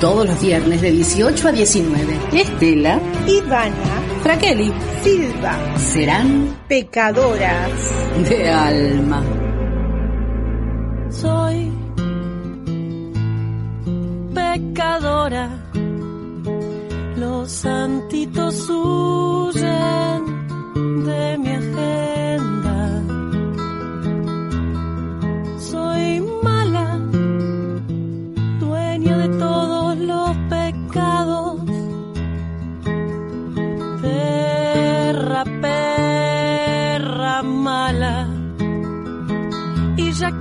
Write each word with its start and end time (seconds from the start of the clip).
Todos 0.00 0.26
los 0.26 0.40
viernes 0.40 0.80
de 0.80 0.92
18 0.92 1.48
a 1.48 1.52
19. 1.52 2.18
Estela, 2.32 2.98
Ivana, 3.26 4.02
Fraqueli, 4.22 4.72
Silva 5.02 5.76
serán 5.76 6.56
pecadoras. 6.66 7.70
de 8.26 8.48
alma. 8.48 9.22
soy 11.10 11.70
pecadora. 14.34 15.50
Los 17.16 17.50
santitos 17.50 18.70
huyen 18.70 20.09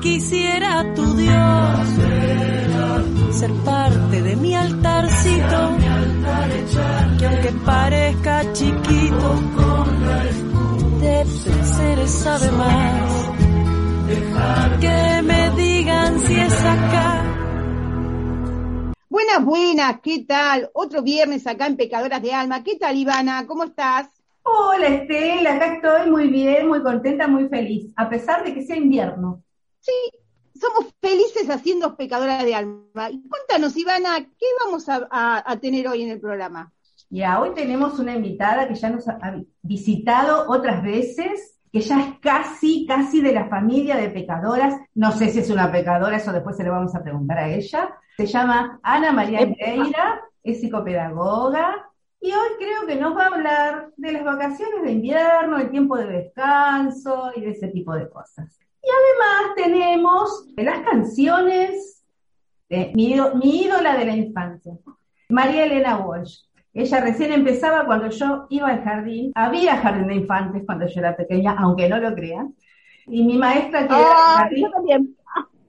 quisiera 0.02 0.94
tu 0.95 1.13
Dios 1.16 1.89
ser 3.31 3.52
parte 3.66 4.22
de 4.22 4.35
mi 4.35 4.55
altarcito 4.55 5.77
que 7.17 7.25
aunque 7.25 7.52
parezca 7.66 8.53
chiquito 8.53 9.35
de 11.02 11.25
placeres 11.44 12.12
sabe 12.12 12.52
más 12.52 13.30
que 14.80 15.22
me 15.23 15.49
digan 15.52 16.20
si 16.20 16.36
es 16.36 16.66
acá 16.66 17.25
Buenas, 19.11 19.44
buenas, 19.44 20.00
¿qué 20.02 20.23
tal? 20.25 20.70
Otro 20.73 21.02
viernes 21.02 21.45
acá 21.47 21.66
en 21.66 21.75
Pecadoras 21.75 22.22
de 22.22 22.31
Alma. 22.31 22.63
¿Qué 22.63 22.77
tal, 22.77 22.95
Ivana? 22.95 23.45
¿Cómo 23.47 23.63
estás? 23.63 24.08
Hola 24.44 24.88
Estela, 24.88 25.56
acá 25.56 25.73
estoy 25.75 26.09
muy 26.09 26.28
bien, 26.30 26.67
muy 26.67 26.81
contenta, 26.81 27.28
muy 27.28 27.47
feliz, 27.50 27.91
a 27.95 28.08
pesar 28.08 28.44
de 28.44 28.53
que 28.53 28.63
sea 28.63 28.78
invierno. 28.78 29.44
Sí, 29.80 29.91
somos 30.59 30.94
felices 31.02 31.49
haciendo 31.49 31.95
Pecadoras 31.95 32.44
de 32.44 32.55
Alma. 32.55 33.09
Y 33.11 33.27
Cuéntanos, 33.27 33.75
Ivana, 33.77 34.25
¿qué 34.38 34.45
vamos 34.63 34.88
a, 34.89 35.08
a- 35.09 35.44
a 35.52 35.58
tener 35.59 35.88
hoy 35.88 36.03
en 36.03 36.09
el 36.11 36.19
programa? 36.19 36.72
Ya, 37.09 37.39
hoy 37.41 37.53
tenemos 37.55 37.97
una 38.00 38.16
invitada 38.16 38.67
que 38.67 38.75
ya 38.75 38.89
nos 38.89 39.07
ha 39.07 39.19
visitado 39.63 40.45
otras 40.47 40.83
veces, 40.83 41.59
que 41.72 41.81
ya 41.81 42.00
es 42.02 42.19
casi, 42.19 42.85
casi 42.85 43.22
de 43.22 43.33
la 43.33 43.47
familia 43.50 43.95
de 43.95 44.09
pecadoras. 44.09 44.75
No 44.94 45.11
sé 45.11 45.30
si 45.30 45.39
es 45.39 45.50
una 45.50 45.72
pecadora, 45.72 46.17
eso 46.17 46.31
después 46.31 46.55
se 46.57 46.63
le 46.63 46.69
vamos 46.69 46.94
a 46.95 47.02
preguntar 47.03 47.39
a 47.39 47.50
ella. 47.50 47.89
Se 48.16 48.25
llama 48.27 48.80
Ana 48.83 49.11
María 49.11 49.45
Gueira, 49.45 50.22
es 50.44 50.59
psicopedagoga, 50.61 51.89
y 52.22 52.31
hoy 52.31 52.47
creo 52.59 52.85
que 52.85 52.95
nos 52.97 53.16
va 53.17 53.23
a 53.23 53.27
hablar 53.27 53.89
de 53.95 54.11
las 54.11 54.23
vacaciones 54.25 54.83
de 54.83 54.91
invierno, 54.91 55.57
el 55.57 55.72
tiempo 55.72 55.97
de 55.97 56.05
descanso 56.07 57.31
y 57.35 57.41
de 57.41 57.52
ese 57.52 57.69
tipo 57.69 57.94
de 57.94 58.09
cosas. 58.09 58.59
Y 58.89 58.91
además 58.91 59.55
tenemos 59.55 60.47
las 60.57 60.79
canciones 60.79 62.03
de 62.69 62.91
mi, 62.95 63.15
mi 63.35 63.63
ídola 63.63 63.95
de 63.97 64.05
la 64.05 64.15
infancia, 64.15 64.73
María 65.29 65.65
Elena 65.65 65.97
Walsh. 65.97 66.41
Ella 66.73 67.01
recién 67.01 67.31
empezaba 67.33 67.85
cuando 67.85 68.09
yo 68.09 68.47
iba 68.49 68.67
al 68.69 68.83
jardín. 68.83 69.31
Había 69.35 69.77
jardín 69.77 70.07
de 70.07 70.15
infantes 70.15 70.63
cuando 70.65 70.87
yo 70.87 70.99
era 70.99 71.15
pequeña, 71.15 71.55
aunque 71.57 71.89
no 71.89 71.97
lo 71.99 72.13
crean. 72.15 72.55
Y 73.05 73.23
mi 73.23 73.37
maestra 73.37 73.87
que 73.87 73.93
era 73.93 74.07
Ah, 74.11 74.37
jardín, 74.37 74.63
yo 74.65 74.71
también. 74.71 75.15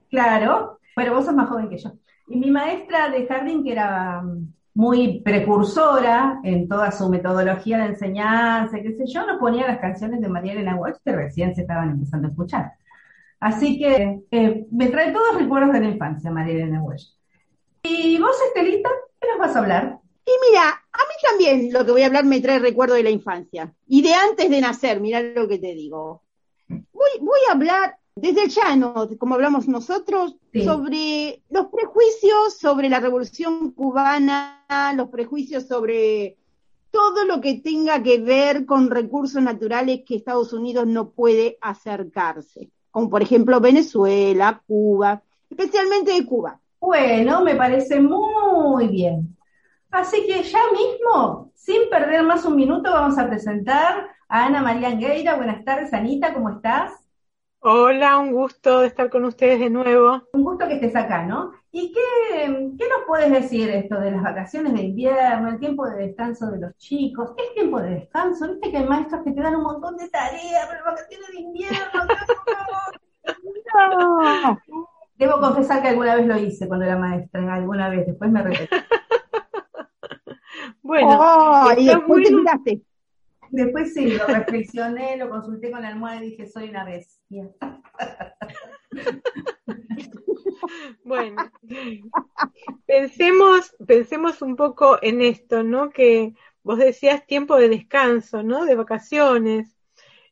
claro, 0.09 0.79
pero 0.95 1.13
vos 1.15 1.25
sos 1.25 1.35
más 1.35 1.49
joven 1.49 1.69
que 1.69 1.77
yo. 1.77 1.91
Y 2.27 2.37
mi 2.37 2.49
maestra 2.51 3.09
de 3.09 3.25
jardín, 3.27 3.63
que 3.63 3.71
era 3.73 4.21
mm, 4.21 4.53
muy 4.75 5.21
precursora 5.21 6.39
en 6.43 6.67
toda 6.67 6.91
su 6.91 7.09
metodología 7.09 7.79
de 7.79 7.85
enseñanza, 7.87 8.79
qué 8.81 8.93
sé 8.93 9.05
yo, 9.07 9.25
nos 9.25 9.37
ponía 9.39 9.67
las 9.67 9.79
canciones 9.79 10.21
de 10.21 10.29
María 10.29 10.53
Elena 10.53 10.75
Walsh 10.75 10.97
que 11.03 11.11
recién 11.13 11.53
se 11.55 11.61
estaban 11.61 11.89
empezando 11.89 12.27
a 12.27 12.31
escuchar. 12.31 12.73
Así 13.41 13.77
que 13.77 14.21
eh, 14.31 14.65
me 14.71 14.87
trae 14.87 15.11
todos 15.11 15.35
recuerdos 15.37 15.73
de 15.73 15.81
la 15.81 15.89
infancia, 15.89 16.31
María 16.31 16.53
Elena 16.53 16.81
Walsh. 16.81 17.09
Y 17.83 18.17
vos, 18.19 18.35
Estelita, 18.47 18.89
¿qué 19.19 19.27
nos 19.27 19.39
vas 19.39 19.55
a 19.55 19.59
hablar? 19.59 19.99
Y 20.25 20.31
mira, 20.49 20.69
a 20.69 20.97
mí 20.97 21.15
también 21.27 21.73
lo 21.73 21.83
que 21.83 21.91
voy 21.91 22.03
a 22.03 22.05
hablar 22.05 22.23
me 22.23 22.39
trae 22.39 22.59
recuerdo 22.59 22.93
de 22.93 23.03
la 23.03 23.09
infancia. 23.09 23.73
Y 23.87 24.01
de 24.03 24.13
antes 24.13 24.49
de 24.49 24.61
nacer, 24.61 25.01
mirá 25.01 25.21
lo 25.21 25.47
que 25.47 25.57
te 25.57 25.73
digo. 25.73 26.21
Voy, 26.69 27.09
voy 27.19 27.39
a 27.49 27.53
hablar 27.53 27.97
desde 28.15 28.43
el 28.43 28.49
llano, 28.49 29.09
como 29.17 29.35
hablamos 29.35 29.67
nosotros, 29.67 30.37
Sí. 30.53 30.63
sobre 30.65 31.41
los 31.49 31.67
prejuicios 31.67 32.57
sobre 32.59 32.89
la 32.89 32.99
revolución 32.99 33.71
cubana, 33.71 34.65
los 34.97 35.09
prejuicios 35.09 35.65
sobre 35.65 36.37
todo 36.91 37.23
lo 37.23 37.39
que 37.39 37.61
tenga 37.61 38.03
que 38.03 38.19
ver 38.19 38.65
con 38.65 38.89
recursos 38.91 39.41
naturales 39.41 40.01
que 40.05 40.17
Estados 40.17 40.51
Unidos 40.51 40.85
no 40.87 41.11
puede 41.11 41.57
acercarse, 41.61 42.69
como 42.91 43.09
por 43.09 43.21
ejemplo 43.21 43.59
Venezuela, 43.59 44.61
Cuba, 44.67 45.21
especialmente 45.49 46.13
de 46.13 46.25
Cuba. 46.25 46.59
Bueno, 46.79 47.41
me 47.41 47.55
parece 47.55 47.99
muy 47.99 48.87
bien. 48.87 49.37
Así 49.89 50.25
que 50.25 50.43
ya 50.43 50.59
mismo, 50.71 51.51
sin 51.55 51.89
perder 51.89 52.23
más 52.23 52.45
un 52.45 52.55
minuto, 52.55 52.91
vamos 52.91 53.17
a 53.17 53.27
presentar 53.27 54.09
a 54.27 54.45
Ana 54.45 54.61
María 54.61 54.89
Angueira. 54.89 55.35
Buenas 55.35 55.63
tardes, 55.65 55.93
Anita, 55.93 56.33
¿cómo 56.33 56.49
estás? 56.49 56.93
Hola, 57.59 58.17
un 58.17 58.31
gusto 58.31 58.79
de 58.79 58.87
estar 58.87 59.09
con 59.09 59.25
ustedes 59.25 59.59
de 59.59 59.69
nuevo. 59.69 60.23
Un 60.33 60.43
gusto 60.43 60.67
que 60.67 60.75
estés 60.75 60.95
acá, 60.95 61.23
¿no? 61.23 61.51
¿Y 61.73 61.93
qué, 61.93 62.71
qué 62.77 62.89
nos 62.89 63.05
puedes 63.07 63.31
decir 63.31 63.69
esto 63.69 63.97
de 63.99 64.11
las 64.11 64.21
vacaciones 64.21 64.73
de 64.73 64.81
invierno, 64.83 65.49
el 65.49 65.59
tiempo 65.59 65.87
de 65.87 66.07
descanso 66.07 66.51
de 66.51 66.59
los 66.59 66.77
chicos? 66.77 67.31
¿Es 67.37 67.53
tiempo 67.53 67.79
de 67.81 67.91
descanso? 67.91 68.49
Viste 68.49 68.71
que 68.71 68.77
hay 68.77 68.85
maestros 68.87 69.21
que 69.23 69.31
te 69.31 69.41
dan 69.41 69.55
un 69.55 69.63
montón 69.63 69.95
de 69.95 70.09
tareas, 70.09 70.67
pero 70.69 70.83
vacaciones 70.83 71.27
de 71.29 71.39
invierno, 71.39 72.03
No. 73.89 74.59
Debo 75.15 75.39
confesar 75.39 75.81
que 75.81 75.89
alguna 75.89 76.15
vez 76.15 76.27
lo 76.27 76.37
hice 76.37 76.67
cuando 76.67 76.85
era 76.85 76.97
maestra, 76.97 77.53
alguna 77.53 77.89
vez, 77.89 78.05
después 78.07 78.31
me 78.31 78.41
repetí. 78.43 78.75
Bueno, 80.83 81.17
Oh, 81.19 81.71
y 81.77 81.85
después 81.85 82.23
te 82.23 82.33
bueno. 82.33 82.37
miraste. 82.39 82.81
Después 83.49 83.93
sí, 83.93 84.11
lo 84.11 84.25
reflexioné, 84.27 85.15
lo 85.15 85.29
consulté 85.29 85.71
con 85.71 85.81
la 85.81 85.87
almohada 85.89 86.17
y 86.23 86.31
dije, 86.31 86.47
soy 86.47 86.69
una 86.69 86.83
bestia. 86.83 87.47
bueno, 91.03 91.51
pensemos, 92.85 93.75
pensemos 93.85 94.41
un 94.41 94.55
poco 94.55 94.99
en 95.01 95.21
esto, 95.21 95.63
¿no? 95.63 95.89
Que 95.89 96.33
vos 96.63 96.77
decías 96.77 97.25
tiempo 97.25 97.57
de 97.57 97.69
descanso, 97.69 98.43
¿no? 98.43 98.65
De 98.65 98.75
vacaciones. 98.75 99.77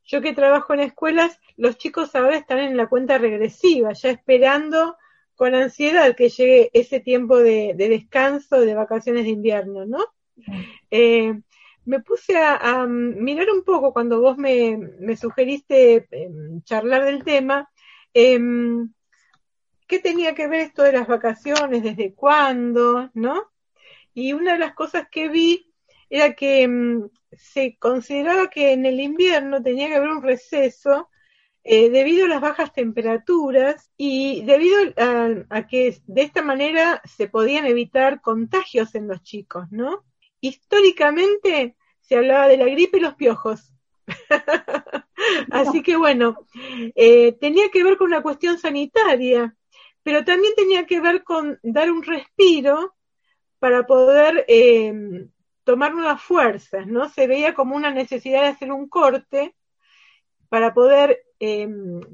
Yo 0.03 0.21
que 0.21 0.33
trabajo 0.33 0.73
en 0.73 0.79
escuelas, 0.81 1.39
los 1.55 1.77
chicos 1.77 2.15
ahora 2.15 2.37
están 2.37 2.59
en 2.59 2.77
la 2.77 2.87
cuenta 2.87 3.17
regresiva, 3.17 3.93
ya 3.93 4.09
esperando 4.09 4.97
con 5.35 5.55
ansiedad 5.55 6.15
que 6.15 6.29
llegue 6.29 6.69
ese 6.73 6.99
tiempo 6.99 7.37
de, 7.37 7.73
de 7.75 7.89
descanso, 7.89 8.59
de 8.59 8.73
vacaciones 8.73 9.23
de 9.23 9.29
invierno, 9.29 9.85
¿no? 9.85 10.05
Eh, 10.89 11.33
me 11.85 12.01
puse 12.01 12.37
a, 12.37 12.85
mirar 12.87 13.49
un 13.49 13.63
poco 13.63 13.93
cuando 13.93 14.21
vos 14.21 14.37
me, 14.37 14.77
me 14.77 15.15
sugeriste 15.17 16.07
em, 16.11 16.61
charlar 16.63 17.05
del 17.05 17.23
tema, 17.23 17.69
em, 18.13 18.91
qué 19.89 19.99
tenía 19.99 20.35
que 20.35 20.47
ver 20.47 20.61
esto 20.61 20.83
de 20.83 20.93
las 20.93 21.07
vacaciones, 21.07 21.83
desde 21.83 22.13
cuándo, 22.13 23.09
¿no? 23.13 23.51
Y 24.13 24.33
una 24.33 24.53
de 24.53 24.59
las 24.59 24.73
cosas 24.75 25.07
que 25.11 25.27
vi 25.27 25.73
era 26.09 26.33
que 26.35 26.61
em, 26.61 27.09
se 27.31 27.77
consideraba 27.77 28.49
que 28.49 28.71
en 28.71 28.85
el 28.85 28.99
invierno 28.99 29.61
tenía 29.61 29.87
que 29.87 29.95
haber 29.95 30.09
un 30.09 30.23
receso 30.23 31.09
eh, 31.63 31.89
debido 31.89 32.25
a 32.25 32.29
las 32.29 32.41
bajas 32.41 32.71
temperaturas 32.71 33.91
y 33.97 34.43
debido 34.43 34.77
a, 34.97 35.29
a 35.49 35.67
que 35.67 35.97
de 36.05 36.21
esta 36.21 36.41
manera 36.41 37.01
se 37.03 37.27
podían 37.27 37.65
evitar 37.65 38.21
contagios 38.21 38.95
en 38.95 39.07
los 39.07 39.23
chicos, 39.23 39.65
¿no? 39.71 40.05
Históricamente 40.39 41.75
se 41.99 42.15
hablaba 42.15 42.47
de 42.47 42.57
la 42.57 42.65
gripe 42.65 42.97
y 42.97 43.01
los 43.01 43.15
piojos. 43.15 43.73
Así 45.51 45.81
que 45.81 45.97
bueno, 45.97 46.37
eh, 46.95 47.33
tenía 47.33 47.69
que 47.69 47.83
ver 47.83 47.97
con 47.97 48.07
una 48.07 48.21
cuestión 48.21 48.57
sanitaria, 48.57 49.55
pero 50.09 50.25
también 50.25 50.55
tenía 50.55 50.87
que 50.87 50.99
ver 51.01 51.23
con 51.23 51.59
dar 51.61 51.91
un 51.91 52.01
respiro 52.01 52.95
para 53.59 53.85
poder 53.85 54.43
eh, 54.47 54.91
tomar 55.63 55.93
nuevas 55.93 56.19
fuerzas, 56.19 56.87
¿no? 56.87 57.09
Se 57.09 57.27
veía 57.27 57.53
como 57.53 57.75
una 57.75 57.91
necesidad 57.91 58.41
de 58.41 58.47
hacer 58.47 58.71
un 58.71 58.89
corte 58.89 59.53
para 60.49 60.73
poder 60.73 61.19
eh, 61.39 61.69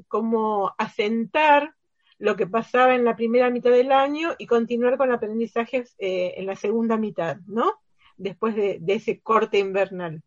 como 0.08 0.74
asentar 0.76 1.72
lo 2.18 2.36
que 2.36 2.46
pasaba 2.46 2.94
en 2.94 3.02
la 3.02 3.16
primera 3.16 3.48
mitad 3.48 3.70
del 3.70 3.90
año 3.90 4.34
y 4.36 4.44
continuar 4.44 4.98
con 4.98 5.10
aprendizajes 5.10 5.94
eh, 5.98 6.34
en 6.36 6.44
la 6.44 6.54
segunda 6.54 6.98
mitad, 6.98 7.38
¿no? 7.46 7.80
Después 8.18 8.54
de, 8.56 8.76
de 8.78 8.92
ese 8.92 9.20
corte 9.22 9.58
invernal. 9.58 10.22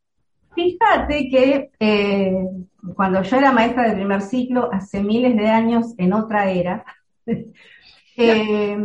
Fíjate 0.55 1.29
que 1.29 1.69
eh, 1.79 2.33
cuando 2.95 3.21
yo 3.21 3.37
era 3.37 3.51
maestra 3.51 3.87
de 3.87 3.95
primer 3.95 4.23
ciclo, 4.23 4.73
hace 4.73 5.03
miles 5.03 5.37
de 5.37 5.49
años, 5.49 5.93
en 5.99 6.13
otra 6.13 6.49
era, 6.49 6.83
Eh, 8.21 8.77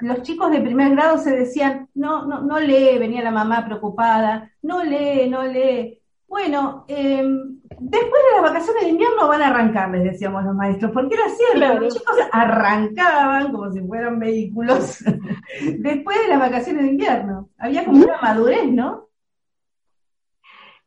los 0.00 0.22
chicos 0.22 0.50
de 0.50 0.60
primer 0.60 0.90
grado 0.90 1.16
se 1.16 1.30
decían, 1.30 1.88
no, 1.94 2.26
no, 2.26 2.40
no 2.42 2.58
lee, 2.58 2.98
venía 2.98 3.22
la 3.22 3.30
mamá 3.30 3.64
preocupada, 3.64 4.50
no 4.62 4.82
lee, 4.82 5.30
no 5.30 5.44
lee. 5.44 6.02
Bueno, 6.26 6.84
eh, 6.88 7.22
después 7.78 8.22
de 8.22 8.40
las 8.40 8.42
vacaciones 8.42 8.82
de 8.84 8.90
invierno 8.90 9.28
van 9.28 9.42
a 9.42 9.48
arrancar, 9.48 9.90
les 9.90 10.04
decíamos 10.04 10.44
los 10.44 10.54
maestros, 10.54 10.92
porque 10.92 11.14
era 11.14 11.28
cierto, 11.28 11.80
los 11.80 11.94
chicos 11.94 12.16
arrancaban 12.32 13.52
como 13.52 13.70
si 13.72 13.80
fueran 13.80 14.18
vehículos 14.18 15.04
después 15.78 16.20
de 16.20 16.28
las 16.28 16.38
vacaciones 16.38 16.82
de 16.82 16.90
invierno. 16.90 17.48
Había 17.58 17.84
como 17.84 18.04
una 18.04 18.20
madurez, 18.20 18.66
¿no? 18.70 19.08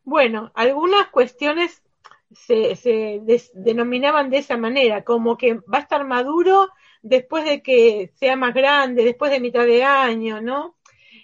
Bueno, 0.04 0.52
algunas 0.56 1.08
cuestiones 1.08 1.83
se, 2.36 2.76
se 2.76 3.22
denominaban 3.54 4.30
de 4.30 4.38
esa 4.38 4.58
manera, 4.58 5.04
como 5.04 5.38
que 5.38 5.56
va 5.56 5.78
a 5.78 5.82
estar 5.82 6.06
maduro 6.06 6.70
después 7.02 7.46
de 7.46 7.62
que 7.62 8.12
sea 8.16 8.36
más 8.36 8.54
grande, 8.54 9.04
después 9.04 9.32
de 9.32 9.40
mitad 9.40 9.66
de 9.66 9.84
año, 9.84 10.42
¿no? 10.42 10.76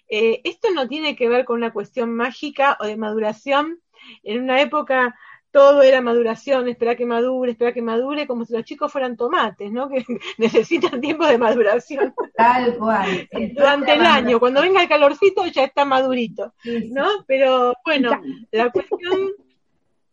Eh, 0.09 0.41
esto 0.43 0.69
no 0.73 0.87
tiene 0.87 1.15
que 1.15 1.29
ver 1.29 1.45
con 1.45 1.57
una 1.57 1.71
cuestión 1.71 2.15
mágica 2.15 2.77
o 2.79 2.85
de 2.85 2.97
maduración. 2.97 3.79
En 4.23 4.43
una 4.43 4.61
época 4.61 5.15
todo 5.51 5.81
era 5.81 6.01
maduración, 6.01 6.67
espera 6.67 6.95
que 6.95 7.05
madure, 7.05 7.51
espera 7.51 7.73
que 7.73 7.81
madure, 7.81 8.27
como 8.27 8.45
si 8.45 8.53
los 8.53 8.63
chicos 8.63 8.91
fueran 8.91 9.17
tomates, 9.17 9.71
¿no? 9.71 9.89
Que 9.89 10.03
necesitan 10.37 11.01
tiempo 11.01 11.25
de 11.25 11.37
maduración. 11.37 12.13
Tal 12.35 12.77
cual. 12.77 13.27
Durante 13.55 13.93
el 13.93 14.01
año, 14.01 14.39
cuando 14.39 14.61
venga 14.61 14.81
el 14.81 14.89
calorcito 14.89 15.45
ya 15.47 15.63
está 15.63 15.85
madurito, 15.85 16.53
¿no? 16.91 17.07
Pero 17.27 17.73
bueno, 17.85 18.21
la 18.51 18.69
cuestión 18.69 19.31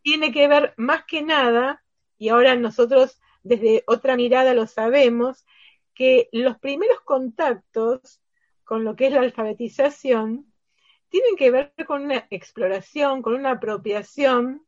tiene 0.06 0.30
que 0.30 0.46
ver 0.46 0.72
más 0.76 1.04
que 1.04 1.20
nada, 1.20 1.82
y 2.16 2.28
ahora 2.28 2.54
nosotros 2.54 3.20
desde 3.42 3.82
otra 3.88 4.14
mirada 4.14 4.54
lo 4.54 4.68
sabemos, 4.68 5.44
que 5.94 6.28
los 6.30 6.60
primeros 6.60 7.00
contactos 7.00 8.20
con 8.62 8.84
lo 8.84 8.94
que 8.94 9.08
es 9.08 9.12
la 9.12 9.22
alfabetización 9.22 10.46
tienen 11.08 11.34
que 11.36 11.50
ver 11.50 11.72
con 11.88 12.04
una 12.04 12.24
exploración, 12.30 13.20
con 13.20 13.34
una 13.34 13.50
apropiación 13.52 14.64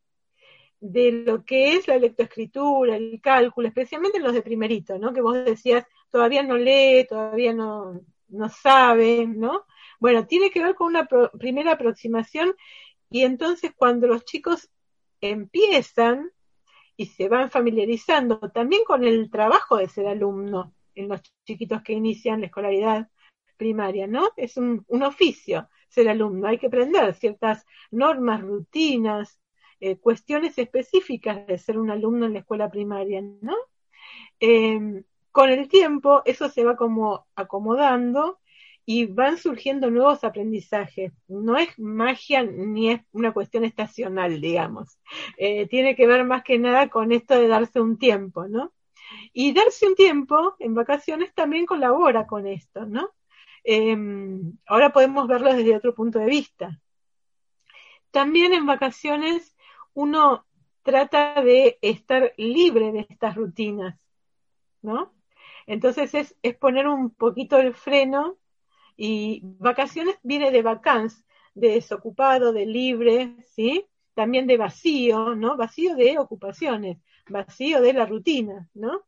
de 0.81 1.13
lo 1.13 1.45
que 1.45 1.75
es 1.75 1.87
la 1.87 1.99
lectoescritura, 1.99 2.97
el 2.97 3.21
cálculo, 3.23 3.69
especialmente 3.69 4.19
los 4.19 4.33
de 4.33 4.43
primerito, 4.43 4.99
¿no? 4.99 5.13
Que 5.13 5.21
vos 5.21 5.45
decías, 5.45 5.87
todavía 6.11 6.43
no 6.43 6.57
lee, 6.57 7.07
todavía 7.09 7.55
no, 7.55 8.01
no 8.27 8.49
sabe, 8.49 9.25
¿no? 9.25 9.67
Bueno, 10.01 10.27
tiene 10.27 10.51
que 10.51 10.65
ver 10.65 10.75
con 10.75 10.89
una 10.89 11.07
primera 11.07 11.75
aproximación 11.75 12.57
y 13.09 13.23
entonces 13.23 13.71
cuando 13.77 14.09
los 14.09 14.25
chicos 14.25 14.69
empiezan 15.21 16.31
y 16.97 17.07
se 17.07 17.29
van 17.29 17.51
familiarizando 17.51 18.39
también 18.51 18.85
con 18.85 19.05
el 19.05 19.31
trabajo 19.31 19.77
de 19.77 19.89
ser 19.89 20.07
alumno 20.07 20.75
en 20.95 21.09
los 21.09 21.23
chiquitos 21.45 21.83
que 21.83 21.93
inician 21.93 22.41
la 22.41 22.47
escolaridad 22.47 23.09
primaria, 23.57 24.07
¿no? 24.07 24.31
Es 24.37 24.57
un, 24.57 24.85
oficio 25.03 25.69
ser 25.89 26.09
alumno, 26.09 26.49
hay 26.49 26.59
que 26.59 26.67
aprender 26.67 27.15
ciertas 27.15 27.65
normas, 27.91 28.43
rutinas, 28.43 29.41
eh, 29.81 29.97
cuestiones 29.97 30.59
específicas 30.59 31.47
de 31.47 31.57
ser 31.59 31.79
un 31.79 31.91
alumno 31.91 32.27
en 32.27 32.35
la 32.35 32.41
escuela 32.41 32.71
primaria, 32.71 33.23
¿no? 33.23 33.57
Eh, 34.41 35.03
con 35.31 35.51
el 35.51 35.69
tiempo 35.69 36.23
eso 36.25 36.49
se 36.49 36.65
va 36.65 36.77
como 36.77 37.27
acomodando 37.37 38.41
y 38.91 39.05
van 39.05 39.37
surgiendo 39.37 39.91
nuevos 39.91 40.25
aprendizajes. 40.25 41.13
No 41.29 41.59
es 41.59 41.79
magia 41.79 42.43
ni 42.43 42.91
es 42.93 43.03
una 43.13 43.35
cuestión 43.35 43.67
estacional, 43.67 44.41
digamos. 44.41 44.99
Eh, 45.37 45.67
tiene 45.69 45.95
que 45.95 46.07
ver 46.07 46.25
más 46.25 46.43
que 46.43 46.59
nada 46.59 46.89
con 46.89 47.13
esto 47.13 47.39
de 47.39 47.49
darse 47.49 47.83
un 47.83 47.99
tiempo, 47.99 48.49
¿no? 48.49 48.73
Y 49.35 49.53
darse 49.53 49.87
un 49.87 49.95
tiempo 49.95 50.57
en 50.59 50.75
vacaciones 50.75 51.35
también 51.35 51.67
colabora 51.67 52.27
con 52.27 52.47
esto, 52.47 52.87
¿no? 52.87 53.11
Em, 53.63 54.57
ahora 54.65 54.91
podemos 54.91 55.29
verlo 55.29 55.53
desde 55.53 55.77
otro 55.77 55.95
punto 55.95 56.19
de 56.19 56.25
vista. 56.25 56.81
También 58.11 58.55
en 58.55 58.65
vacaciones 58.65 59.55
uno 59.93 60.47
trata 60.83 61.43
de 61.43 61.79
estar 61.83 62.33
libre 62.39 62.93
de 62.93 63.07
estas 63.11 63.35
rutinas, 63.35 64.01
¿no? 64.81 65.13
Entonces 65.67 66.15
es, 66.15 66.35
es 66.43 66.57
poner 66.57 66.89
un 66.89 67.11
poquito 67.11 67.59
el 67.59 67.75
freno 67.75 68.39
y 68.99 69.41
vacaciones 69.59 70.17
viene 70.25 70.51
de 70.51 70.61
vacance, 70.61 71.23
de 71.55 71.71
desocupado, 71.71 72.53
de 72.53 72.67
libre, 72.67 73.37
¿sí? 73.47 73.87
También 74.15 74.49
de 74.49 74.57
vacío, 74.57 75.37
¿no? 75.37 75.57
Vacío 75.57 75.95
de 75.95 76.19
ocupaciones, 76.19 76.99
vacío 77.29 77.81
de 77.81 77.93
la 77.93 78.07
rutina, 78.07 78.69
¿no? 78.75 79.05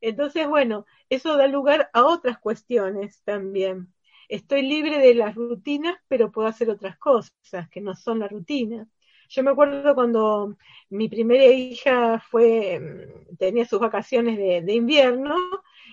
Entonces, 0.00 0.48
bueno, 0.48 0.86
eso 1.10 1.36
da 1.36 1.46
lugar 1.46 1.90
a 1.92 2.04
otras 2.04 2.38
cuestiones 2.38 3.22
también. 3.22 3.92
Estoy 4.28 4.62
libre 4.62 4.98
de 4.98 5.14
las 5.14 5.34
rutinas, 5.34 5.96
pero 6.08 6.32
puedo 6.32 6.48
hacer 6.48 6.70
otras 6.70 6.96
cosas 6.98 7.68
que 7.70 7.82
no 7.82 7.94
son 7.94 8.20
la 8.20 8.28
rutina. 8.28 8.88
Yo 9.28 9.42
me 9.42 9.50
acuerdo 9.50 9.94
cuando 9.94 10.56
mi 10.88 11.08
primera 11.10 11.44
hija 11.44 12.20
fue, 12.20 12.80
mm, 12.80 13.36
tenía 13.36 13.66
sus 13.66 13.80
vacaciones 13.80 14.38
de, 14.38 14.72
invierno, 14.72 15.36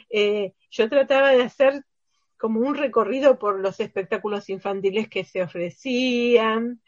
eh, 0.10 0.54
yo 0.70 0.90
trataba 0.90 1.32
de 1.32 1.44
hacer 1.44 1.84
como 2.38 2.60
un 2.62 2.76
recorrido 2.76 3.38
por 3.40 3.60
los 3.60 3.80
espectáculos 3.80 4.50
infantiles 4.50 5.10
que 5.10 5.24
se 5.26 5.42
ofrecían, 5.42 6.82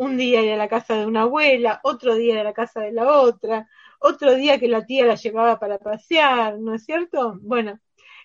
un 0.00 0.16
día 0.16 0.42
ir 0.42 0.52
a 0.52 0.56
la 0.56 0.68
casa 0.68 0.94
de 0.96 1.06
una 1.06 1.22
abuela, 1.22 1.80
otro 1.84 2.14
día 2.14 2.34
ir 2.34 2.40
a 2.40 2.44
la 2.44 2.54
casa 2.54 2.80
de 2.80 2.92
la 2.92 3.20
otra, 3.20 3.68
otro 3.98 4.34
día 4.34 4.58
que 4.58 4.68
la 4.68 4.86
tía 4.86 5.04
la 5.04 5.14
llevaba 5.16 5.58
para 5.58 5.78
pasear, 5.78 6.58
¿no 6.58 6.74
es 6.74 6.84
cierto? 6.84 7.38
Bueno, 7.42 7.78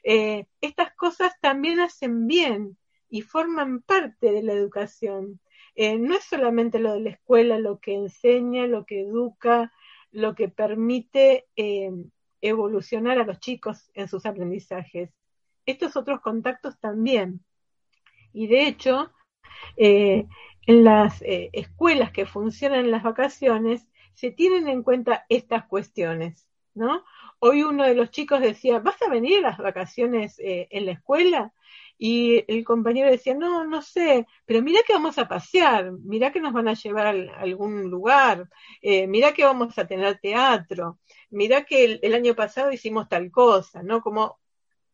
eh, 0.03 0.45
estas 0.61 0.93
cosas 0.95 1.33
también 1.41 1.81
hacen 1.81 2.27
bien 2.27 2.77
y 3.09 3.21
forman 3.21 3.81
parte 3.81 4.31
de 4.31 4.41
la 4.41 4.53
educación. 4.53 5.41
Eh, 5.75 5.97
no 5.97 6.15
es 6.15 6.23
solamente 6.23 6.79
lo 6.79 6.93
de 6.93 7.01
la 7.01 7.09
escuela 7.09 7.59
lo 7.59 7.79
que 7.79 7.93
enseña, 7.93 8.67
lo 8.67 8.85
que 8.85 9.01
educa, 9.01 9.73
lo 10.11 10.33
que 10.33 10.47
permite 10.47 11.47
eh, 11.57 11.91
evolucionar 12.39 13.19
a 13.19 13.25
los 13.25 13.39
chicos 13.39 13.91
en 13.93 14.07
sus 14.07 14.25
aprendizajes. 14.25 15.09
Estos 15.65 15.95
otros 15.95 16.21
contactos 16.21 16.79
también. 16.79 17.43
Y 18.33 18.47
de 18.47 18.67
hecho, 18.67 19.11
eh, 19.77 20.27
en 20.67 20.83
las 20.83 21.23
escuelas 21.23 22.11
que 22.11 22.25
funcionan 22.25 22.81
en 22.81 22.91
las 22.91 23.03
vacaciones, 23.03 23.87
se 24.13 24.31
tienen 24.31 24.67
en 24.67 24.83
cuenta 24.83 25.25
estas 25.29 25.65
cuestiones, 25.65 26.47
¿no? 26.73 27.03
Hoy 27.39 27.63
uno 27.63 27.83
de 27.83 27.95
los 27.95 28.11
chicos 28.11 28.41
decía, 28.41 28.79
¿vas 28.79 29.01
a 29.01 29.09
venir 29.09 29.39
a 29.39 29.49
las 29.49 29.57
vacaciones 29.57 30.35
en 30.39 30.85
la 30.85 30.93
escuela? 30.93 31.53
Y 31.97 32.43
el 32.51 32.65
compañero 32.65 33.09
decía, 33.09 33.33
no, 33.35 33.65
no 33.65 33.81
sé, 33.81 34.27
pero 34.45 34.61
mira 34.61 34.81
que 34.85 34.93
vamos 34.93 35.17
a 35.17 35.27
pasear, 35.27 35.93
mira 35.93 36.31
que 36.31 36.41
nos 36.41 36.51
van 36.51 36.67
a 36.67 36.73
llevar 36.73 37.07
a 37.07 37.39
algún 37.39 37.89
lugar, 37.89 38.49
eh, 38.81 39.07
mira 39.07 39.33
que 39.33 39.45
vamos 39.45 39.77
a 39.77 39.87
tener 39.87 40.19
teatro, 40.19 40.99
mira 41.29 41.63
que 41.63 41.99
el, 42.01 42.13
año 42.13 42.35
pasado 42.35 42.71
hicimos 42.71 43.07
tal 43.07 43.31
cosa, 43.31 43.81
¿no? 43.81 44.01
Como 44.01 44.39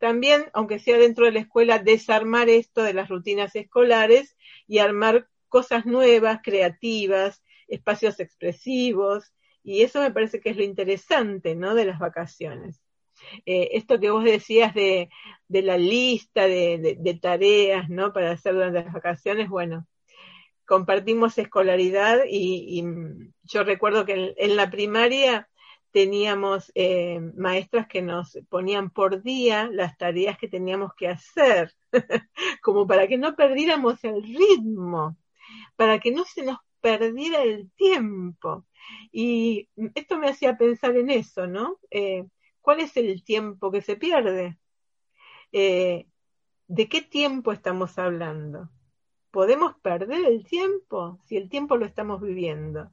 también, 0.02 0.46
aunque 0.54 0.80
sea 0.80 0.98
dentro 0.98 1.26
de 1.26 1.32
la 1.32 1.42
escuela, 1.42 1.78
desarmar 1.78 2.50
esto 2.50 2.82
de 2.82 2.96
las 2.96 3.08
rutinas 3.08 3.56
escolares 3.56 4.36
y 4.68 4.80
armar 4.80 5.28
cosas 5.48 5.86
nuevas, 5.86 6.40
creativas, 6.44 7.44
espacios 7.68 8.20
expresivos, 8.20 9.32
y 9.64 9.84
eso 9.84 10.02
me 10.02 10.10
parece 10.10 10.42
que 10.42 10.50
es 10.50 10.58
lo 10.58 10.64
interesante, 10.64 11.56
¿no? 11.56 11.76
De 11.76 11.86
las 11.86 12.00
vacaciones. 12.00 12.82
Eh, 13.46 13.70
esto 13.74 14.00
que 14.00 14.10
vos 14.10 14.24
decías 14.24 14.74
de, 14.74 15.08
la 15.50 15.78
lista 15.78 16.48
de, 16.48 17.20
tareas, 17.22 17.88
¿no? 17.88 18.12
Para 18.12 18.32
hacer 18.32 18.56
durante 18.56 18.84
las 18.84 18.94
vacaciones, 18.94 19.50
bueno, 19.50 19.86
compartimos 20.66 21.38
escolaridad 21.38 22.22
y, 22.28 22.84
yo 23.44 23.64
recuerdo 23.64 24.04
que 24.04 24.34
en, 24.36 24.56
la 24.56 24.72
primaria 24.72 25.48
teníamos 25.92 26.72
eh, 26.76 27.20
maestras 27.36 27.88
que 27.88 28.02
nos 28.02 28.38
ponían 28.50 28.90
por 28.90 29.22
día 29.22 29.70
las 29.72 29.98
tareas 29.98 30.38
que 30.38 30.48
teníamos 30.48 30.94
que 30.96 31.08
hacer, 31.08 31.74
como 32.62 32.88
para 32.88 33.08
que 33.08 33.18
no 33.18 33.36
perdiéramos 33.36 34.04
el 34.04 34.24
ritmo, 34.24 35.18
para 35.76 36.00
que 36.00 36.12
no 36.12 36.26
se 36.26 36.44
nos 36.44 36.60
perdiera 36.80 37.44
el 37.44 37.72
tiempo. 37.72 38.66
Y 39.12 39.70
esto 39.96 40.18
me 40.18 40.30
hacía 40.30 40.58
pensar 40.58 40.96
en 40.98 41.10
eso, 41.10 41.48
¿no? 41.48 41.78
Eh, 41.90 42.26
¿Cuál 42.62 42.80
es 42.80 42.96
el 42.98 43.24
tiempo 43.24 43.72
que 43.72 43.82
se 43.82 43.96
pierde? 43.96 44.58
Eh, 45.52 46.08
¿De 46.68 46.88
qué 46.88 47.02
tiempo 47.02 47.52
estamos 47.52 47.98
hablando? 48.00 48.70
¿Podemos 49.32 49.76
perder 49.82 50.26
el 50.26 50.46
tiempo 50.46 51.20
si 51.24 51.38
el 51.38 51.50
tiempo 51.50 51.76
lo 51.78 51.86
estamos 51.86 52.22
viviendo? 52.22 52.92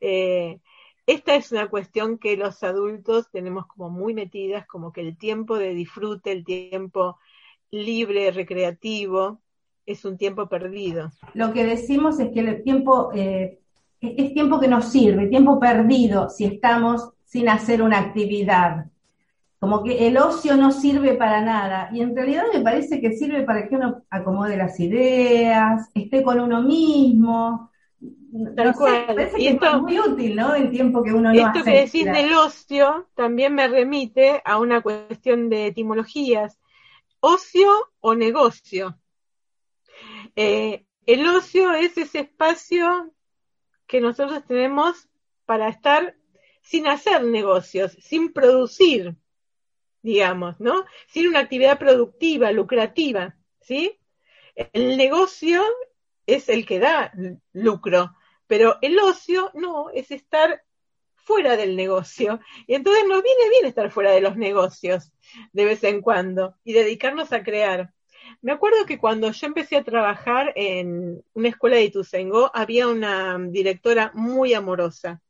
Eh, 0.00 0.60
esta 1.12 1.34
es 1.34 1.50
una 1.50 1.68
cuestión 1.68 2.18
que 2.18 2.36
los 2.36 2.62
adultos 2.62 3.30
tenemos 3.32 3.66
como 3.66 3.90
muy 3.90 4.14
metidas, 4.14 4.66
como 4.66 4.92
que 4.92 5.00
el 5.00 5.16
tiempo 5.16 5.58
de 5.58 5.74
disfrute, 5.74 6.30
el 6.30 6.44
tiempo 6.44 7.18
libre, 7.70 8.30
recreativo, 8.30 9.40
es 9.86 10.04
un 10.04 10.16
tiempo 10.16 10.48
perdido. 10.48 11.10
Lo 11.34 11.52
que 11.52 11.64
decimos 11.64 12.20
es 12.20 12.30
que 12.30 12.40
el 12.40 12.62
tiempo 12.62 13.10
eh, 13.12 13.58
es 14.00 14.34
tiempo 14.34 14.60
que 14.60 14.68
nos 14.68 14.86
sirve, 14.86 15.26
tiempo 15.26 15.58
perdido 15.58 16.30
si 16.30 16.44
estamos 16.44 17.10
sin 17.24 17.48
hacer 17.48 17.82
una 17.82 17.98
actividad. 17.98 18.86
como 19.58 19.82
que 19.82 20.06
el 20.06 20.16
ocio 20.16 20.56
no 20.56 20.72
sirve 20.72 21.14
para 21.14 21.42
nada. 21.42 21.90
Y 21.92 22.00
en 22.00 22.14
realidad 22.14 22.44
me 22.54 22.60
parece 22.60 23.00
que 23.00 23.12
sirve 23.16 23.42
para 23.42 23.68
que 23.68 23.76
uno 23.76 24.02
acomode 24.10 24.56
las 24.56 24.78
ideas, 24.80 25.90
esté 25.94 26.22
con 26.22 26.40
uno 26.40 26.62
mismo. 26.62 27.69
Tal 28.56 28.74
cual. 28.74 29.30
Y 29.36 29.48
esto- 29.48 29.66
es 29.66 29.82
muy 29.82 29.98
útil, 29.98 30.36
¿no? 30.36 30.54
El 30.54 30.70
tiempo 30.70 31.02
que 31.02 31.12
uno 31.12 31.32
no 31.32 31.38
Esto 31.38 31.60
hace. 31.60 31.64
que 31.64 31.80
decís 31.82 32.04
del 32.04 32.32
ocio 32.34 33.08
también 33.14 33.54
me 33.54 33.68
remite 33.68 34.40
a 34.44 34.58
una 34.58 34.80
cuestión 34.80 35.50
de 35.50 35.66
etimologías. 35.66 36.58
Ocio 37.20 37.68
o 38.00 38.14
negocio. 38.14 38.98
Eh, 40.36 40.84
el 41.06 41.26
ocio 41.26 41.72
es 41.72 41.96
ese 41.98 42.20
espacio 42.20 43.12
que 43.86 44.00
nosotros 44.00 44.44
tenemos 44.46 45.08
para 45.44 45.68
estar 45.68 46.14
sin 46.62 46.86
hacer 46.86 47.24
negocios, 47.24 47.92
sin 48.00 48.32
producir, 48.32 49.16
digamos, 50.02 50.58
¿no? 50.60 50.84
Sin 51.08 51.26
una 51.28 51.40
actividad 51.40 51.78
productiva, 51.78 52.52
lucrativa, 52.52 53.36
¿sí? 53.60 53.98
El 54.54 54.96
negocio 54.96 55.62
es 56.34 56.48
el 56.48 56.66
que 56.66 56.78
da 56.78 57.12
lucro, 57.52 58.14
pero 58.46 58.78
el 58.82 58.98
ocio 58.98 59.50
no, 59.54 59.90
es 59.90 60.10
estar 60.10 60.62
fuera 61.14 61.56
del 61.56 61.76
negocio. 61.76 62.40
Y 62.66 62.74
entonces 62.74 63.04
nos 63.06 63.22
viene 63.22 63.48
bien 63.50 63.66
estar 63.66 63.90
fuera 63.90 64.10
de 64.10 64.20
los 64.20 64.36
negocios 64.36 65.12
de 65.52 65.64
vez 65.64 65.84
en 65.84 66.00
cuando 66.00 66.56
y 66.64 66.72
dedicarnos 66.72 67.32
a 67.32 67.42
crear. 67.42 67.92
Me 68.42 68.52
acuerdo 68.52 68.86
que 68.86 68.98
cuando 68.98 69.30
yo 69.30 69.46
empecé 69.46 69.76
a 69.76 69.84
trabajar 69.84 70.52
en 70.56 71.22
una 71.34 71.48
escuela 71.48 71.76
de 71.76 71.84
Ituzaingó, 71.84 72.50
había 72.54 72.88
una 72.88 73.38
directora 73.38 74.10
muy 74.14 74.54
amorosa 74.54 75.20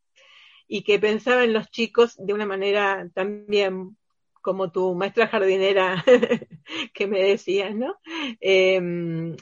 y 0.67 0.83
que 0.83 0.99
pensaba 0.99 1.45
en 1.45 1.53
los 1.53 1.71
chicos 1.71 2.15
de 2.17 2.33
una 2.33 2.47
manera 2.47 3.09
también 3.13 3.97
como 4.41 4.71
tu 4.71 4.95
maestra 4.95 5.29
jardinera 5.29 6.03
que 6.95 7.07
me 7.07 7.23
decías, 7.23 7.75
¿no? 7.75 7.99
Eh, 8.41 9.37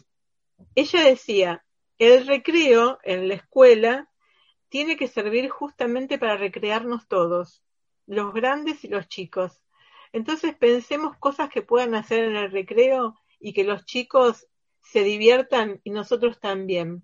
ella 0.81 1.03
decía, 1.03 1.65
el 1.99 2.27
recreo 2.27 2.99
en 3.03 3.29
la 3.29 3.35
escuela 3.35 4.09
tiene 4.69 4.97
que 4.97 5.09
servir 5.09 5.49
justamente 5.49 6.19
para 6.19 6.37
recrearnos 6.37 7.09
todos, 7.09 7.63
los 8.07 8.33
grandes 8.33 8.85
y 8.85 8.89
los 8.89 9.09
chicos. 9.09 9.61
Entonces 10.13 10.55
pensemos 10.55 11.17
cosas 11.19 11.51
que 11.51 11.63
puedan 11.63 11.95
hacer 11.95 12.25
en 12.25 12.37
el 12.37 12.51
recreo 12.51 13.17
y 13.41 13.53
que 13.53 13.65
los 13.65 13.85
chicos 13.85 14.47
se 14.83 15.03
diviertan 15.03 15.81
y 15.85 15.91
nosotros 15.91 16.41
también. 16.41 17.03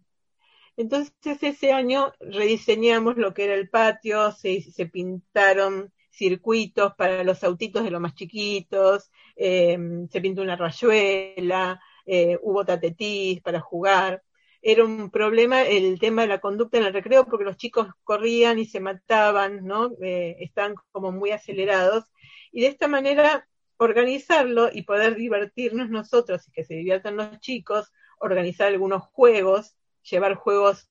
Entonces 0.77 1.43
ese 1.43 1.73
año 1.73 2.13
rediseñamos 2.21 3.17
lo 3.17 3.33
que 3.35 3.45
era 3.45 3.55
el 3.55 3.69
patio, 3.69 4.33
se, 4.33 4.63
pintaron 4.93 5.93
circuitos 6.11 6.95
para 6.95 7.25
los 7.25 7.45
autitos 7.45 7.85
de 7.85 7.91
los 7.91 8.01
más 8.01 8.15
chiquitos, 8.15 9.11
eh, 9.37 9.79
se 10.11 10.21
pintó 10.21 10.43
una 10.43 10.57
rayuela, 10.57 11.81
eh, 12.07 12.39
hubo 12.43 12.65
tatetís 12.65 13.41
para 13.41 13.61
jugar. 13.61 14.23
Era 14.63 14.85
un 14.85 15.11
problema 15.11 15.63
el 15.63 15.99
tema 15.99 16.23
de 16.23 16.29
la 16.29 16.41
conducta 16.41 16.79
en 16.79 16.85
el 16.85 16.93
recreo 16.95 17.27
porque 17.27 17.45
los 17.45 17.57
chicos 17.57 17.89
corrían 18.03 18.59
y 18.59 18.67
se 18.67 18.81
mataban, 18.81 19.65
¿no? 19.67 19.93
Eh, 20.03 20.37
estaban 20.41 20.75
como 20.93 21.13
muy 21.13 21.33
acelerados. 21.33 22.05
Y 22.53 22.63
de 22.63 22.69
esta 22.69 22.89
manera 22.89 23.47
organizarlo 23.77 24.71
y 24.73 24.83
poder 24.83 25.17
divertirnos 25.17 25.91
nosotros 25.91 26.49
y 26.49 26.53
que 26.53 26.65
se 26.65 26.75
diviertan 26.75 27.17
los 27.17 27.39
chicos, 27.41 27.93
organizar 28.19 28.69
algunos 28.69 29.03
juegos, 29.03 29.77
llevar 30.03 30.35
juegos 30.35 30.89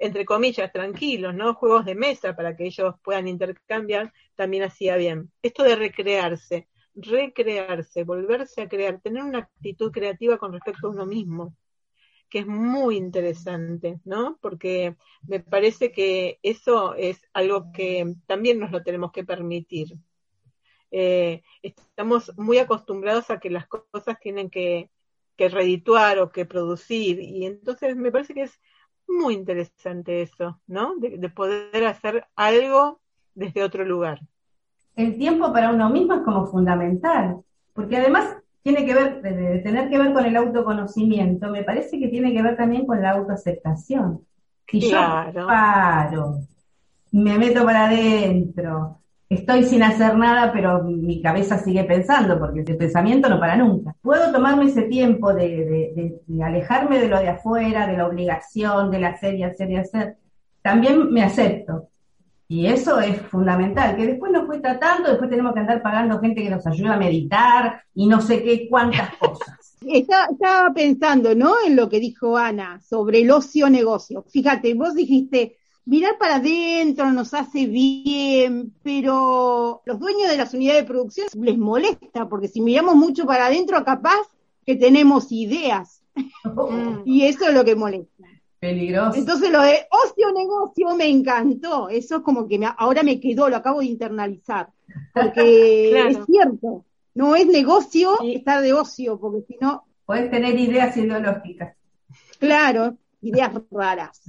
entre 0.00 0.24
comillas 0.24 0.72
tranquilos, 0.72 1.34
¿no? 1.34 1.54
Juegos 1.54 1.84
de 1.84 1.94
mesa 1.94 2.36
para 2.36 2.56
que 2.56 2.66
ellos 2.66 2.94
puedan 3.02 3.26
intercambiar, 3.26 4.12
también 4.36 4.62
hacía 4.62 4.96
bien. 4.96 5.32
Esto 5.42 5.64
de 5.64 5.74
recrearse, 5.76 6.68
recrearse, 7.00 8.04
volverse 8.04 8.62
a 8.62 8.68
crear, 8.68 9.00
tener 9.00 9.22
una 9.22 9.38
actitud 9.38 9.90
creativa 9.92 10.38
con 10.38 10.52
respecto 10.52 10.86
a 10.86 10.90
uno 10.90 11.06
mismo, 11.06 11.56
que 12.28 12.40
es 12.40 12.46
muy 12.46 12.96
interesante, 12.96 14.00
¿no? 14.04 14.38
Porque 14.40 14.96
me 15.26 15.40
parece 15.40 15.92
que 15.92 16.38
eso 16.42 16.94
es 16.94 17.26
algo 17.32 17.72
que 17.72 18.14
también 18.26 18.58
nos 18.58 18.70
lo 18.70 18.82
tenemos 18.82 19.12
que 19.12 19.24
permitir. 19.24 19.94
Eh, 20.90 21.42
estamos 21.62 22.32
muy 22.36 22.58
acostumbrados 22.58 23.30
a 23.30 23.38
que 23.38 23.50
las 23.50 23.66
cosas 23.66 24.18
tienen 24.20 24.50
que, 24.50 24.90
que 25.36 25.46
o 26.20 26.30
que 26.30 26.44
producir, 26.46 27.20
y 27.20 27.46
entonces 27.46 27.96
me 27.96 28.10
parece 28.10 28.34
que 28.34 28.42
es 28.42 28.60
muy 29.06 29.34
interesante 29.34 30.22
eso, 30.22 30.60
¿no? 30.66 30.96
De 30.96 31.30
poder 31.30 31.86
hacer 31.86 32.26
algo 32.36 33.00
desde 33.34 33.62
otro 33.62 33.84
lugar. 33.84 34.20
El 34.98 35.16
tiempo 35.16 35.52
para 35.52 35.70
uno 35.70 35.90
mismo 35.90 36.14
es 36.14 36.22
como 36.22 36.46
fundamental, 36.46 37.40
porque 37.72 37.96
además 37.98 38.36
tiene 38.62 38.84
que 38.84 38.94
ver, 38.94 39.22
de, 39.22 39.32
de 39.32 39.58
tener 39.60 39.88
que 39.90 39.98
ver 39.98 40.12
con 40.12 40.26
el 40.26 40.36
autoconocimiento, 40.36 41.50
me 41.50 41.64
parece 41.64 41.98
que 42.00 42.08
tiene 42.08 42.32
que 42.34 42.42
ver 42.42 42.56
también 42.56 42.86
con 42.86 43.00
la 43.02 43.12
autoaceptación. 43.12 44.22
Si 44.68 44.80
Claro. 44.90 45.32
yo 45.32 45.46
paro, 45.46 46.40
me 47.12 47.38
meto 47.38 47.64
para 47.64 47.86
adentro, 47.86 49.00
estoy 49.28 49.64
sin 49.64 49.82
hacer 49.84 50.16
nada, 50.18 50.52
pero 50.52 50.82
mi 50.84 51.22
cabeza 51.22 51.58
sigue 51.58 51.84
pensando, 51.84 52.38
porque 52.38 52.60
ese 52.62 52.74
pensamiento 52.74 53.28
no 53.30 53.40
para 53.40 53.56
nunca. 53.56 53.96
Puedo 54.02 54.32
tomarme 54.32 54.66
ese 54.66 54.82
tiempo 54.84 55.34
de, 55.34 55.48
de- 55.48 55.92
de- 55.96 56.22
de 56.26 56.44
alejarme 56.44 57.00
de 57.00 57.08
lo 57.08 57.20
de 57.20 57.30
afuera, 57.30 57.86
de 57.86 57.96
la 57.98 58.06
obligación, 58.08 58.90
del 58.90 59.04
hacer 59.06 59.36
y 59.36 59.44
hacer 59.44 59.70
y 59.72 59.76
hacer. 59.76 60.16
También 60.62 61.12
me 61.12 61.22
acepto. 61.24 61.88
Y 62.50 62.66
eso 62.66 62.98
es 62.98 63.20
fundamental, 63.26 63.94
que 63.94 64.06
después 64.06 64.32
nos 64.32 64.46
cuesta 64.46 64.78
tanto, 64.78 65.10
después 65.10 65.28
tenemos 65.28 65.52
que 65.52 65.60
andar 65.60 65.82
pagando 65.82 66.18
gente 66.18 66.42
que 66.42 66.48
nos 66.48 66.66
ayude 66.66 66.88
a 66.88 66.96
meditar 66.96 67.82
y 67.94 68.06
no 68.06 68.22
sé 68.22 68.42
qué 68.42 68.66
cuántas 68.70 69.14
cosas. 69.16 69.76
Está- 69.86 70.26
estaba 70.32 70.72
pensando, 70.72 71.34
¿no? 71.34 71.54
En 71.64 71.76
lo 71.76 71.88
que 71.88 72.00
dijo 72.00 72.36
Ana 72.36 72.80
sobre 72.80 73.20
el 73.20 73.30
ocio 73.30 73.68
negocio. 73.70 74.24
Fíjate, 74.32 74.74
vos 74.74 74.94
dijiste, 74.94 75.56
mirar 75.84 76.16
para 76.18 76.36
adentro 76.36 77.12
nos 77.12 77.32
hace 77.34 77.66
bien, 77.66 78.74
pero 78.82 79.82
los 79.84 79.98
dueños 80.00 80.28
de 80.30 80.36
las 80.38 80.52
unidades 80.54 80.82
de 80.82 80.86
producción 80.88 81.28
les 81.40 81.58
molesta, 81.58 82.28
porque 82.28 82.48
si 82.48 82.60
miramos 82.62 82.96
mucho 82.96 83.26
para 83.26 83.46
adentro, 83.46 83.84
capaz 83.84 84.22
que 84.66 84.74
tenemos 84.74 85.30
ideas, 85.32 86.02
y 87.04 87.22
eso 87.24 87.46
es 87.46 87.54
lo 87.54 87.64
que 87.64 87.76
molesta. 87.76 88.24
Peligroso. 88.60 89.18
Entonces 89.18 89.50
lo 89.50 89.62
de 89.62 89.86
ocio 89.90 90.32
negocio 90.32 90.96
me 90.96 91.06
encantó, 91.08 91.88
eso 91.88 92.16
es 92.16 92.22
como 92.22 92.48
que 92.48 92.58
me- 92.58 92.68
ahora 92.76 93.02
me 93.04 93.20
quedó, 93.20 93.48
lo 93.48 93.56
acabo 93.56 93.80
de 93.80 93.86
internalizar, 93.86 94.68
porque 95.14 95.88
Claro. 95.92 96.08
es 96.10 96.26
cierto, 96.26 96.84
no 97.14 97.36
es 97.36 97.46
negocio 97.46 98.16
Sí. 98.20 98.34
estar 98.34 98.60
de 98.62 98.72
ocio, 98.72 99.18
porque 99.18 99.42
si 99.46 99.56
no, 99.60 99.84
Puedes 100.06 100.30
tener 100.30 100.58
ideas 100.58 100.96
ideológicas. 100.96 101.76
Claro, 102.38 102.96
ideas 103.20 103.52
raras 103.70 104.22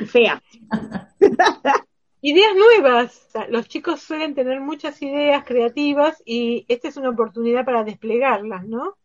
y 0.00 0.04
feas. 0.04 0.42
Ideas 2.20 2.52
nuevas. 2.56 3.26
O 3.28 3.30
sea, 3.32 3.48
los 3.48 3.68
chicos 3.68 4.00
suelen 4.00 4.34
tener 4.34 4.60
muchas 4.60 5.00
ideas 5.02 5.44
creativas 5.44 6.22
y 6.24 6.64
esta 6.68 6.88
es 6.88 6.96
una 6.96 7.10
oportunidad 7.10 7.64
para 7.64 7.84
desplegarlas, 7.84 8.66
¿no? 8.66 8.96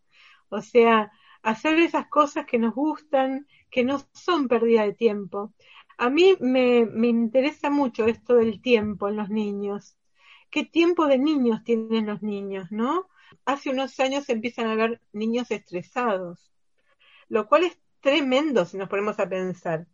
O 0.49 0.61
sea, 0.61 1.11
hacer 1.43 1.79
esas 1.79 2.07
cosas 2.07 2.45
que 2.45 2.57
nos 2.57 2.73
gustan, 2.73 3.45
que 3.69 3.83
no 3.83 4.01
son 4.13 4.47
pérdida 4.47 4.83
de 4.83 4.93
tiempo. 4.93 5.53
A 5.97 6.09
mí 6.09 6.37
me, 6.39 6.85
me 6.85 7.07
interesa 7.07 7.69
mucho 7.69 8.05
esto 8.05 8.35
del 8.35 8.61
tiempo 8.61 9.09
en 9.09 9.17
los 9.17 9.29
niños. 9.29 9.97
¿Qué 10.49 10.65
tiempo 10.65 11.07
de 11.07 11.19
niños 11.19 11.63
tienen 11.63 12.07
los 12.07 12.21
niños, 12.23 12.71
no? 12.71 13.09
Hace 13.45 13.69
unos 13.69 13.99
años 13.99 14.29
empiezan 14.29 14.67
a 14.67 14.73
haber 14.73 15.01
niños 15.13 15.51
estresados, 15.51 16.51
lo 17.27 17.47
cual 17.47 17.63
es 17.65 17.79
tremendo 18.01 18.65
si 18.65 18.77
nos 18.77 18.89
ponemos 18.89 19.19
a 19.19 19.29
pensar. 19.29 19.87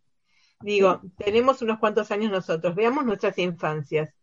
Digo, 0.60 1.02
tenemos 1.18 1.62
unos 1.62 1.78
cuantos 1.78 2.10
años 2.10 2.30
nosotros, 2.32 2.74
veamos 2.74 3.04
nuestras 3.04 3.38
infancias. 3.38 4.14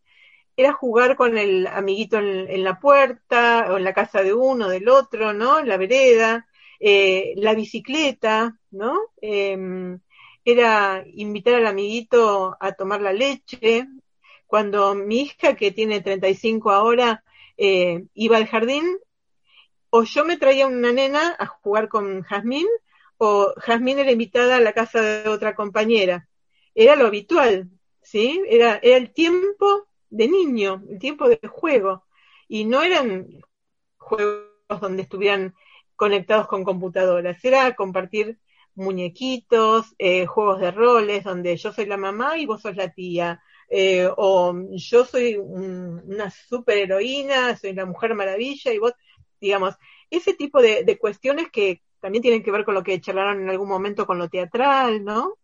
Era 0.56 0.74
jugar 0.74 1.16
con 1.16 1.38
el 1.38 1.68
amiguito 1.68 2.18
en, 2.20 2.50
en 2.50 2.64
la 2.64 2.80
puerta, 2.80 3.68
o 3.72 3.78
en 3.78 3.84
la 3.84 3.94
casa 3.94 4.24
de 4.24 4.34
uno, 4.34 4.70
del 4.70 4.90
otro, 4.90 5.34
¿no? 5.34 5.60
En 5.60 5.68
la 5.68 5.78
vereda, 5.78 6.48
eh, 6.86 7.34
la 7.38 7.54
bicicleta, 7.54 8.60
¿no? 8.72 9.00
Eh, 9.22 9.58
era 10.44 11.06
invitar 11.14 11.56
al 11.56 11.68
amiguito 11.68 12.58
a 12.60 12.74
tomar 12.74 13.02
la 13.02 13.14
leche. 13.14 13.88
Cuando 14.46 14.94
mi 14.94 15.22
hija, 15.22 15.56
que 15.56 15.72
tiene 15.72 16.02
35 16.02 16.72
ahora, 16.72 17.24
eh, 17.56 18.04
iba 18.14 18.36
al 18.36 18.48
jardín, 18.48 18.84
o 19.92 20.04
yo 20.04 20.26
me 20.26 20.36
traía 20.36 20.68
una 20.68 20.92
nena 20.92 21.34
a 21.40 21.46
jugar 21.46 21.88
con 21.88 22.22
Jazmín, 22.24 22.68
o 23.18 23.54
Jazmín 23.58 24.00
era 24.00 24.12
invitada 24.12 24.58
a 24.58 24.60
la 24.60 24.74
casa 24.74 25.02
de 25.02 25.30
otra 25.30 25.56
compañera. 25.56 26.28
Era 26.76 26.98
lo 26.98 27.08
habitual, 27.08 27.70
¿sí? 28.02 28.42
Era, 28.50 28.80
era 28.84 28.98
el 28.98 29.14
tiempo 29.14 29.88
de 30.10 30.28
niño, 30.28 30.84
el 30.90 31.00
tiempo 31.00 31.30
de 31.30 31.40
juego. 31.48 32.04
Y 32.50 32.66
no 32.66 32.84
eran 32.84 33.42
juegos 33.98 34.50
donde 34.82 35.04
estuvieran 35.04 35.56
conectados 35.96 36.48
con 36.48 36.64
computadoras, 36.64 37.44
era 37.44 37.74
compartir 37.76 38.38
muñequitos, 38.76 39.94
eh, 40.00 40.26
juegos 40.26 40.60
de 40.60 40.72
roles, 40.72 41.24
donde 41.24 41.56
yo 41.58 41.72
soy 41.72 41.86
la 41.86 41.98
mamá 41.98 42.38
y 42.38 42.46
vos 42.46 42.62
sos 42.62 42.76
la 42.76 42.90
tía, 42.90 43.42
eh, 43.70 44.10
o 44.18 44.54
yo 44.72 45.06
soy 45.06 45.36
una 45.38 46.30
superheroína, 46.30 47.56
soy 47.56 47.74
la 47.74 47.86
mujer 47.86 48.16
maravilla 48.16 48.74
y 48.74 48.80
vos, 48.80 48.94
digamos, 49.40 49.76
ese 50.10 50.34
tipo 50.34 50.62
de, 50.62 50.84
de, 50.84 50.98
cuestiones 50.98 51.50
que 51.52 51.82
también 52.00 52.22
tienen 52.22 52.44
que 52.44 52.52
ver 52.52 52.66
con 52.66 52.74
lo 52.74 52.84
que 52.84 53.00
charlaron 53.00 53.42
en 53.42 53.50
algún 53.50 53.70
momento 53.70 54.06
con 54.06 54.18
lo 54.18 54.30
teatral, 54.30 55.04
¿no? 55.04 55.38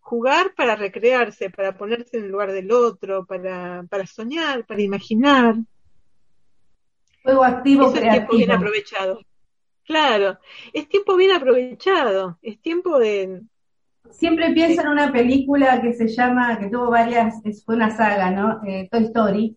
Jugar 0.00 0.54
para 0.54 0.76
recrearse, 0.76 1.50
para 1.50 1.76
ponerse 1.76 2.18
en 2.18 2.24
el 2.24 2.30
lugar 2.30 2.52
del 2.52 2.70
otro, 2.70 3.24
para, 3.24 3.84
para 3.88 4.06
soñar, 4.06 4.66
para 4.66 4.82
imaginar. 4.82 5.56
Juego 7.22 7.44
activo, 7.44 7.88
Eso 7.88 7.96
es 7.96 8.10
tiempo 8.10 8.36
bien 8.36 8.50
aprovechado. 8.50 9.20
Claro, 9.86 10.38
es 10.72 10.88
tiempo 10.88 11.16
bien 11.16 11.32
aprovechado, 11.32 12.38
es 12.40 12.60
tiempo 12.60 12.98
de, 12.98 13.42
siempre 14.10 14.52
pienso 14.52 14.82
en 14.82 14.88
una 14.88 15.12
película 15.12 15.80
que 15.82 15.92
se 15.92 16.08
llama, 16.08 16.58
que 16.58 16.68
tuvo 16.68 16.90
varias, 16.90 17.42
fue 17.64 17.76
una 17.76 17.90
saga, 17.96 18.30
¿no? 18.30 18.60
Eh, 18.66 18.88
Toy 18.90 19.04
Story. 19.04 19.56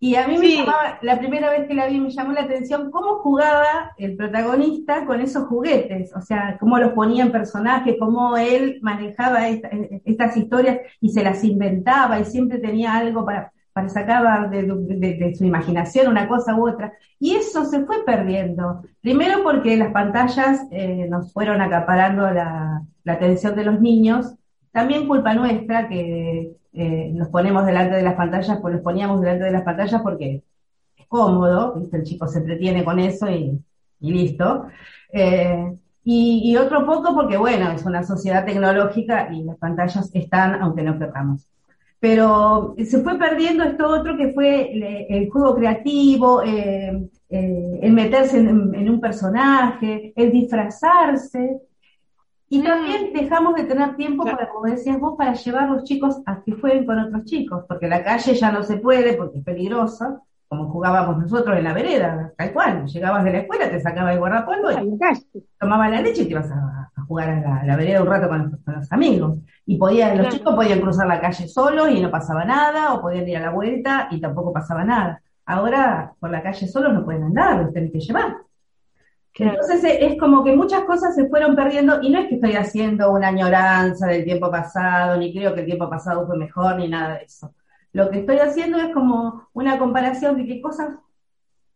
Y 0.00 0.14
a 0.14 0.26
mí 0.26 0.38
me 0.38 0.48
llamaba, 0.48 0.98
la 1.02 1.18
primera 1.18 1.50
vez 1.50 1.66
que 1.66 1.74
la 1.74 1.86
vi 1.86 1.98
me 1.98 2.10
llamó 2.10 2.32
la 2.32 2.42
atención 2.42 2.90
cómo 2.90 3.16
jugaba 3.18 3.92
el 3.98 4.16
protagonista 4.16 5.04
con 5.04 5.20
esos 5.20 5.46
juguetes, 5.46 6.14
o 6.14 6.22
sea, 6.22 6.56
cómo 6.58 6.78
los 6.78 6.92
ponía 6.92 7.24
en 7.24 7.32
personaje, 7.32 7.98
cómo 7.98 8.36
él 8.36 8.78
manejaba 8.82 9.48
estas 9.48 10.36
historias 10.36 10.78
y 11.00 11.10
se 11.10 11.22
las 11.22 11.44
inventaba 11.44 12.18
y 12.20 12.24
siempre 12.24 12.58
tenía 12.58 12.94
algo 12.94 13.24
para, 13.26 13.52
para 13.74 13.88
sacar 13.88 14.50
de, 14.50 15.34
su 15.36 15.44
imaginación 15.44 16.06
una 16.06 16.28
cosa 16.28 16.54
u 16.54 16.68
otra. 16.68 16.92
Y 17.18 17.34
eso 17.34 17.64
se 17.64 17.84
fue 17.84 18.04
perdiendo. 18.04 18.84
Primero 19.02 19.42
porque 19.42 19.76
las 19.76 19.92
pantallas 19.92 20.62
eh, 20.70 21.06
nos 21.10 21.32
fueron 21.32 21.60
acaparando 21.60 22.30
la, 22.30 22.82
atención 23.04 23.56
de 23.56 23.64
los 23.64 23.80
niños. 23.80 24.36
También 24.70 25.08
culpa 25.08 25.34
nuestra 25.34 25.88
que 25.88 26.52
eh, 26.72 27.10
nos 27.14 27.28
ponemos 27.28 27.66
delante 27.66 27.96
de 27.96 28.02
las 28.02 28.14
pantallas, 28.14 28.58
pues 28.62 28.74
los 28.74 28.82
poníamos 28.82 29.20
delante 29.20 29.44
de 29.44 29.52
las 29.52 29.62
pantallas 29.62 30.00
porque 30.02 30.44
es 30.96 31.06
cómodo, 31.08 31.82
el 31.92 32.04
chico 32.04 32.28
se 32.28 32.38
entretiene 32.38 32.84
con 32.84 33.00
eso 33.00 33.28
y, 33.28 33.58
listo. 33.98 34.66
Eh, 35.12 35.76
y, 36.04 36.56
otro 36.56 36.86
poco 36.86 37.14
porque, 37.14 37.36
bueno, 37.36 37.72
es 37.72 37.84
una 37.84 38.04
sociedad 38.04 38.44
tecnológica 38.44 39.32
y 39.32 39.42
las 39.42 39.56
pantallas 39.58 40.10
están 40.14 40.62
aunque 40.62 40.82
no 40.82 40.96
queramos 40.98 41.48
pero 42.04 42.74
se 42.84 43.02
fue 43.02 43.18
perdiendo 43.18 43.64
esto 43.64 43.88
otro 43.88 44.14
que 44.14 44.34
fue 44.34 44.72
el, 45.08 45.30
juego 45.30 45.54
creativo, 45.54 46.42
eh, 46.42 47.08
eh, 47.30 47.78
el 47.80 47.92
meterse 47.94 48.40
en, 48.40 48.90
un 48.90 49.00
personaje, 49.00 50.12
el 50.14 50.30
disfrazarse. 50.30 51.62
Y 52.50 52.58
mm. 52.58 52.62
también 52.62 53.12
dejamos 53.14 53.54
de 53.54 53.64
tener 53.64 53.96
tiempo 53.96 54.22
para, 54.22 54.50
como 54.50 54.66
decías 54.66 55.00
vos, 55.00 55.14
para 55.16 55.32
llevar 55.32 55.62
a 55.62 55.70
los 55.70 55.84
chicos 55.84 56.20
a 56.26 56.42
que 56.42 56.52
jueguen 56.52 56.84
con 56.84 56.98
otros 56.98 57.24
chicos, 57.24 57.64
porque 57.66 57.88
la 57.88 58.04
calle 58.04 58.34
ya 58.34 58.52
no 58.52 58.62
se 58.62 58.76
puede, 58.76 59.14
porque 59.14 59.38
es 59.38 59.44
peligrosa, 59.44 60.20
como 60.46 60.68
jugábamos 60.68 61.16
nosotros 61.16 61.56
en 61.56 61.64
la 61.64 61.72
vereda, 61.72 62.34
tal 62.36 62.52
cual. 62.52 62.84
Llegabas 62.84 63.24
de 63.24 63.32
la 63.32 63.38
escuela, 63.38 63.70
te 63.70 63.80
sacaba 63.80 64.12
el 64.12 64.18
guardapolvo 64.18 64.72
y 64.72 65.42
tomabas 65.58 65.90
la 65.90 66.02
leche 66.02 66.20
y 66.20 66.26
te 66.26 66.32
ibas 66.32 66.50
a, 66.50 66.83
jugar 67.06 67.30
a 67.30 67.64
la, 67.64 67.76
vereda 67.76 68.02
un 68.02 68.08
rato 68.08 68.28
con 68.28 68.60
los 68.66 68.92
amigos 68.92 69.38
y 69.66 69.76
podían, 69.76 70.18
los 70.18 70.28
chicos 70.28 70.54
podían 70.54 70.80
cruzar 70.80 71.06
la 71.06 71.20
calle 71.20 71.48
solos 71.48 71.90
y 71.90 72.00
no 72.00 72.10
pasaba 72.10 72.44
nada, 72.44 72.94
o 72.94 73.00
podían 73.00 73.28
ir 73.28 73.36
a 73.38 73.40
la 73.40 73.50
vuelta 73.50 74.08
y 74.10 74.20
tampoco 74.20 74.52
pasaba 74.52 74.84
nada. 74.84 75.22
Ahora 75.46 76.12
por 76.18 76.30
la 76.30 76.42
calle 76.42 76.66
solos 76.68 76.92
no 76.92 77.04
pueden 77.04 77.24
andar, 77.24 77.62
los 77.62 77.72
tienen 77.72 77.92
que 77.92 78.00
llevar. 78.00 78.36
Entonces 79.36 79.82
e, 79.84 80.06
es 80.06 80.18
como 80.18 80.44
que 80.44 80.54
muchas 80.54 80.84
cosas 80.84 81.14
se 81.14 81.28
fueron 81.28 81.56
perdiendo 81.56 82.00
y 82.02 82.10
no 82.10 82.20
es 82.20 82.28
que 82.28 82.36
estoy 82.36 82.52
haciendo 82.52 83.12
una 83.12 83.28
añoranza 83.28 84.06
del 84.06 84.24
tiempo 84.24 84.50
pasado, 84.50 85.16
ni 85.16 85.34
creo 85.34 85.54
que 85.54 85.60
el 85.60 85.66
tiempo 85.66 85.90
pasado 85.90 86.26
fue 86.26 86.38
mejor, 86.38 86.76
ni 86.76 86.88
nada 86.88 87.14
de 87.14 87.24
eso. 87.24 87.52
Lo 87.92 88.10
que 88.10 88.20
estoy 88.20 88.38
haciendo 88.38 88.78
es 88.78 88.92
como 88.92 89.48
una 89.52 89.78
comparación 89.78 90.36
de 90.36 90.46
qué 90.46 90.60
cosas 90.60 90.90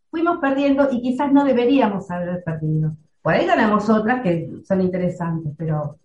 fuimos 0.09 0.39
perdiendo 0.39 0.89
y 0.91 1.01
quizás 1.01 1.31
no 1.31 1.43
deberíamos 1.43 2.09
haber 2.11 2.43
perdido. 2.43 2.93
Por 3.21 3.33
ahí 3.33 3.45
ganamos 3.45 3.89
otras 3.89 4.21
que 4.21 4.49
son 4.65 4.81
interesantes, 4.81 5.53
pero 5.57 5.97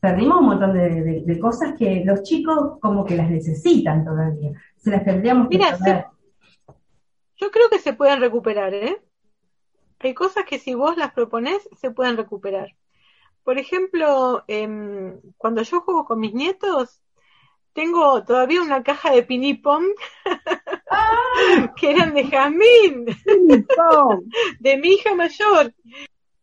perdimos 0.00 0.40
un 0.40 0.46
montón 0.46 0.74
de, 0.74 1.38
cosas 1.40 1.74
que 1.78 2.02
los 2.04 2.22
chicos 2.22 2.78
como 2.80 3.04
que 3.04 3.16
las 3.16 3.30
necesitan 3.30 4.04
todavía. 4.04 4.52
Se 4.76 4.90
las 4.90 5.04
tendríamos 5.04 5.48
que 5.48 5.58
Mira, 5.58 5.78
yo 7.36 7.50
creo 7.50 7.68
que 7.70 7.78
se 7.78 7.92
pueden 7.92 8.20
recuperar, 8.20 8.74
¿eh? 8.74 9.00
Hay 10.00 10.14
cosas 10.14 10.44
que 10.44 10.58
si 10.58 10.74
vos 10.74 10.96
las 10.96 11.12
proponés 11.12 11.68
se 11.76 11.90
pueden 11.90 12.16
recuperar. 12.16 12.74
Por 13.42 13.58
ejemplo, 13.58 14.44
em, 14.46 15.20
cuando 15.36 15.62
yo 15.62 15.80
juego 15.80 16.04
con 16.04 16.20
mis 16.20 16.34
nietos, 16.34 17.00
tengo 17.72 18.24
todavía 18.24 18.60
una 18.60 18.82
caja 18.82 19.12
de 19.12 19.22
pinipom 19.22 19.84
¡Ah! 20.90 21.72
que 21.76 21.90
eran 21.92 22.14
de 22.14 22.24
jazmín, 22.24 23.06
de 24.60 24.76
mi 24.76 24.88
hija 24.88 25.14
mayor. 25.14 25.72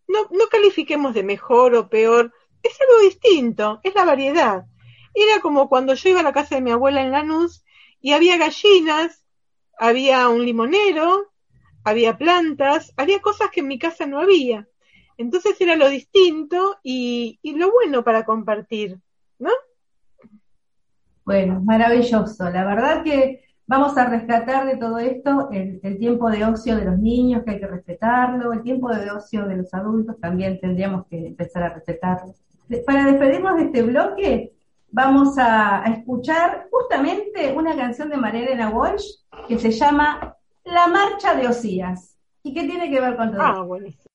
No, 0.07 0.27
no 0.31 0.47
califiquemos 0.51 1.13
de 1.13 1.23
mejor 1.23 1.75
o 1.75 1.89
peor, 1.89 2.33
es 2.61 2.77
algo 2.81 3.01
distinto, 3.01 3.79
es 3.83 3.93
la 3.95 4.05
variedad. 4.05 4.65
Era 5.13 5.39
como 5.41 5.69
cuando 5.69 5.93
yo 5.93 6.09
iba 6.09 6.19
a 6.19 6.23
la 6.23 6.33
casa 6.33 6.55
de 6.55 6.61
mi 6.61 6.71
abuela 6.71 7.01
en 7.01 7.11
Lanús 7.11 7.63
y 8.01 8.13
había 8.13 8.37
gallinas, 8.37 9.23
había 9.77 10.27
un 10.29 10.45
limonero, 10.45 11.31
había 11.83 12.17
plantas, 12.17 12.93
había 12.97 13.21
cosas 13.21 13.49
que 13.51 13.61
en 13.61 13.67
mi 13.67 13.79
casa 13.79 14.05
no 14.05 14.19
había. 14.19 14.67
Entonces 15.17 15.59
era 15.61 15.75
lo 15.75 15.89
distinto 15.89 16.77
y, 16.83 17.39
lo 17.43 17.71
bueno 17.71 18.03
para 18.03 18.25
compartir, 18.25 18.99
¿no? 19.39 19.51
Bueno, 21.23 21.61
maravilloso. 21.61 22.49
La 22.49 22.65
verdad 22.65 23.03
que 23.03 23.43
vamos 23.67 23.97
a 23.97 24.05
rescatar 24.05 24.65
de 24.65 24.77
todo 24.77 24.99
esto 24.99 25.49
el, 25.51 25.79
tiempo 25.97 26.29
de 26.29 26.45
ocio 26.45 26.75
de 26.75 26.85
los 26.85 26.97
niños, 26.97 27.43
que 27.43 27.51
hay 27.51 27.59
que 27.59 27.67
respetarlo, 27.67 28.53
el 28.53 28.61
tiempo 28.61 28.89
de 28.89 29.11
ocio 29.11 29.45
de 29.47 29.57
los 29.57 29.73
adultos 29.73 30.19
también 30.19 30.59
tendríamos 30.59 31.05
que 31.07 31.27
empezar 31.27 31.63
a 31.63 31.73
respetarlo 31.73 32.33
para 32.85 33.05
despedirnos 33.05 33.57
de 33.57 33.63
este 33.63 33.83
bloque, 33.83 34.53
vamos 34.91 35.37
a, 35.37 35.83
escuchar 35.85 36.67
justamente 36.71 37.53
una 37.53 37.75
canción 37.75 38.09
de 38.09 38.17
Marilena 38.17 38.69
Walsh 38.69 39.05
que 39.47 39.59
se 39.59 39.71
llama 39.71 40.35
La 40.63 40.87
Marcha 40.87 41.35
de 41.35 41.47
Osías. 41.47 42.17
¿Y 42.43 42.53
qué 42.53 42.63
tiene 42.63 42.89
que 42.89 43.01
ver 43.01 43.15
con 43.15 43.31
todo 43.31 43.41
ah, 43.41 43.63
buenísimo. 43.63 44.05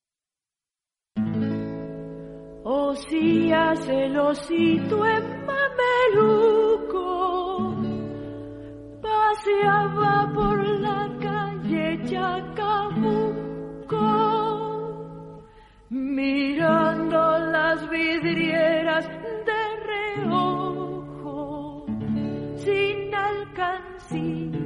Osías 2.62 3.88
el 3.88 4.16
osito 4.18 5.06
en 5.06 5.46
mameluco 5.46 6.59
paseaba 9.30 10.32
por 10.34 10.58
la 10.80 11.08
calle 11.20 12.00
Chacabuco 12.04 13.60
mirando 15.88 17.38
las 17.38 17.88
vidrieras 17.90 19.06
de 19.48 19.62
reojo, 19.90 21.86
sin 22.56 23.14
alcancía, 23.14 24.59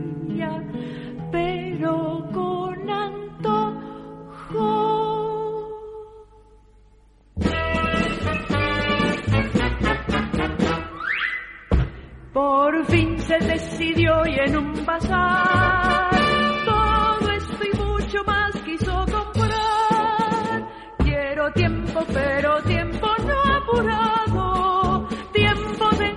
Por 12.34 12.84
fin 12.86 13.18
se 13.20 13.38
decidió 13.38 14.26
y 14.26 14.38
en 14.40 14.58
un 14.58 14.84
bazar 14.84 16.10
todo 16.66 17.30
esto 17.30 17.64
y 17.64 17.78
mucho 17.78 18.24
más 18.24 18.54
quiso 18.62 19.04
tiempo, 21.52 22.00
pero 22.12 22.62
tiempo 22.62 23.08
no 23.26 23.42
apurado, 23.54 25.08
tiempo 25.32 25.90
de 25.96 26.16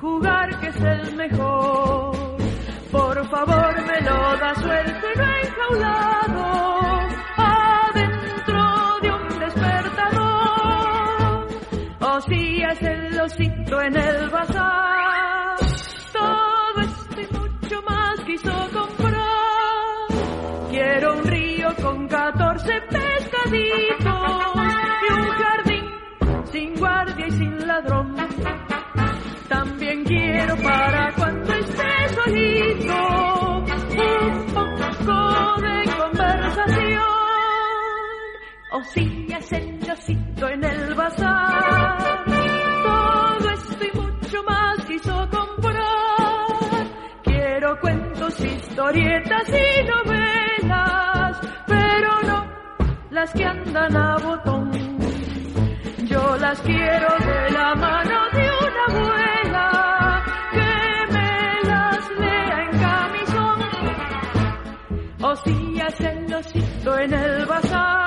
jugar 0.00 0.60
que 0.60 0.68
es 0.68 0.80
el 0.80 1.16
mejor. 1.16 2.36
Por 2.90 3.28
favor 3.28 3.86
me 3.86 4.00
lo 4.02 4.36
da 4.36 4.54
suerte 4.54 5.08
no 5.16 5.24
enjaulado, 5.42 6.44
adentro 7.36 8.62
de 9.02 9.10
un 9.12 9.28
despertador. 9.40 10.28
O 12.00 12.20
si 12.22 12.62
es 12.62 12.82
el 12.82 13.20
osito 13.20 13.80
en 13.82 13.96
el 13.96 14.28
bazar, 14.30 14.49
También 29.48 30.04
quiero 30.04 30.56
para 30.56 31.12
cuando 31.14 31.52
esté 31.54 32.08
solito 32.14 33.64
un 33.98 34.46
poco 34.52 35.60
de 35.62 35.90
conversación. 35.96 37.02
O 38.72 38.82
si 38.84 39.26
es 39.30 39.52
el 39.52 39.78
yacito 39.80 40.48
en 40.48 40.64
el 40.64 40.94
bazar, 40.94 42.24
todo 42.84 43.50
esto 43.50 43.84
y 43.84 43.98
mucho 43.98 44.42
más 44.42 44.84
quiso 44.84 45.28
comprar. 45.30 45.90
historietas 48.44 49.48
y 49.48 49.84
novelas, 49.84 51.40
pero 51.66 52.22
no 52.26 52.46
las 53.10 53.32
que 53.32 53.44
andan 53.44 53.96
a 53.96 54.16
botón. 54.18 54.59
Las 56.50 56.60
quiero 56.62 57.08
de 57.20 57.50
la 57.52 57.74
mano 57.76 58.28
de 58.32 58.50
una 58.66 58.84
abuela 58.88 60.24
que 60.50 61.12
me 61.12 61.68
las 61.70 62.10
lea 62.18 62.64
en 62.64 62.70
camisón. 62.80 63.58
O 65.22 65.36
si 65.36 65.80
hacen 65.80 66.28
losito 66.28 66.98
en 66.98 67.14
el 67.14 67.46
bazar. 67.46 67.99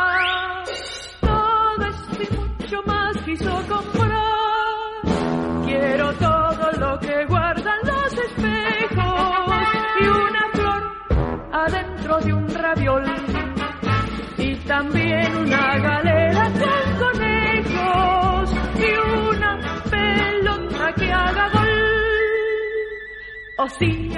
O 23.63 23.69
si 23.69 24.09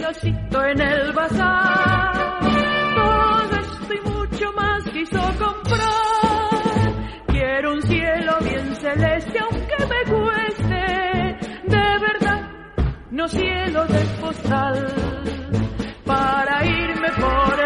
losito 0.00 0.64
en 0.64 0.80
el 0.80 1.12
bazar, 1.12 2.40
todo 2.94 3.60
esto 3.60 3.92
y 3.92 4.00
mucho 4.08 4.52
más 4.52 4.82
quiso 4.84 5.20
comprar. 5.38 6.94
Quiero 7.26 7.74
un 7.74 7.82
cielo 7.82 8.38
bien 8.40 8.74
celeste 8.76 9.38
aunque 9.38 9.76
me 9.92 10.00
cueste, 10.14 10.80
de 11.64 11.98
verdad, 12.06 12.40
no 13.10 13.28
cielo 13.28 13.86
de 13.86 14.00
postal, 14.18 14.94
para 16.06 16.64
irme 16.64 17.08
por 17.20 17.60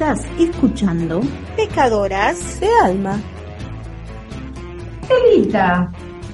Estás 0.00 0.24
escuchando 0.38 1.20
Pecadoras 1.56 2.58
de 2.58 2.68
Alma. 2.82 3.20
Elita, 5.10 5.92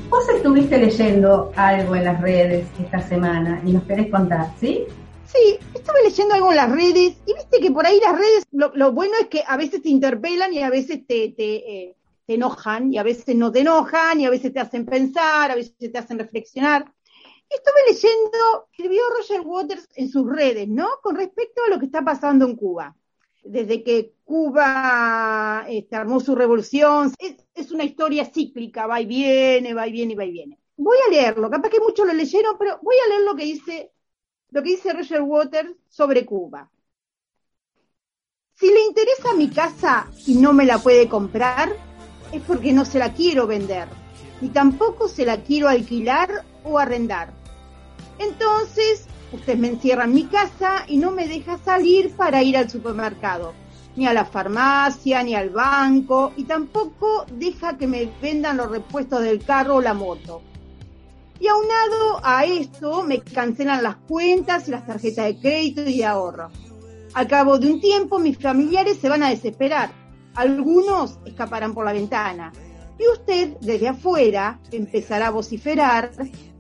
vos 0.09 0.29
estuviste 0.29 0.79
leyendo 0.79 1.51
algo 1.57 1.97
en 1.97 2.05
las 2.05 2.21
redes 2.21 2.69
esta 2.79 3.03
semana 3.03 3.61
y 3.67 3.73
nos 3.73 3.83
querés 3.83 4.09
contar, 4.09 4.53
¿sí? 4.61 4.85
Sí, 5.25 5.59
estuve 5.75 6.05
leyendo 6.05 6.37
algo 6.37 6.51
en 6.53 6.57
las 6.59 6.71
redes 6.71 7.17
y 7.27 7.35
viste 7.35 7.59
que 7.61 7.73
por 7.73 7.85
ahí 7.85 7.99
las 7.99 8.17
redes, 8.17 8.45
lo, 8.53 8.71
lo 8.77 8.93
bueno 8.93 9.15
es 9.21 9.27
que 9.27 9.43
a 9.45 9.57
veces 9.57 9.83
te 9.83 9.89
interpelan 9.89 10.53
y 10.53 10.63
a 10.63 10.71
veces 10.71 11.05
te, 11.05 11.31
te, 11.31 11.57
eh, 11.57 11.97
te 12.25 12.35
enojan 12.35 12.95
y 12.95 12.99
a 12.99 13.03
veces 13.03 13.35
no 13.35 13.51
te 13.51 13.63
enojan 13.63 14.21
y 14.21 14.27
a 14.27 14.31
veces 14.31 14.53
te 14.53 14.61
hacen 14.61 14.87
pensar, 14.87 15.51
a 15.51 15.57
veces 15.57 15.75
te 15.77 15.99
hacen 15.99 16.21
reflexionar. 16.21 16.85
Estuve 17.51 17.81
leyendo, 17.89 18.69
escribió 18.71 19.03
Roger 19.19 19.41
Waters 19.41 19.89
en 19.97 20.09
sus 20.09 20.25
redes, 20.31 20.69
¿no? 20.69 20.89
Con 21.03 21.17
respecto 21.17 21.63
a 21.67 21.71
lo 21.71 21.81
que 21.81 21.87
está 21.87 22.03
pasando 22.03 22.47
en 22.47 22.55
Cuba. 22.55 22.95
Desde 23.47 23.83
que 23.83 24.15
Cuba 24.25 25.65
este, 25.69 25.97
armó 25.97 26.21
su 26.21 26.35
revolución, 26.35 27.13
es, 27.19 27.73
una 27.73 27.85
historia 27.85 28.25
cíclica, 28.25 28.87
va 28.87 29.01
y 29.01 29.07
viene, 29.07 29.75
va 29.75 29.87
y 29.87 29.93
viene, 29.93 30.15
va 30.15 30.25
y 30.25 30.33
viene. 30.33 30.59
Voy 30.77 30.97
a 31.07 31.11
leerlo, 31.11 31.51
capaz 31.51 31.71
que 31.71 31.81
muchos 31.81 32.07
lo 32.07 32.13
leyeron, 32.13 32.57
pero 32.59 32.79
voy 32.83 32.97
a 33.05 33.09
leer 33.09 33.23
lo 33.23 33.35
que 33.35 33.45
dice, 33.45 33.93
lo 34.51 34.63
que 34.63 34.71
dice 34.71 34.93
Roger 34.93 35.23
Waters 35.23 35.71
sobre 35.89 36.27
Cuba. 36.27 36.71
Si 38.55 38.67
le 38.67 38.81
interesa 38.87 39.35
mi 39.35 39.51
casa 39.51 40.11
y 40.27 40.35
no 40.35 40.53
me 40.53 40.65
la 40.65 40.79
puede 40.79 41.09
comprar, 41.09 41.77
es 42.33 42.43
porque 42.43 42.73
no 42.73 42.85
se 42.85 42.99
la 42.99 43.13
quiero 43.13 43.47
vender, 43.47 43.89
ni 44.41 44.49
tampoco 44.49 45.09
se 45.09 45.25
la 45.25 45.43
quiero 45.43 45.69
alquilar 45.69 46.45
o 46.65 46.79
arrendar. 46.79 47.33
Entonces, 48.19 49.07
usted 49.33 49.57
me 49.57 49.69
encierra 49.69 50.05
en 50.05 50.15
mi 50.15 50.25
casa 50.25 50.85
y 50.87 50.97
no 50.99 51.11
me 51.11 51.27
deja 51.27 51.59
salir 51.59 52.15
para 52.15 52.43
ir 52.43 52.57
al 52.57 52.71
supermercado, 52.71 53.55
ni 53.97 54.07
a 54.07 54.13
la 54.13 54.25
farmacia, 54.25 55.23
ni 55.23 55.35
al 55.35 55.51
banco, 55.51 56.33
y 56.37 56.45
tampoco 56.45 57.27
deja 57.33 57.77
que 57.77 57.87
me 57.87 58.11
vendan 58.21 58.57
los 58.57 58.71
repuestos 58.71 59.23
del 59.23 59.45
carro 59.45 59.77
o 59.77 59.81
la 59.81 59.95
moto. 59.95 60.43
Y 61.39 61.49
aunado 61.49 62.21
a 62.23 62.45
esto, 62.45 63.03
me 63.03 63.21
cancelan 63.21 63.83
las 63.83 63.97
cuentas 63.97 64.69
y 64.69 64.71
las 64.71 64.87
tarjetas 64.87 65.27
de 65.27 65.39
crédito 65.39 65.83
y 65.83 65.99
de 65.99 66.05
ahorro. 66.05 66.51
Al 67.13 67.27
cabo 67.27 67.59
de 67.59 67.73
un 67.73 67.81
tiempo, 67.81 68.19
mis 68.19 68.39
familiares 68.39 68.99
se 68.99 69.09
van 69.09 69.23
a 69.23 69.31
desesperar. 69.31 69.91
Algunos 70.35 71.19
escaparán 71.27 71.75
por 71.75 71.85
la 71.85 71.93
ventana. 71.93 72.53
Y 72.99 73.07
usted, 73.09 73.57
desde 73.61 73.89
afuera, 73.89 74.61
empezará 74.73 75.29
a 75.29 75.31
vociferar 75.31 76.11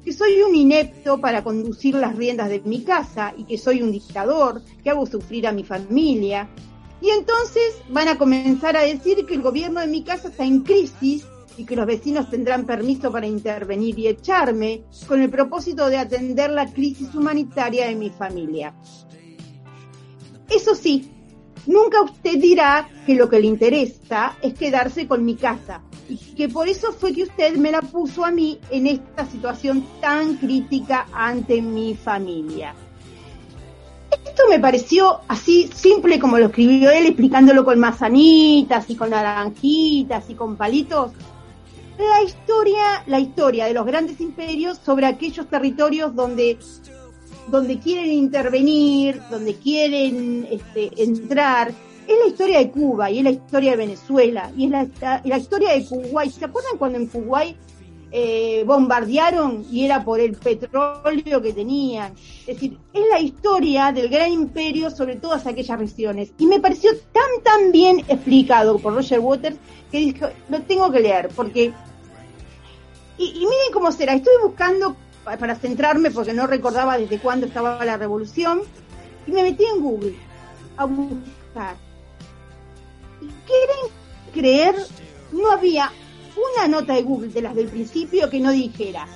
que 0.07 0.12
soy 0.12 0.40
un 0.40 0.55
inepto 0.55 1.21
para 1.21 1.42
conducir 1.42 1.97
las 1.97 2.14
riendas 2.14 2.49
de 2.49 2.61
mi 2.61 2.85
casa 2.85 3.35
y 3.37 3.42
que 3.42 3.59
soy 3.59 3.83
un 3.83 3.90
dictador, 3.90 4.62
que 4.85 4.90
hago 4.90 5.05
sufrir 5.05 5.49
a 5.49 5.53
mi 5.53 5.64
familia. 5.64 6.49
Y 7.01 7.11
entonces 7.11 7.75
van 7.88 8.07
a 8.07 8.16
comenzar 8.16 8.77
a 8.77 8.83
decir 8.83 9.27
que 9.27 9.35
el 9.35 9.42
gobierno 9.42 9.81
de 9.81 9.88
mi 9.88 10.05
casa 10.05 10.29
está 10.29 10.45
en 10.45 10.61
crisis 10.61 11.27
y 11.57 11.64
que 11.64 11.75
los 11.75 11.87
vecinos 11.87 12.31
tendrán 12.31 12.66
permiso 12.66 13.11
para 13.11 13.27
intervenir 13.27 13.99
y 13.99 14.07
echarme 14.07 14.85
con 15.09 15.21
el 15.21 15.29
propósito 15.29 15.90
de 15.90 15.97
atender 15.97 16.51
la 16.51 16.73
crisis 16.73 17.12
humanitaria 17.12 17.88
de 17.88 17.97
mi 17.97 18.11
familia. 18.11 18.77
Eso 20.49 20.77
sí, 20.77 21.11
nunca 21.66 22.01
usted 22.03 22.38
dirá 22.38 22.88
que 23.05 23.16
lo 23.16 23.29
que 23.29 23.40
le 23.40 23.49
interesa 23.49 24.38
es 24.40 24.55
quedarse 24.55 25.09
con 25.09 25.25
mi 25.25 25.35
casa 25.35 25.83
y 26.09 26.16
que 26.16 26.49
por 26.49 26.69
eso 26.69 26.92
fue 26.92 27.12
que 27.12 27.25
usted 27.25 27.57
me 27.57 27.71
la 27.71 27.83
puso 27.83 28.25
a 28.25 28.31
mí 28.31 28.59
en 28.71 28.87
esta 28.87 29.27
situación 29.27 29.85
tan 30.01 30.37
crítica 30.37 31.07
ante 31.12 31.61
mi 31.61 31.95
familia. 31.95 32.75
Esto 34.25 34.42
me 34.49 34.59
pareció 34.59 35.21
así 35.29 35.71
simple 35.75 36.19
como 36.19 36.38
lo 36.38 36.47
escribió 36.47 36.90
él, 36.90 37.07
explicándolo 37.07 37.64
con 37.64 37.79
manzanitas 37.79 38.88
y 38.90 38.97
con 38.97 39.11
naranjitas 39.11 40.29
y 40.29 40.35
con 40.35 40.57
palitos. 40.57 41.12
La 41.99 42.23
historia, 42.23 43.03
la 43.07 43.19
historia 43.19 43.66
de 43.66 43.73
los 43.73 43.87
grandes 43.87 44.21
imperios 44.21 44.79
sobre 44.85 45.07
aquellos 45.07 45.49
territorios 45.49 46.14
donde 46.14 46.59
donde 47.49 47.79
quieren 47.79 48.11
intervenir, 48.11 49.23
donde 49.31 49.55
quieren 49.55 50.47
este, 50.51 50.90
entrar. 51.03 51.73
Es 52.07 52.16
la 52.19 52.27
historia 52.29 52.59
de 52.59 52.71
Cuba 52.71 53.11
y 53.11 53.19
es 53.19 53.25
la 53.25 53.31
historia 53.31 53.73
de 53.73 53.77
Venezuela 53.79 54.53
y 54.57 54.66
es 54.66 54.71
la, 54.71 54.87
la, 55.25 55.38
historia 55.38 55.73
de 55.73 55.85
Kuwait. 55.85 56.31
¿Se 56.31 56.45
acuerdan 56.45 56.79
cuando 56.79 56.99
en 56.99 57.07
Kuwait 57.09 57.57
eh, 58.12 58.62
bombardearon 58.64 59.66
y 59.73 59.85
era 59.85 60.05
por 60.05 60.21
el 60.21 60.37
petróleo 60.37 61.42
que 61.42 61.53
tenían? 61.53 62.12
Es 62.12 62.47
decir, 62.47 62.79
es 62.92 63.03
la 63.11 63.19
historia 63.19 63.90
del 63.90 64.09
gran 64.09 64.31
imperio 64.31 64.88
sobre 64.90 65.16
todas 65.16 65.47
aquellas 65.49 65.79
regiones. 65.79 66.33
Y 66.38 66.47
me 66.47 66.61
pareció 66.61 66.92
tan, 67.12 67.42
tan 67.42 67.73
bien 67.73 67.99
explicado 68.07 68.79
por 68.79 68.95
Roger 68.95 69.19
Waters 69.19 69.57
que 69.90 69.99
dije, 69.99 70.27
lo 70.49 70.62
tengo 70.62 70.90
que 70.92 71.01
leer 71.01 71.29
porque... 71.35 71.73
Y, 73.19 73.25
y 73.25 73.40
miren 73.40 73.73
cómo 73.73 73.90
será, 73.90 74.14
estoy 74.14 74.35
buscando 74.45 74.95
para 75.25 75.57
centrarme 75.57 76.12
porque 76.12 76.35
no 76.35 76.47
recordaba 76.47 76.99
desde 76.99 77.19
cuándo 77.19 77.47
estaba 77.47 77.85
la 77.85 77.97
revolución 77.97 78.61
y 79.27 79.33
me 79.33 79.42
metí 79.42 79.64
en 79.64 79.83
Google 79.83 80.14
a 80.77 80.85
buscar. 80.85 81.86
Quieren 83.20 83.92
creer, 84.33 84.74
no 85.33 85.50
había 85.50 85.92
una 86.37 86.68
nota 86.68 86.94
de 86.94 87.02
Google 87.02 87.29
de 87.29 87.42
las 87.42 87.55
del 87.55 87.68
principio 87.68 88.29
que 88.29 88.40
no 88.40 88.50
dijera 88.50 89.07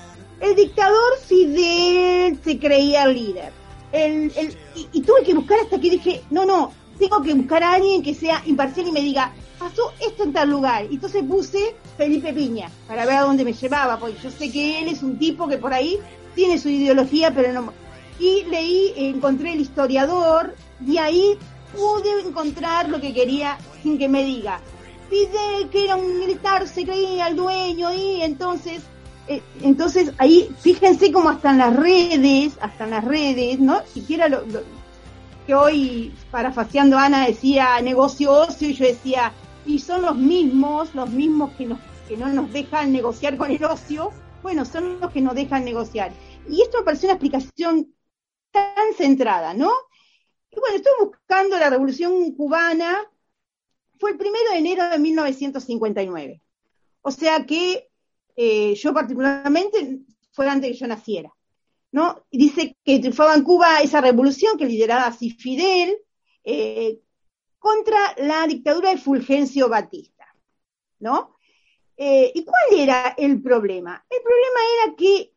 el 0.41 0.57
dictador 0.57 1.19
Fidel 1.27 2.39
se 2.43 2.59
creía 2.59 3.07
líder. 3.07 3.53
El, 3.93 4.33
el, 4.37 4.57
y, 4.75 4.89
y, 4.93 5.03
tuve 5.03 5.23
que 5.25 5.35
buscar 5.35 5.59
hasta 5.61 5.79
que 5.79 5.91
dije, 5.91 6.23
no, 6.31 6.47
no, 6.47 6.73
tengo 6.99 7.21
que 7.23 7.35
buscar 7.35 7.63
a 7.63 7.75
alguien 7.75 8.03
que 8.03 8.15
sea 8.15 8.43
imparcial 8.47 8.89
y 8.89 8.93
me 8.93 9.01
diga, 9.01 9.33
pasó 9.59 9.93
esto 10.01 10.25
en 10.25 10.33
tal 10.33 10.51
lugar. 10.51 10.87
Y 10.91 10.95
entonces 10.95 11.25
puse 11.25 11.75
Felipe 11.97 12.33
Piña 12.33 12.71
para 12.87 13.05
ver 13.05 13.17
a 13.17 13.23
dónde 13.23 13.45
me 13.45 13.53
llevaba, 13.53 13.99
porque 13.99 14.17
yo 14.23 14.31
sé 14.31 14.51
que 14.51 14.81
él 14.81 14.89
es 14.89 15.03
un 15.03 15.19
tipo 15.19 15.49
que 15.49 15.59
por 15.59 15.75
ahí 15.75 15.99
tiene 16.35 16.59
su 16.59 16.69
ideología, 16.69 17.35
pero 17.35 17.53
no. 17.53 17.73
Y 18.19 18.45
leí, 18.45 18.93
encontré 18.97 19.55
el 19.55 19.61
historiador 19.61 20.55
y 20.87 20.99
ahí 20.99 21.37
pude 21.73 22.21
encontrar 22.27 22.89
lo 22.89 23.01
que 23.01 23.13
quería 23.15 23.59
sin 23.83 23.99
que 23.99 24.09
me 24.09 24.25
diga. 24.25 24.61
Fidel, 25.09 25.69
que 25.71 25.85
era 25.85 25.97
un 25.97 26.19
militar, 26.19 26.67
se 26.69 26.85
creía 26.85 27.29
el 27.29 27.37
dueño 27.37 27.93
y 27.93 28.23
entonces, 28.23 28.83
eh, 29.27 29.43
entonces 29.61 30.13
ahí, 30.19 30.49
fíjense 30.61 31.11
cómo 31.13 31.31
hasta 31.31 31.51
en 31.51 31.59
las 31.59 31.77
redes, 31.77 32.57
hasta 32.61 32.85
en 32.85 32.91
las 32.91 33.05
redes, 33.05 33.59
¿no? 33.61 33.83
Siquiera 33.87 34.29
lo, 34.29 34.47
lo- 34.47 34.63
que 35.47 35.55
hoy, 35.55 36.15
parafaseando 36.31 36.99
Ana, 36.99 37.27
decía 37.27 37.81
negocio 37.81 38.33
ocio 38.33 38.69
y 38.69 38.75
yo 38.75 38.87
decía, 38.87 39.33
y 39.65 39.79
son 39.79 40.03
los 40.03 40.17
mismos, 40.17 40.95
los 40.95 41.11
mismos 41.11 41.53
que, 41.57 41.67
nos, 41.67 41.79
que 42.09 42.17
no 42.17 42.29
nos 42.29 42.53
dejan 42.53 42.93
negociar 42.93 43.37
con 43.37 43.51
el 43.51 43.65
ocio, 43.65 44.11
bueno, 44.43 44.65
son 44.65 45.01
los 45.01 45.11
que 45.13 45.21
nos 45.21 45.35
dejan 45.35 45.65
negociar. 45.65 46.13
Y 46.49 46.63
esto 46.63 46.79
me 46.79 46.85
pareció 46.85 47.09
una 47.09 47.15
explicación 47.15 47.95
tan 48.53 48.95
centrada, 48.97 49.55
¿no? 49.55 49.71
Y 50.51 50.59
bueno, 50.59 50.77
estoy 50.77 50.93
buscando 51.01 51.59
la 51.59 51.71
revolución 51.71 52.33
cubana, 52.33 53.09
fue 53.99 54.13
el 54.13 54.19
primero 54.19 54.51
de 54.51 54.59
enero 54.59 54.89
de 54.89 54.99
1959. 54.99 56.43
O 57.03 57.11
sea 57.11 57.45
que 57.47 57.89
eh, 58.37 58.75
yo 58.75 58.93
particularmente 58.93 60.01
fue 60.33 60.49
antes 60.49 60.69
de 60.69 60.73
que 60.73 60.79
yo 60.79 60.87
naciera. 60.87 61.33
¿no? 61.93 62.25
Dice 62.31 62.77
que 62.85 62.99
triunfaba 62.99 63.35
en 63.35 63.43
Cuba 63.43 63.81
esa 63.81 64.01
revolución 64.01 64.57
que 64.57 64.67
lideraba 64.67 65.07
así 65.07 65.31
Fidel 65.31 65.99
eh, 66.45 67.01
contra 67.59 67.99
la 68.19 68.47
dictadura 68.47 68.91
de 68.91 68.99
Fulgencio 68.99 69.69
Batista, 69.69 70.27
¿no? 71.01 71.37
Eh, 71.97 72.33
¿Y 72.35 72.45
cuál 72.45 72.81
era 72.81 73.15
el 73.19 73.43
problema? 73.43 74.05
El 74.09 74.23
problema 74.23 74.61
era 74.77 74.97
que 74.97 75.35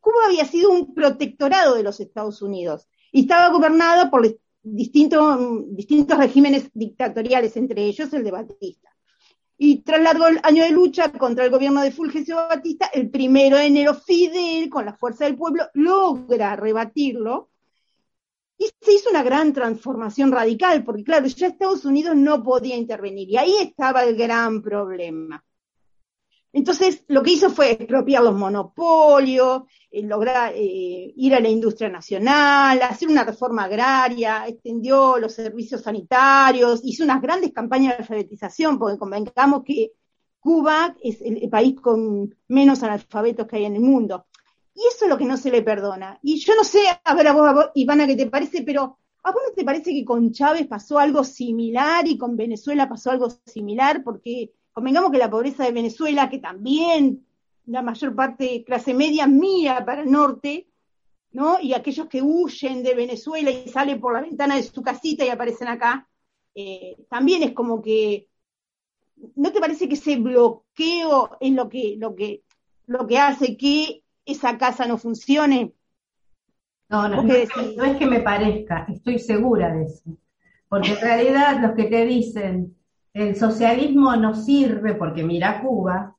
Cuba 0.00 0.26
había 0.26 0.46
sido 0.46 0.70
un 0.70 0.94
protectorado 0.94 1.74
de 1.74 1.82
los 1.82 2.00
Estados 2.00 2.40
Unidos 2.40 2.88
y 3.12 3.22
estaba 3.22 3.48
gobernado 3.48 4.10
por 4.10 4.26
distintos, 4.62 5.74
distintos 5.74 6.18
regímenes 6.18 6.70
dictatoriales, 6.72 7.56
entre 7.56 7.84
ellos 7.84 8.12
el 8.12 8.24
de 8.24 8.30
Batista. 8.30 8.88
Y 9.56 9.82
tras 9.82 10.00
largo 10.00 10.24
año 10.42 10.64
de 10.64 10.70
lucha 10.70 11.12
contra 11.12 11.44
el 11.44 11.50
gobierno 11.50 11.82
de 11.82 11.92
Fulgencio 11.92 12.36
Batista, 12.36 12.86
el 12.94 13.10
primero 13.10 13.58
de 13.58 13.66
enero 13.66 13.94
Fidel, 13.94 14.70
con 14.70 14.86
la 14.86 14.96
fuerza 14.96 15.26
del 15.26 15.36
pueblo, 15.36 15.64
logra 15.74 16.56
rebatirlo 16.56 17.50
y 18.56 18.70
se 18.80 18.92
hizo 18.92 19.10
una 19.10 19.22
gran 19.22 19.52
transformación 19.52 20.32
radical, 20.32 20.84
porque 20.84 21.04
claro, 21.04 21.26
ya 21.26 21.46
Estados 21.46 21.84
Unidos 21.84 22.14
no 22.16 22.42
podía 22.42 22.76
intervenir 22.76 23.28
y 23.30 23.36
ahí 23.36 23.54
estaba 23.60 24.04
el 24.04 24.16
gran 24.16 24.62
problema. 24.62 25.42
Entonces, 26.52 27.04
lo 27.06 27.22
que 27.22 27.32
hizo 27.32 27.50
fue 27.50 27.72
expropiar 27.72 28.24
los 28.24 28.34
monopolios, 28.34 29.62
eh, 29.90 30.02
lograr 30.02 30.52
eh, 30.56 31.12
ir 31.16 31.34
a 31.34 31.40
la 31.40 31.48
industria 31.48 31.88
nacional, 31.88 32.82
hacer 32.82 33.08
una 33.08 33.24
reforma 33.24 33.64
agraria, 33.64 34.46
extendió 34.48 35.18
los 35.18 35.32
servicios 35.32 35.82
sanitarios, 35.82 36.80
hizo 36.82 37.04
unas 37.04 37.22
grandes 37.22 37.52
campañas 37.52 37.96
de 37.96 38.02
alfabetización, 38.02 38.78
porque 38.78 38.98
convengamos 38.98 39.62
que 39.64 39.92
Cuba 40.40 40.96
es 41.02 41.20
el, 41.20 41.48
país 41.50 41.78
con 41.80 42.34
menos 42.48 42.82
analfabetos 42.82 43.46
que 43.46 43.56
hay 43.56 43.66
en 43.66 43.76
el 43.76 43.82
mundo. 43.82 44.26
Y 44.74 44.80
eso 44.88 45.04
es 45.04 45.10
lo 45.10 45.18
que 45.18 45.26
no 45.26 45.36
se 45.36 45.50
le 45.50 45.62
perdona. 45.62 46.18
Y 46.22 46.38
yo 46.38 46.54
no 46.56 46.64
sé, 46.64 46.80
a 47.04 47.14
ver 47.14 47.28
a 47.28 47.32
vos, 47.32 47.48
a 47.48 47.52
vos 47.52 47.66
Ivana, 47.74 48.06
qué 48.06 48.16
te 48.16 48.26
parece, 48.26 48.62
pero 48.62 48.98
¿a 49.22 49.32
vos 49.32 49.42
no 49.48 49.54
te 49.54 49.64
parece 49.64 49.92
que 49.92 50.04
con 50.04 50.32
Chávez 50.32 50.66
pasó 50.66 50.98
algo 50.98 51.22
similar 51.22 52.08
y 52.08 52.16
con 52.16 52.36
Venezuela 52.36 52.88
pasó 52.88 53.10
algo 53.10 53.28
similar? 53.44 54.02
Porque 54.02 54.52
convengamos 54.72 55.10
que 55.10 55.18
la 55.18 55.30
pobreza 55.30 55.64
de 55.64 55.72
Venezuela, 55.72 56.28
que 56.28 56.38
también 56.38 57.26
la 57.66 57.82
mayor 57.82 58.14
parte 58.14 58.44
de 58.44 58.64
clase 58.64 58.94
media 58.94 59.26
mira 59.26 59.84
para 59.84 60.02
el 60.02 60.10
norte, 60.10 60.68
¿no? 61.32 61.60
Y 61.60 61.74
aquellos 61.74 62.08
que 62.08 62.22
huyen 62.22 62.82
de 62.82 62.94
Venezuela 62.94 63.50
y 63.50 63.68
salen 63.68 64.00
por 64.00 64.14
la 64.14 64.22
ventana 64.22 64.56
de 64.56 64.62
su 64.62 64.82
casita 64.82 65.24
y 65.24 65.28
aparecen 65.28 65.68
acá, 65.68 66.08
eh, 66.54 66.96
también 67.08 67.42
es 67.42 67.52
como 67.52 67.80
que, 67.80 68.28
¿no 69.36 69.52
te 69.52 69.60
parece 69.60 69.88
que 69.88 69.94
ese 69.94 70.16
bloqueo 70.16 71.36
es 71.40 71.52
lo 71.52 71.68
que, 71.68 71.96
lo 71.98 72.14
que, 72.14 72.42
lo 72.86 73.06
que 73.06 73.18
hace 73.18 73.56
que 73.56 74.02
esa 74.24 74.58
casa 74.58 74.86
no 74.86 74.98
funcione? 74.98 75.72
No, 76.88 77.08
no, 77.08 77.22
¿Vos 77.22 77.26
no, 77.26 77.62
no 77.76 77.84
es 77.84 77.96
que 77.98 78.06
me 78.06 78.20
parezca, 78.20 78.86
estoy 78.88 79.20
segura 79.20 79.72
de 79.72 79.84
eso. 79.84 80.16
Porque 80.68 80.90
en 80.90 81.00
realidad 81.00 81.60
los 81.60 81.76
que 81.76 81.84
te 81.84 82.04
dicen 82.04 82.76
el 83.14 83.36
socialismo 83.36 84.14
no 84.16 84.34
sirve 84.34 84.94
porque 84.94 85.22
mira 85.24 85.60
Cuba, 85.60 86.14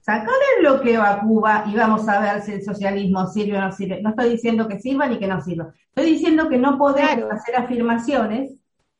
sacar 0.00 0.34
el 0.56 0.66
bloqueo 0.66 1.02
a 1.02 1.20
Cuba 1.20 1.64
y 1.66 1.76
vamos 1.76 2.08
a 2.08 2.20
ver 2.20 2.42
si 2.42 2.52
el 2.52 2.62
socialismo 2.62 3.26
sirve 3.26 3.58
o 3.58 3.60
no 3.60 3.72
sirve. 3.72 4.02
No 4.02 4.10
estoy 4.10 4.30
diciendo 4.30 4.68
que 4.68 4.80
sirva 4.80 5.06
ni 5.06 5.18
que 5.18 5.26
no 5.26 5.40
sirva. 5.40 5.72
Estoy 5.94 6.12
diciendo 6.12 6.48
que 6.48 6.58
no 6.58 6.78
podemos 6.78 7.12
Claro. 7.14 7.32
hacer 7.32 7.56
afirmaciones 7.56 8.52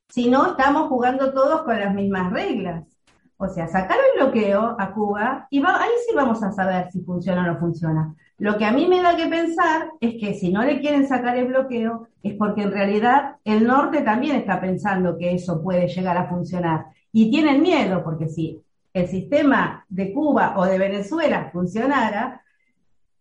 si 0.09 0.31
no 0.31 0.47
estamos 0.53 0.89
jugando 0.89 1.33
todos 1.33 1.63
con 1.63 1.79
las 1.79 1.95
mismas 1.95 2.33
reglas. 2.33 2.85
O 3.37 3.49
sea, 3.49 3.67
sacar 3.67 3.97
el 3.99 4.21
bloqueo 4.23 4.77
a 4.79 4.93
Cuba 4.93 5.47
y 5.51 5.59
va- 5.61 5.83
ahí 5.83 5.91
sí 6.07 6.15
vamos 6.15 6.43
a 6.43 6.53
saber 6.53 6.91
si 6.93 7.03
funciona 7.03 7.43
o 7.43 7.53
no 7.53 7.59
funciona. 7.59 8.15
Lo 8.39 8.57
que 8.57 8.65
a 8.65 8.73
mí 8.73 8.87
me 8.87 9.03
da 9.03 9.17
que 9.17 9.27
pensar 9.27 9.91
es 10.01 10.15
que 10.21 10.35
si 10.35 10.53
no 10.53 10.63
le 10.63 10.81
quieren 10.81 11.07
sacar 11.07 11.37
el 11.37 11.47
bloqueo 11.49 12.09
es 12.23 12.35
porque 12.35 12.63
en 12.63 12.73
realidad 12.73 13.37
el 13.45 13.67
norte 13.67 14.03
también 14.03 14.37
está 14.37 14.61
pensando 14.61 15.19
que 15.19 15.35
eso 15.35 15.63
puede 15.63 15.89
llegar 15.89 16.17
a 16.17 16.29
funcionar. 16.29 16.87
Y 17.17 17.31
tienen 17.31 17.63
miedo 17.63 18.03
porque 18.03 18.29
si 18.29 18.61
el 18.93 19.07
sistema 19.07 19.87
de 19.89 20.13
Cuba 20.13 20.55
o 20.57 20.65
de 20.65 20.79
Venezuela 20.79 21.49
funcionara, 21.53 22.43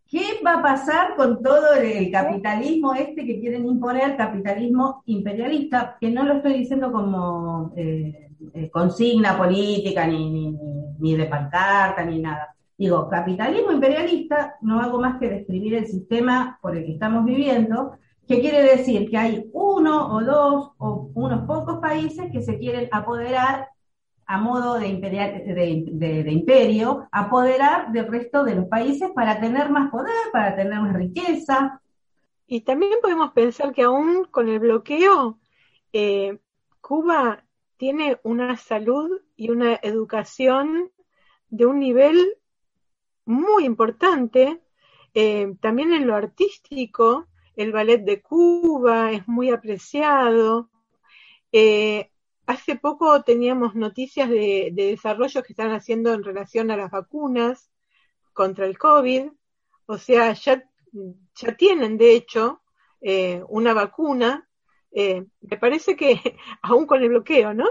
¿qué 0.07 0.41
va 0.43 0.55
a 0.55 0.61
pasar 0.63 1.15
con 1.15 1.43
todo 1.43 1.75
el 1.75 2.11
capitalismo 2.11 2.95
este 2.95 3.23
que 3.23 3.39
quieren 3.39 3.67
imponer, 3.67 4.17
capitalismo 4.17 5.03
imperialista? 5.05 5.95
Que 6.01 6.09
no 6.09 6.23
lo 6.23 6.37
estoy 6.37 6.53
diciendo 6.53 6.91
como 6.91 7.71
eh, 7.77 8.31
eh, 8.55 8.71
consigna 8.71 9.37
política, 9.37 10.07
ni, 10.07 10.27
ni, 10.27 10.51
ni, 10.53 10.85
ni 10.97 11.15
de 11.15 11.25
pancarta, 11.25 12.03
ni 12.03 12.17
nada. 12.17 12.55
Digo, 12.75 13.07
capitalismo 13.07 13.73
imperialista, 13.73 14.55
no 14.61 14.81
hago 14.81 14.99
más 14.99 15.19
que 15.19 15.29
describir 15.29 15.75
el 15.75 15.85
sistema 15.85 16.57
por 16.63 16.75
el 16.75 16.83
que 16.83 16.93
estamos 16.93 17.25
viviendo, 17.25 17.91
que 18.27 18.41
quiere 18.41 18.63
decir 18.63 19.07
que 19.07 19.17
hay 19.19 19.51
uno 19.53 20.15
o 20.15 20.23
dos 20.23 20.71
o 20.79 21.11
unos 21.13 21.45
pocos 21.45 21.77
países 21.77 22.31
que 22.31 22.41
se 22.41 22.57
quieren 22.57 22.89
apoderar 22.91 23.67
a 24.25 24.37
modo 24.37 24.79
de, 24.79 24.87
imperio, 26.31 27.07
apoderar 27.11 27.91
del 27.91 28.07
resto 28.07 28.43
de 28.43 28.55
los 28.55 28.65
países 28.67 29.09
para 29.11 29.39
tener 29.39 29.69
más 29.69 29.91
poder, 29.91 30.13
para 30.31 30.55
tener 30.55 30.79
más 30.79 30.93
riqueza. 30.93 31.81
Y 32.47 32.61
también 32.61 32.93
podemos 33.01 33.31
pensar 33.31 33.73
que 33.73 33.83
aún 33.83 34.25
con 34.25 34.49
el 34.49 34.59
bloqueo, 34.59 35.39
eh, 35.91 36.39
Cuba 36.81 37.43
tiene 37.77 38.19
una 38.23 38.57
salud 38.57 39.21
y 39.35 39.49
una 39.49 39.79
educación 39.81 40.91
de 41.49 41.65
un 41.65 41.79
nivel 41.79 42.37
muy 43.25 43.65
importante, 43.65 44.61
eh, 45.13 45.53
también 45.61 45.93
en 45.93 46.07
lo 46.07 46.15
artístico, 46.15 47.27
el 47.55 47.71
ballet 47.71 48.03
de 48.03 48.21
Cuba 48.21 49.11
es 49.11 49.27
muy 49.27 49.49
apreciado. 49.49 50.69
Eh, 51.51 52.09
hace 52.45 52.75
poco 52.75 53.23
teníamos 53.23 53.75
noticias 53.75 54.29
de, 54.29 54.71
de, 54.73 54.87
desarrollos 54.87 55.43
que 55.43 55.53
están 55.53 55.71
haciendo 55.71 56.13
en 56.13 56.23
relación 56.23 56.71
a 56.71 56.77
las 56.77 56.91
vacunas 56.91 57.71
contra 58.33 58.65
el 58.65 58.77
COVID. 58.77 59.27
O 59.85 59.97
sea, 59.97 60.33
ya, 60.33 60.63
ya 61.35 61.55
tienen, 61.55 61.97
de 61.97 62.15
hecho, 62.15 62.61
eh, 63.01 63.43
una 63.49 63.73
vacuna. 63.73 64.47
Eh, 64.91 65.25
me 65.41 65.57
parece 65.57 65.95
que 65.95 66.19
aún 66.61 66.85
con 66.85 67.01
el 67.01 67.09
bloqueo, 67.09 67.53
¿no? 67.53 67.65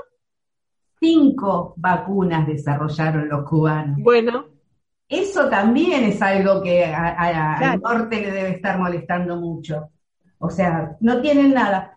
Cinco 1.00 1.74
vacunas 1.76 2.46
desarrollaron 2.46 3.28
los 3.28 3.48
cubanos. 3.48 3.98
Bueno. 4.00 4.46
Eso 5.08 5.50
también 5.50 6.04
es 6.04 6.22
algo 6.22 6.62
que 6.62 6.86
a, 6.86 7.08
a, 7.08 7.58
claro. 7.58 7.72
al 7.72 7.80
norte 7.80 8.20
le 8.20 8.30
debe 8.30 8.50
estar 8.52 8.78
molestando 8.78 9.36
mucho. 9.36 9.90
O 10.38 10.48
sea, 10.48 10.96
no 11.00 11.20
tienen 11.20 11.52
nada. 11.52 11.96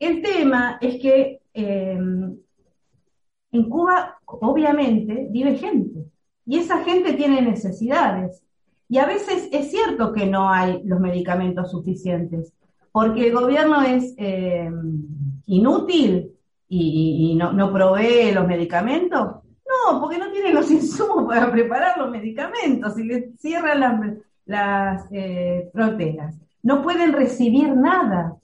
El 0.00 0.20
tema 0.20 0.78
es 0.80 1.00
que 1.00 1.43
eh, 1.54 1.98
en 3.54 3.70
Cuba, 3.70 4.18
obviamente, 4.26 5.28
vive 5.30 5.56
gente. 5.56 6.06
Y 6.44 6.58
esa 6.58 6.82
gente 6.84 7.12
tiene 7.14 7.40
necesidades. 7.40 8.42
Y 8.88 8.98
a 8.98 9.06
veces 9.06 9.48
es 9.52 9.70
cierto 9.70 10.12
que 10.12 10.26
no 10.26 10.50
hay 10.50 10.82
los 10.84 11.00
medicamentos 11.00 11.70
suficientes, 11.70 12.52
porque 12.92 13.28
el 13.28 13.32
gobierno 13.32 13.82
es 13.82 14.14
eh, 14.18 14.70
inútil 15.46 16.32
y, 16.68 17.36
no, 17.36 17.72
provee 17.72 18.32
los 18.32 18.46
medicamentos. 18.46 19.20
No, 19.66 20.00
porque 20.00 20.18
no 20.18 20.30
tiene 20.30 20.52
los 20.52 20.70
insumos 20.72 21.26
para 21.26 21.50
preparar 21.50 21.96
los 21.98 22.10
medicamentos 22.10 22.98
y 22.98 23.04
le 23.04 23.32
cierran 23.38 23.80
las, 23.80 24.00
las 24.46 25.06
eh, 25.12 25.70
fronteras. 25.72 26.36
No 26.62 26.82
pueden 26.82 27.12
recibir 27.12 27.74
nada. 27.74 28.36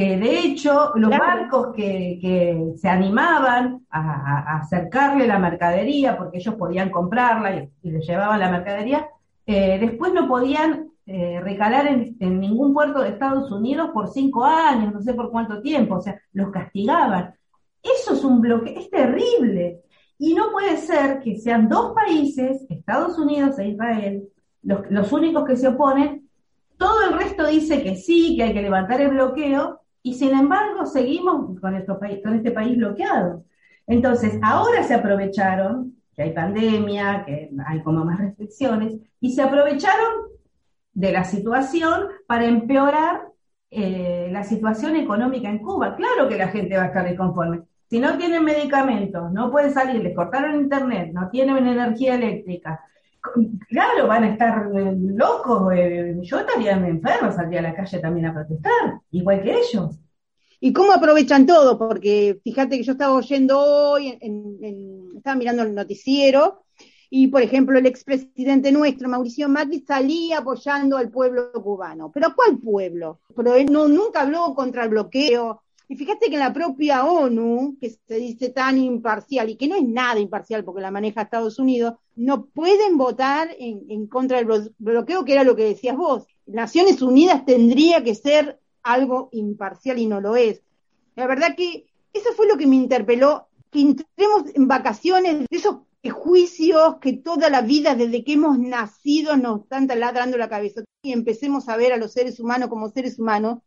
Eh, 0.00 0.16
de 0.16 0.38
hecho, 0.38 0.92
los 0.94 1.10
claro. 1.10 1.24
barcos 1.24 1.74
que, 1.74 2.20
que, 2.22 2.72
se 2.76 2.88
animaban 2.88 3.84
a, 3.90 4.52
a, 4.52 4.58
acercarle 4.58 5.26
la 5.26 5.40
mercadería, 5.40 6.16
porque 6.16 6.38
ellos 6.38 6.54
podían 6.54 6.90
comprarla 6.90 7.56
y, 7.56 7.68
y 7.82 7.90
le 7.90 8.00
llevaban 8.02 8.38
la 8.38 8.48
mercadería, 8.48 9.08
eh, 9.44 9.76
después 9.80 10.12
no 10.12 10.28
podían 10.28 10.90
eh, 11.04 11.40
recalar 11.42 11.88
en, 11.88 12.16
en, 12.20 12.38
ningún 12.38 12.72
puerto 12.72 13.00
de 13.00 13.08
Estados 13.08 13.50
Unidos 13.50 13.90
por 13.92 14.06
cinco 14.06 14.44
años, 14.44 14.94
no 14.94 15.02
sé 15.02 15.14
por 15.14 15.32
cuánto 15.32 15.60
tiempo, 15.60 15.96
o 15.96 16.00
sea, 16.00 16.16
los 16.32 16.52
castigaban. 16.52 17.34
Eso 17.82 18.14
es 18.14 18.22
un 18.22 18.40
bloque, 18.40 18.78
es 18.78 18.88
terrible. 18.90 19.80
Y 20.16 20.32
no 20.32 20.52
puede 20.52 20.76
ser 20.76 21.18
que 21.18 21.40
sean 21.40 21.68
dos 21.68 21.92
países, 21.92 22.64
Estados 22.70 23.18
Unidos 23.18 23.58
e 23.58 23.70
Israel, 23.70 24.28
los, 24.62 24.88
los 24.92 25.12
únicos 25.12 25.44
que 25.44 25.56
se 25.56 25.66
oponen. 25.66 26.28
Todo 26.76 27.02
el 27.02 27.18
resto 27.18 27.48
dice 27.48 27.82
que 27.82 27.96
sí, 27.96 28.36
que 28.36 28.44
hay 28.44 28.54
que 28.54 28.62
levantar 28.62 29.00
el 29.00 29.08
bloqueo, 29.08 29.80
y 30.02 30.14
sin 30.14 30.30
embargo 30.30 30.86
seguimos 30.86 31.58
con, 31.60 31.74
este 31.74 32.50
país 32.50 32.76
bloqueado. 32.76 33.44
Entonces, 33.86 34.38
ahora 34.42 34.82
se 34.82 34.94
aprovecharon, 34.94 35.96
que 36.14 36.22
hay 36.22 36.32
pandemia, 36.32 37.24
que 37.24 37.50
hay 37.66 37.82
como 37.82 38.04
más 38.04 38.18
restricciones, 38.18 38.94
y 39.20 39.32
se 39.32 39.42
aprovecharon 39.42 40.28
de 40.92 41.12
la 41.12 41.24
situación 41.24 42.08
para 42.26 42.46
empeorar 42.46 43.28
eh, 43.70 44.28
la 44.32 44.44
situación 44.44 44.96
económica 44.96 45.48
en 45.48 45.58
Cuba. 45.58 45.96
Claro 45.96 46.28
que 46.28 46.36
la 46.36 46.48
gente 46.48 46.76
va 46.76 46.84
a 46.84 46.86
estar 46.86 47.10
inconforme. 47.10 47.62
Si 47.88 48.00
no 48.00 48.18
tienen 48.18 48.44
medicamentos, 48.44 49.32
no 49.32 49.50
pueden 49.50 49.72
salir, 49.72 50.02
les 50.02 50.14
cortaron 50.14 50.56
internet, 50.56 51.10
no 51.12 51.30
tienen 51.30 51.66
energía 51.66 52.16
eléctrica, 52.16 52.80
claro, 53.68 54.06
van 54.06 54.24
a 54.24 54.32
estar 54.32 54.70
eh, 54.74 54.94
locos. 54.96 55.72
Eh, 55.74 56.16
yo 56.22 56.40
estaría 56.40 56.72
enfermo, 56.72 57.32
saldría 57.32 57.60
a 57.60 57.62
la 57.62 57.74
calle 57.74 57.98
también 57.98 58.26
a 58.26 58.34
protestar, 58.34 59.00
igual 59.10 59.42
que 59.42 59.58
ellos. 59.58 59.98
¿Y 60.60 60.72
cómo 60.72 60.92
aprovechan 60.92 61.46
todo? 61.46 61.78
Porque 61.78 62.40
fíjate 62.42 62.78
que 62.78 62.82
yo 62.82 62.92
estaba 62.92 63.14
oyendo 63.14 63.60
hoy, 63.60 64.18
estaba 65.16 65.36
mirando 65.36 65.62
el 65.62 65.74
noticiero, 65.74 66.64
y 67.10 67.28
por 67.28 67.42
ejemplo 67.42 67.78
el 67.78 67.86
expresidente 67.86 68.72
nuestro, 68.72 69.08
Mauricio 69.08 69.48
Macri, 69.48 69.80
salía 69.80 70.38
apoyando 70.38 70.96
al 70.96 71.10
pueblo 71.10 71.52
cubano. 71.52 72.10
¿Pero 72.12 72.34
cuál 72.34 72.58
pueblo? 72.58 73.20
Pero 73.34 73.54
él 73.54 73.70
no, 73.70 73.88
nunca 73.88 74.22
habló 74.22 74.54
contra 74.54 74.84
el 74.84 74.90
bloqueo. 74.90 75.62
Y 75.90 75.96
fíjate 75.96 76.28
que 76.28 76.36
la 76.36 76.52
propia 76.52 77.04
ONU, 77.06 77.78
que 77.80 77.88
se 77.90 78.16
dice 78.16 78.50
tan 78.50 78.76
imparcial 78.76 79.48
y 79.48 79.56
que 79.56 79.68
no 79.68 79.74
es 79.74 79.84
nada 79.84 80.20
imparcial 80.20 80.62
porque 80.62 80.82
la 80.82 80.90
maneja 80.90 81.22
Estados 81.22 81.58
Unidos, 81.58 81.94
no 82.14 82.44
pueden 82.44 82.98
votar 82.98 83.48
en, 83.58 83.86
en 83.88 84.06
contra 84.06 84.36
del 84.36 84.74
bloqueo, 84.78 85.24
que 85.24 85.32
era 85.32 85.44
lo 85.44 85.56
que 85.56 85.64
decías 85.64 85.96
vos. 85.96 86.26
Naciones 86.46 87.00
Unidas 87.00 87.46
tendría 87.46 88.04
que 88.04 88.14
ser 88.14 88.60
algo 88.82 89.30
imparcial 89.32 89.98
y 89.98 90.06
no 90.06 90.20
lo 90.20 90.36
es. 90.36 90.62
La 91.16 91.26
verdad 91.26 91.56
que 91.56 91.86
eso 92.12 92.32
fue 92.36 92.46
lo 92.46 92.58
que 92.58 92.66
me 92.66 92.76
interpeló, 92.76 93.48
que 93.70 93.80
entremos 93.80 94.44
en 94.54 94.68
vacaciones 94.68 95.38
de 95.40 95.46
esos 95.50 95.78
juicios 96.10 96.96
que 97.00 97.14
toda 97.14 97.50
la 97.50 97.62
vida, 97.62 97.94
desde 97.94 98.24
que 98.24 98.34
hemos 98.34 98.58
nacido, 98.58 99.36
nos 99.36 99.62
están 99.62 99.86
taladrando 99.86 100.36
la 100.36 100.48
cabeza 100.48 100.82
y 101.02 101.12
empecemos 101.12 101.68
a 101.68 101.76
ver 101.76 101.92
a 101.92 101.96
los 101.96 102.12
seres 102.12 102.40
humanos 102.40 102.68
como 102.68 102.90
seres 102.90 103.18
humanos 103.18 103.58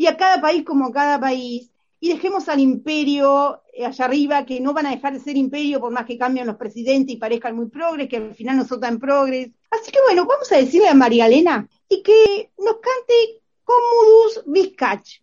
y 0.00 0.06
a 0.06 0.16
cada 0.16 0.40
país 0.40 0.64
como 0.64 0.90
cada 0.92 1.20
país 1.20 1.70
y 2.00 2.08
dejemos 2.08 2.48
al 2.48 2.58
imperio 2.58 3.60
eh, 3.70 3.84
allá 3.84 4.06
arriba, 4.06 4.46
que 4.46 4.58
no 4.58 4.72
van 4.72 4.86
a 4.86 4.92
dejar 4.92 5.12
de 5.12 5.20
ser 5.20 5.36
imperio 5.36 5.78
por 5.78 5.92
más 5.92 6.06
que 6.06 6.16
cambien 6.16 6.46
los 6.46 6.56
presidentes 6.56 7.14
y 7.14 7.18
parezcan 7.18 7.54
muy 7.54 7.68
progres, 7.68 8.08
que 8.08 8.16
al 8.16 8.34
final 8.34 8.56
no 8.56 8.64
son 8.64 8.80
tan 8.80 8.98
progres. 8.98 9.50
Así 9.70 9.92
que 9.92 9.98
bueno, 10.06 10.24
vamos 10.24 10.50
a 10.52 10.56
decirle 10.56 10.88
a 10.88 10.94
María 10.94 11.26
Elena 11.26 11.68
y 11.86 12.02
que 12.02 12.50
nos 12.56 12.76
cante 12.76 13.42
Commodus 13.62 14.42
Vizcach. 14.46 15.20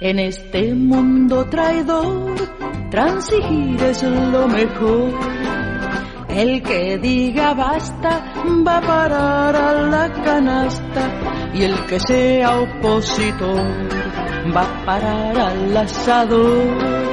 En 0.00 0.18
este 0.18 0.74
mundo 0.74 1.48
traidor, 1.48 2.34
transigir 2.90 3.80
es 3.80 4.02
lo 4.02 4.48
mejor. 4.48 5.43
El 6.34 6.62
que 6.62 6.98
diga 6.98 7.54
basta 7.54 8.32
va 8.66 8.78
a 8.78 8.80
parar 8.80 9.54
a 9.54 9.72
la 9.72 10.12
canasta 10.12 11.52
y 11.54 11.62
el 11.62 11.86
que 11.86 12.00
sea 12.00 12.58
opositor 12.58 13.62
va 14.54 14.62
a 14.62 14.84
parar 14.84 15.38
al 15.38 15.76
asador. 15.76 17.04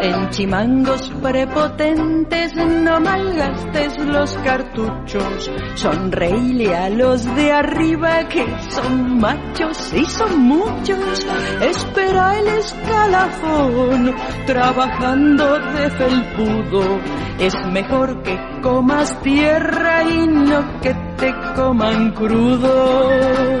En 0.00 0.30
chimangos 0.30 1.12
prepotentes 1.22 2.56
no 2.56 2.98
malgastes 3.00 3.98
los 3.98 4.32
cartuchos. 4.38 5.50
Sonreíle 5.74 6.74
a 6.74 6.88
los 6.88 7.22
de 7.36 7.52
arriba 7.52 8.28
que 8.28 8.44
son 8.70 9.20
machos 9.20 9.92
y 9.92 10.04
son 10.06 10.40
muchos. 10.40 11.26
Espera 11.60 12.38
el 12.38 12.48
escalafón 12.48 14.14
trabajando 14.46 15.58
de 15.58 15.90
felpudo. 15.90 17.00
Es 17.38 17.54
mejor 17.72 18.22
que 18.22 18.38
comas 18.62 19.20
tierra 19.22 20.04
y 20.04 20.26
no 20.26 20.80
que 20.80 20.94
te 21.16 21.34
coman 21.54 22.12
crudo 22.12 23.60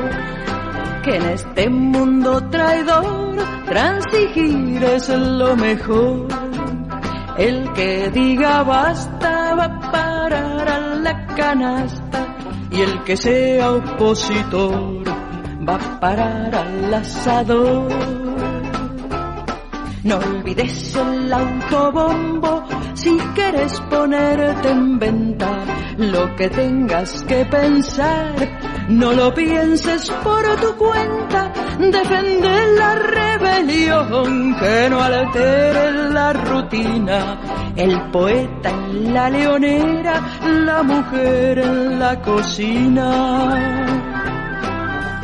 que 1.02 1.16
en 1.16 1.22
este 1.30 1.68
mundo 1.68 2.40
traidor 2.48 3.36
transigir 3.66 4.84
es 4.84 5.08
lo 5.08 5.56
mejor. 5.56 6.28
El 7.36 7.72
que 7.72 8.10
diga 8.10 8.62
basta 8.62 9.54
va 9.54 9.64
a 9.64 9.80
parar 9.90 10.68
a 10.68 10.78
la 10.78 11.26
canasta 11.34 12.36
y 12.70 12.80
el 12.82 13.02
que 13.04 13.16
sea 13.16 13.72
opositor 13.72 15.02
va 15.68 15.74
a 15.76 16.00
parar 16.00 16.54
al 16.54 16.94
asador. 16.94 17.88
No 20.04 20.16
olvides 20.16 20.96
el 20.96 21.32
autobombo 21.32 22.64
si 23.02 23.18
quieres 23.34 23.80
ponerte 23.90 24.70
en 24.70 24.98
venta 24.98 25.64
lo 25.96 26.36
que 26.36 26.48
tengas 26.48 27.24
que 27.24 27.44
pensar 27.46 28.34
no 28.88 29.12
lo 29.12 29.34
pienses 29.34 30.10
por 30.22 30.44
tu 30.60 30.76
cuenta, 30.76 31.52
defende 31.78 32.74
la 32.78 32.94
rebelión 32.94 34.54
que 34.56 34.90
no 34.90 35.00
altere 35.02 36.10
la 36.10 36.32
rutina. 36.32 37.72
El 37.76 38.10
poeta 38.10 38.70
en 38.70 39.14
la 39.14 39.30
leonera, 39.30 40.20
la 40.44 40.82
mujer 40.82 41.58
en 41.58 41.98
la 41.98 42.20
cocina. 42.20 43.80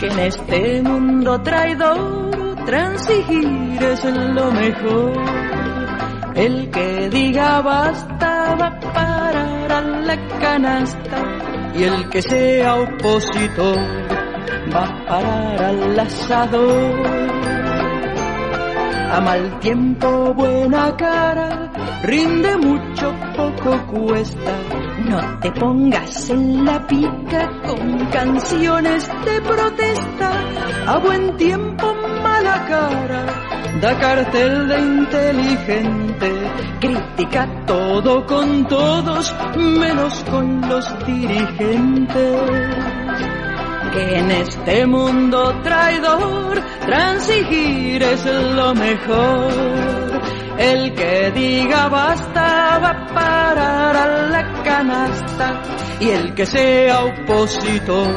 Que 0.01 0.07
en 0.07 0.19
este 0.21 0.83
mundo 0.83 1.41
traidor 1.43 2.57
transigir 2.65 3.83
es 3.83 4.05
lo 4.05 4.53
mejor. 4.53 5.58
El 6.39 6.71
que 6.71 7.09
diga 7.11 7.61
basta 7.63 8.55
va 8.55 8.69
a 8.69 8.81
parar 8.81 9.73
a 9.73 9.81
la 9.81 10.17
canasta 10.39 11.19
y 11.75 11.83
el 11.83 12.09
que 12.11 12.23
sea 12.23 12.77
opositor 12.77 13.77
va 14.73 14.85
a 14.85 15.07
parar 15.07 15.63
al 15.65 15.99
asador. 15.99 17.07
A 19.11 19.21
mal 19.21 19.59
tiempo, 19.59 20.33
buena 20.35 20.97
cara, 20.97 21.73
rinde 22.05 22.57
mucho, 22.59 23.13
poco 23.37 23.87
cuesta. 23.89 24.53
No 25.09 25.41
te 25.41 25.51
pongas 25.51 26.31
en 26.31 26.65
la 26.65 26.87
pica 26.87 27.51
con 27.67 28.07
canciones 28.13 29.09
de 29.25 29.41
protesta. 29.41 30.31
A 30.87 30.99
buen 30.99 31.37
tiempo, 31.37 31.93
mala 32.23 32.65
cara, 32.69 33.25
da 33.81 33.97
cartel 33.99 34.69
de 34.69 34.79
inteligente 34.79 36.31
critica 36.81 37.49
todo 37.67 38.27
con 38.27 38.67
todos, 38.67 39.35
menos 39.57 40.25
con 40.31 40.69
los 40.69 41.07
dirigentes. 41.07 42.41
Que 43.93 44.19
en 44.19 44.31
este 44.31 44.87
mundo 44.87 45.61
traidor 45.63 46.63
transigir 46.87 48.03
es 48.03 48.25
lo 48.27 48.75
mejor. 48.75 49.53
El 50.59 50.95
que 50.95 51.31
diga 51.31 51.89
basta 51.89 52.79
va 52.83 52.91
a 52.91 53.07
parar 53.15 53.97
a 53.97 54.07
la 54.29 54.63
canasta 54.63 55.63
y 56.01 56.11
el 56.11 56.35
que 56.35 56.45
sea 56.47 57.05
opositor 57.05 58.13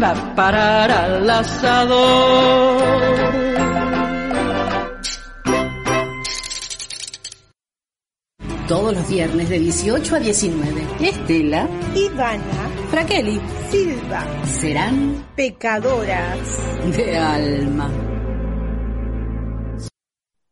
va 0.00 0.10
a 0.10 0.34
parar 0.34 0.90
al 0.90 1.28
asador. 1.28 2.78
Todos 8.68 8.92
los 8.92 9.08
viernes 9.08 9.48
de 9.48 9.60
18 9.60 10.16
a 10.16 10.18
19. 10.18 10.82
Estela, 11.00 11.66
Ivana, 11.94 12.68
Fraqueli, 12.90 13.40
Silva 13.70 14.26
serán 14.44 15.24
pecadoras 15.34 16.94
de 16.94 17.16
alma. 17.16 17.90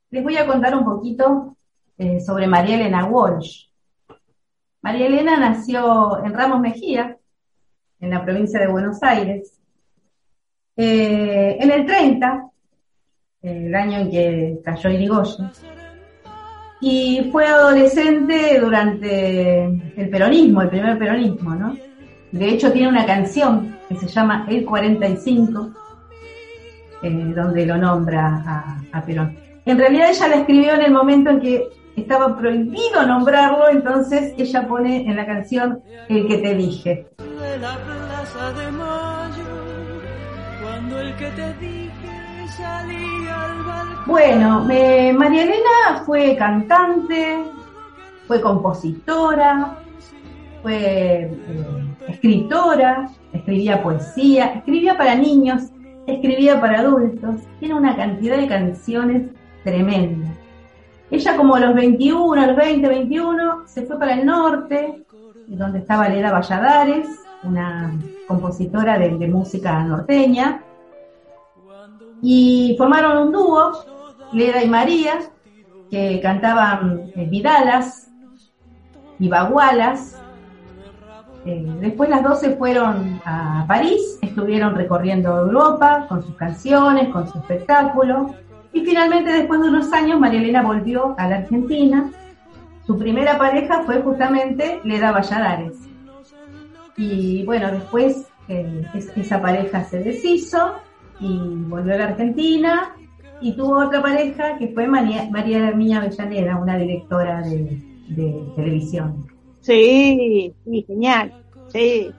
Les 0.08 0.24
voy 0.24 0.34
a 0.38 0.46
contar 0.46 0.74
un 0.74 0.86
poquito 0.86 1.58
eh, 1.98 2.18
sobre 2.20 2.46
María 2.46 2.76
Elena 2.76 3.04
Walsh. 3.04 3.66
María 4.80 5.08
Elena 5.08 5.36
nació 5.36 6.24
en 6.24 6.32
Ramos 6.32 6.60
Mejía, 6.60 7.18
en 8.00 8.10
la 8.10 8.24
provincia 8.24 8.58
de 8.58 8.68
Buenos 8.68 9.02
Aires, 9.02 9.60
eh, 10.74 11.58
en 11.60 11.70
el 11.70 11.84
30, 11.84 12.50
el 13.42 13.74
año 13.74 13.98
en 13.98 14.10
que 14.10 14.60
cayó 14.64 14.88
Irigoyen 14.88 15.50
y 16.80 17.28
fue 17.32 17.46
adolescente 17.46 18.58
durante 18.60 19.64
el 19.64 20.08
peronismo, 20.10 20.62
el 20.62 20.68
primer 20.68 20.98
peronismo, 20.98 21.54
¿no? 21.54 21.76
De 22.32 22.48
hecho 22.48 22.72
tiene 22.72 22.88
una 22.88 23.06
canción 23.06 23.76
que 23.88 23.96
se 23.96 24.08
llama 24.08 24.46
El 24.48 24.64
45, 24.64 25.70
eh, 27.02 27.32
donde 27.34 27.66
lo 27.66 27.76
nombra 27.76 28.82
a, 28.92 29.02
Perón. 29.02 29.36
En 29.64 29.78
realidad 29.78 30.10
ella 30.10 30.28
la 30.28 30.36
escribió 30.36 30.74
en 30.74 30.82
el 30.82 30.92
momento 30.92 31.30
en 31.30 31.40
que 31.40 31.68
estaba 31.96 32.36
prohibido 32.36 33.06
nombrarlo, 33.06 33.68
entonces 33.68 34.34
ella 34.36 34.66
pone 34.66 35.08
en 35.08 35.16
la 35.16 35.24
canción 35.24 35.80
El 36.08 36.26
que 36.26 36.38
te 36.38 36.54
dije. 36.54 37.06
Bueno, 44.06 44.60
María 44.60 45.42
Elena 45.42 46.02
fue 46.04 46.36
cantante, 46.36 47.44
fue 48.26 48.40
compositora, 48.40 49.78
fue 50.62 50.76
eh, 50.76 51.30
escritora, 52.08 53.10
escribía 53.32 53.82
poesía, 53.82 54.54
escribía 54.54 54.96
para 54.96 55.16
niños, 55.16 55.64
escribía 56.06 56.60
para 56.60 56.80
adultos, 56.80 57.40
tiene 57.58 57.74
una 57.74 57.96
cantidad 57.96 58.36
de 58.36 58.46
canciones 58.46 59.22
tremenda. 59.64 60.28
Ella 61.10 61.36
como 61.36 61.56
a 61.56 61.60
los 61.60 61.74
21, 61.74 62.40
a 62.40 62.46
los 62.46 62.56
20, 62.56 62.88
21, 62.88 63.62
se 63.66 63.86
fue 63.86 63.98
para 63.98 64.14
el 64.14 64.24
norte, 64.24 65.04
donde 65.48 65.80
estaba 65.80 66.08
Leda 66.08 66.32
Valladares, 66.32 67.08
una 67.42 67.92
compositora 68.26 68.98
de 68.98 69.28
música 69.28 69.82
norteña, 69.82 70.62
y 72.22 72.74
formaron 72.78 73.26
un 73.26 73.32
dúo, 73.32 73.72
Leda 74.32 74.62
y 74.62 74.68
María, 74.68 75.18
que 75.90 76.20
cantaban 76.20 77.10
eh, 77.14 77.26
Vidalas 77.28 78.10
y 79.18 79.28
Bagualas. 79.28 80.20
Eh, 81.44 81.64
después 81.80 82.08
las 82.10 82.24
dos 82.24 82.40
se 82.40 82.56
fueron 82.56 83.20
a 83.24 83.64
París, 83.68 84.18
estuvieron 84.20 84.74
recorriendo 84.74 85.36
Europa 85.38 86.06
con 86.08 86.22
sus 86.24 86.34
canciones, 86.34 87.08
con 87.10 87.28
su 87.30 87.38
espectáculo. 87.38 88.34
Y 88.72 88.84
finalmente, 88.84 89.32
después 89.32 89.60
de 89.60 89.68
unos 89.68 89.92
años, 89.92 90.18
María 90.18 90.40
Elena 90.40 90.62
volvió 90.62 91.14
a 91.16 91.28
la 91.28 91.36
Argentina. 91.36 92.10
Su 92.84 92.98
primera 92.98 93.38
pareja 93.38 93.82
fue 93.84 94.02
justamente 94.02 94.80
Leda 94.84 95.12
Valladares. 95.12 95.78
Y 96.96 97.44
bueno, 97.44 97.70
después 97.70 98.26
eh, 98.48 98.86
es- 98.94 99.12
esa 99.16 99.40
pareja 99.40 99.84
se 99.84 100.00
deshizo 100.00 100.74
y 101.20 101.38
volvió 101.68 101.94
a 101.94 101.98
la 101.98 102.04
Argentina 102.08 102.94
y 103.40 103.52
tuvo 103.56 103.84
otra 103.86 104.00
pareja 104.02 104.56
que 104.58 104.68
fue 104.68 104.86
María, 104.86 105.28
María 105.30 105.68
Herminia 105.68 105.98
Avellaneda, 105.98 106.56
una 106.56 106.76
directora 106.78 107.42
de, 107.42 107.78
de 108.08 108.42
televisión. 108.56 109.26
Sí, 109.60 110.52
sí, 110.64 110.84
genial. 110.86 111.32
Sí. 111.68 112.10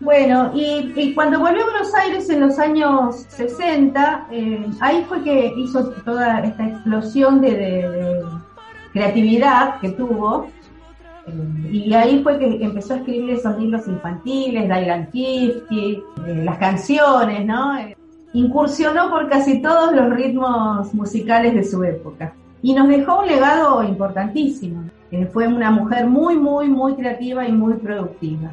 Bueno, 0.00 0.50
y, 0.54 0.92
y 0.96 1.14
cuando 1.14 1.40
volvió 1.40 1.62
a 1.62 1.70
Buenos 1.70 1.94
Aires 1.94 2.28
en 2.28 2.40
los 2.40 2.58
años 2.58 3.24
60, 3.28 4.26
eh, 4.30 4.66
ahí 4.80 5.04
fue 5.08 5.22
que 5.22 5.52
hizo 5.56 5.90
toda 6.04 6.40
esta 6.40 6.66
explosión 6.68 7.40
de, 7.40 7.52
de- 7.52 7.88
de 7.90 8.22
creatividad 8.92 9.80
que 9.80 9.90
tuvo. 9.90 10.50
Y 11.70 11.94
ahí 11.94 12.22
fue 12.22 12.38
que 12.38 12.62
empezó 12.62 12.94
a 12.94 12.96
escribir 12.98 13.30
esos 13.30 13.58
libros 13.58 13.88
infantiles, 13.88 14.64
Dylan 14.64 15.10
Kifty, 15.10 16.02
eh, 16.26 16.42
las 16.44 16.58
canciones, 16.58 17.46
¿no? 17.46 17.76
Eh, 17.78 17.96
incursionó 18.34 19.10
por 19.10 19.28
casi 19.28 19.62
todos 19.62 19.94
los 19.94 20.10
ritmos 20.14 20.92
musicales 20.92 21.54
de 21.54 21.64
su 21.64 21.82
época. 21.82 22.34
Y 22.62 22.74
nos 22.74 22.88
dejó 22.88 23.20
un 23.20 23.26
legado 23.26 23.82
importantísimo. 23.82 24.84
Fue 25.32 25.46
una 25.46 25.70
mujer 25.70 26.06
muy, 26.06 26.36
muy, 26.36 26.68
muy 26.68 26.94
creativa 26.94 27.46
y 27.46 27.52
muy 27.52 27.74
productiva. 27.74 28.52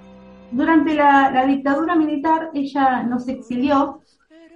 Durante 0.51 0.93
la, 0.93 1.31
la 1.31 1.45
dictadura 1.45 1.95
militar 1.95 2.51
ella 2.53 3.03
no 3.03 3.19
se 3.19 3.31
exilió 3.31 4.01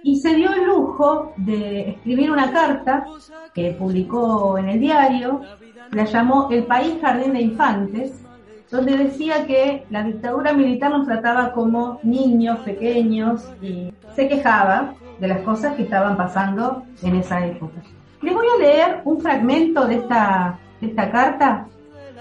y 0.02 0.16
se 0.20 0.34
dio 0.36 0.52
el 0.52 0.66
lujo 0.66 1.32
de 1.36 1.90
escribir 1.90 2.30
una 2.30 2.52
carta 2.52 3.06
que 3.52 3.72
publicó 3.72 4.56
en 4.56 4.68
el 4.68 4.78
diario, 4.78 5.40
la 5.92 6.04
llamó 6.04 6.48
El 6.50 6.64
País 6.64 6.94
Jardín 7.00 7.32
de 7.32 7.42
Infantes, 7.42 8.20
donde 8.70 8.96
decía 8.96 9.46
que 9.46 9.86
la 9.90 10.02
dictadura 10.02 10.52
militar 10.52 10.90
nos 10.90 11.06
trataba 11.06 11.52
como 11.52 12.00
niños 12.02 12.58
pequeños 12.60 13.48
y 13.62 13.92
se 14.14 14.28
quejaba 14.28 14.94
de 15.20 15.28
las 15.28 15.40
cosas 15.42 15.74
que 15.74 15.82
estaban 15.82 16.16
pasando 16.16 16.84
en 17.02 17.16
esa 17.16 17.46
época. 17.46 17.82
Les 18.22 18.34
voy 18.34 18.46
a 18.46 18.58
leer 18.58 19.00
un 19.04 19.20
fragmento 19.20 19.86
de 19.86 19.96
esta, 19.96 20.58
de 20.80 20.88
esta 20.88 21.10
carta 21.10 21.66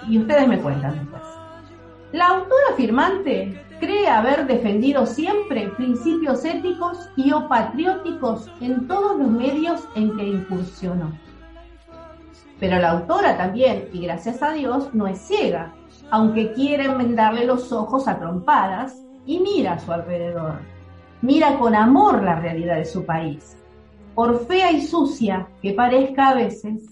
y 0.08 0.20
ustedes 0.20 0.48
me 0.48 0.60
cuentan 0.60 1.00
después. 1.00 1.24
La 2.12 2.28
autora 2.28 2.76
firmante 2.78 3.62
cree 3.80 4.08
haber 4.08 4.46
defendido 4.48 5.06
siempre 5.06 5.70
principios 5.70 6.46
éticos 6.46 7.10
y 7.16 7.32
o 7.32 7.48
patrióticos 7.48 8.50
en 8.62 8.88
todos 8.88 9.18
los 9.18 9.30
medios 9.30 9.84
en 9.96 10.16
que 10.16 10.24
incursionó. 10.24 11.12
Pero 12.60 12.80
la 12.80 12.92
autora 12.92 13.38
también, 13.38 13.90
y 13.92 14.02
gracias 14.02 14.42
a 14.42 14.52
Dios, 14.52 14.94
no 14.94 15.08
es 15.08 15.20
ciega, 15.20 15.74
aunque 16.10 16.54
quiere 16.54 16.86
enmendarle 16.86 17.46
los 17.46 17.72
ojos 17.72 18.08
a 18.08 18.18
trompadas 18.18 18.96
y 19.26 19.40
mira 19.40 19.74
a 19.74 19.80
su 19.80 19.92
alrededor. 19.92 20.60
Mira 21.22 21.58
con 21.58 21.76
amor 21.76 22.22
la 22.24 22.36
realidad 22.36 22.78
de 22.78 22.86
su 22.86 23.06
país, 23.06 23.58
por 24.14 24.46
fea 24.46 24.72
y 24.72 24.82
sucia 24.82 25.48
que 25.62 25.74
parezca 25.74 26.30
a 26.30 26.36
veces, 26.36 26.84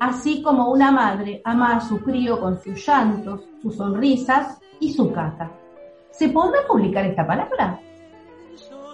así 0.00 0.42
como 0.42 0.70
una 0.70 0.90
madre 0.90 1.40
ama 1.44 1.76
a 1.76 1.80
su 1.80 2.00
crío 2.00 2.40
con 2.40 2.60
sus 2.60 2.84
llantos, 2.86 3.48
sus 3.62 3.76
sonrisas 3.76 4.58
y 4.80 4.92
su 4.92 5.12
caca. 5.12 5.50
¿Se 6.10 6.30
podrá 6.30 6.60
publicar 6.66 7.04
esta 7.04 7.26
palabra? 7.26 7.80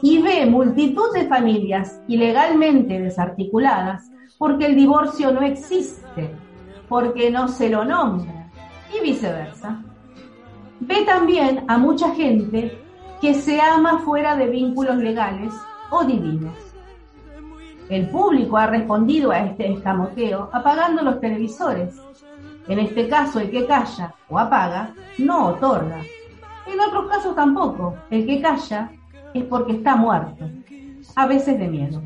Y 0.02 0.20
ve 0.20 0.44
multitud 0.46 1.12
de 1.14 1.28
familias 1.28 2.00
ilegalmente 2.08 3.00
desarticuladas 3.00 4.10
porque 4.38 4.66
el 4.66 4.76
divorcio 4.76 5.32
no 5.32 5.42
existe, 5.42 6.34
porque 6.88 7.30
no 7.30 7.48
se 7.48 7.70
lo 7.70 7.84
nombra, 7.84 8.50
y 8.94 9.02
viceversa. 9.02 9.82
Ve 10.80 11.04
también 11.04 11.64
a 11.68 11.78
mucha 11.78 12.14
gente 12.14 12.78
que 13.20 13.34
se 13.34 13.60
ama 13.60 14.00
fuera 14.00 14.34
de 14.36 14.48
vínculos 14.48 14.96
legales 14.96 15.54
o 15.90 16.04
divinos. 16.04 16.54
El 17.88 18.08
público 18.08 18.56
ha 18.56 18.66
respondido 18.66 19.30
a 19.30 19.40
este 19.40 19.70
escamoteo 19.72 20.50
apagando 20.52 21.02
los 21.02 21.20
televisores. 21.20 22.00
En 22.66 22.78
este 22.78 23.08
caso, 23.08 23.38
el 23.38 23.50
que 23.50 23.66
calla 23.66 24.14
o 24.28 24.38
apaga 24.38 24.94
no 25.18 25.48
otorga. 25.48 26.00
En 26.66 26.80
otros 26.80 27.08
casos 27.08 27.34
tampoco. 27.34 27.94
El 28.10 28.26
que 28.26 28.40
calla 28.40 28.90
es 29.34 29.44
porque 29.44 29.72
está 29.72 29.94
muerto, 29.96 30.48
a 31.16 31.26
veces 31.26 31.58
de 31.58 31.68
miedo. 31.68 32.02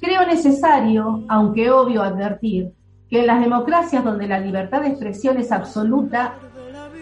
Creo 0.00 0.26
necesario, 0.26 1.24
aunque 1.28 1.70
obvio, 1.70 2.02
advertir 2.02 2.72
que 3.10 3.20
en 3.20 3.26
las 3.26 3.40
democracias 3.40 4.04
donde 4.04 4.28
la 4.28 4.38
libertad 4.38 4.82
de 4.82 4.88
expresión 4.88 5.38
es 5.38 5.50
absoluta, 5.50 6.34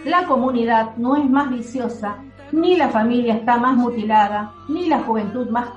la 0.05 0.25
comunidad 0.27 0.97
no 0.97 1.17
es 1.17 1.29
más 1.29 1.51
viciosa, 1.51 2.17
ni 2.53 2.77
la 2.77 2.89
familia 2.89 3.35
está 3.35 3.59
más 3.59 3.77
mutilada, 3.77 4.53
ni 4.69 4.87
la 4.87 5.01
juventud 5.01 5.51
más 5.51 5.71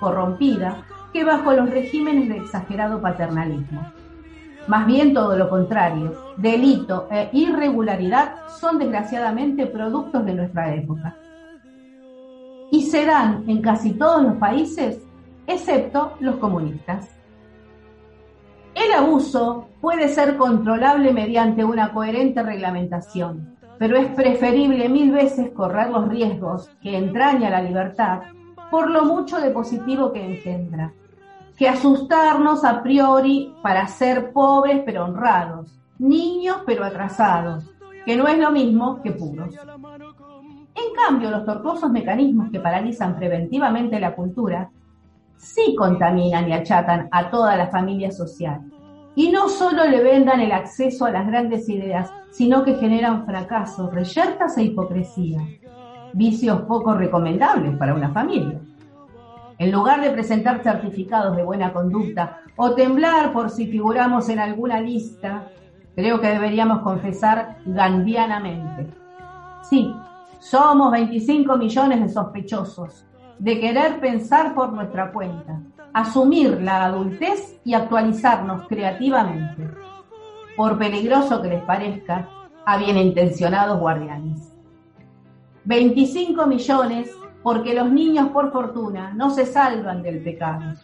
corrompida 0.00 0.84
que 1.12 1.24
bajo 1.24 1.52
los 1.52 1.70
regímenes 1.70 2.28
de 2.28 2.38
exagerado 2.38 3.00
paternalismo. 3.00 3.92
Más 4.66 4.86
bien 4.86 5.14
todo 5.14 5.36
lo 5.36 5.48
contrario, 5.48 6.14
delito 6.36 7.08
e 7.10 7.30
irregularidad 7.32 8.34
son 8.60 8.78
desgraciadamente 8.78 9.66
productos 9.66 10.24
de 10.26 10.34
nuestra 10.34 10.74
época. 10.74 11.16
Y 12.70 12.82
se 12.82 13.06
dan 13.06 13.44
en 13.48 13.62
casi 13.62 13.92
todos 13.92 14.22
los 14.22 14.36
países, 14.36 15.02
excepto 15.48 16.12
los 16.20 16.36
comunistas. 16.36 17.08
El 18.74 18.92
abuso 18.92 19.66
puede 19.80 20.08
ser 20.08 20.36
controlable 20.36 21.12
mediante 21.12 21.64
una 21.64 21.92
coherente 21.92 22.42
reglamentación, 22.42 23.56
pero 23.78 23.96
es 23.96 24.08
preferible 24.14 24.88
mil 24.88 25.10
veces 25.10 25.50
correr 25.50 25.90
los 25.90 26.08
riesgos 26.08 26.70
que 26.80 26.96
entraña 26.96 27.50
la 27.50 27.62
libertad 27.62 28.20
por 28.70 28.90
lo 28.90 29.04
mucho 29.04 29.40
de 29.40 29.50
positivo 29.50 30.12
que 30.12 30.24
engendra, 30.24 30.92
que 31.56 31.68
asustarnos 31.68 32.64
a 32.64 32.82
priori 32.82 33.54
para 33.62 33.86
ser 33.88 34.32
pobres 34.32 34.82
pero 34.84 35.04
honrados, 35.04 35.74
niños 35.98 36.58
pero 36.66 36.84
atrasados, 36.84 37.64
que 38.04 38.16
no 38.16 38.28
es 38.28 38.38
lo 38.38 38.52
mismo 38.52 39.00
que 39.02 39.12
puros. 39.12 39.54
En 39.54 40.94
cambio, 40.94 41.30
los 41.30 41.44
tortuosos 41.44 41.90
mecanismos 41.90 42.50
que 42.50 42.60
paralizan 42.60 43.16
preventivamente 43.16 43.98
la 43.98 44.14
cultura 44.14 44.70
sí 45.38 45.74
contaminan 45.76 46.48
y 46.48 46.52
achatan 46.52 47.08
a 47.10 47.30
toda 47.30 47.56
la 47.56 47.68
familia 47.68 48.10
social. 48.10 48.60
Y 49.14 49.30
no 49.30 49.48
solo 49.48 49.84
le 49.86 50.02
vendan 50.02 50.40
el 50.40 50.52
acceso 50.52 51.06
a 51.06 51.10
las 51.10 51.26
grandes 51.26 51.68
ideas, 51.68 52.12
sino 52.30 52.62
que 52.62 52.74
generan 52.74 53.24
fracasos, 53.24 53.92
reyertas 53.92 54.58
e 54.58 54.64
hipocresía. 54.64 55.40
Vicios 56.12 56.62
poco 56.62 56.94
recomendables 56.94 57.76
para 57.76 57.94
una 57.94 58.10
familia. 58.10 58.60
En 59.58 59.72
lugar 59.72 60.00
de 60.00 60.10
presentar 60.10 60.62
certificados 60.62 61.36
de 61.36 61.42
buena 61.42 61.72
conducta 61.72 62.40
o 62.56 62.74
temblar 62.74 63.32
por 63.32 63.50
si 63.50 63.66
figuramos 63.66 64.28
en 64.28 64.38
alguna 64.38 64.80
lista, 64.80 65.48
creo 65.96 66.20
que 66.20 66.28
deberíamos 66.28 66.80
confesar 66.80 67.58
gandianamente. 67.66 68.86
Sí, 69.68 69.92
somos 70.38 70.92
25 70.92 71.56
millones 71.56 72.00
de 72.00 72.08
sospechosos. 72.08 73.04
De 73.38 73.60
querer 73.60 74.00
pensar 74.00 74.54
por 74.54 74.72
nuestra 74.72 75.12
cuenta, 75.12 75.60
asumir 75.92 76.60
la 76.60 76.84
adultez 76.84 77.60
y 77.64 77.74
actualizarnos 77.74 78.66
creativamente, 78.68 79.68
por 80.56 80.78
peligroso 80.78 81.40
que 81.40 81.48
les 81.48 81.62
parezca 81.62 82.28
a 82.66 82.76
bien 82.76 82.96
intencionados 82.98 83.78
guardianes. 83.78 84.52
25 85.64 86.46
millones 86.46 87.10
porque 87.42 87.74
los 87.74 87.90
niños 87.90 88.28
por 88.30 88.50
fortuna 88.52 89.12
no 89.14 89.30
se 89.30 89.46
salvan 89.46 90.02
del 90.02 90.22
pecado. 90.22 90.74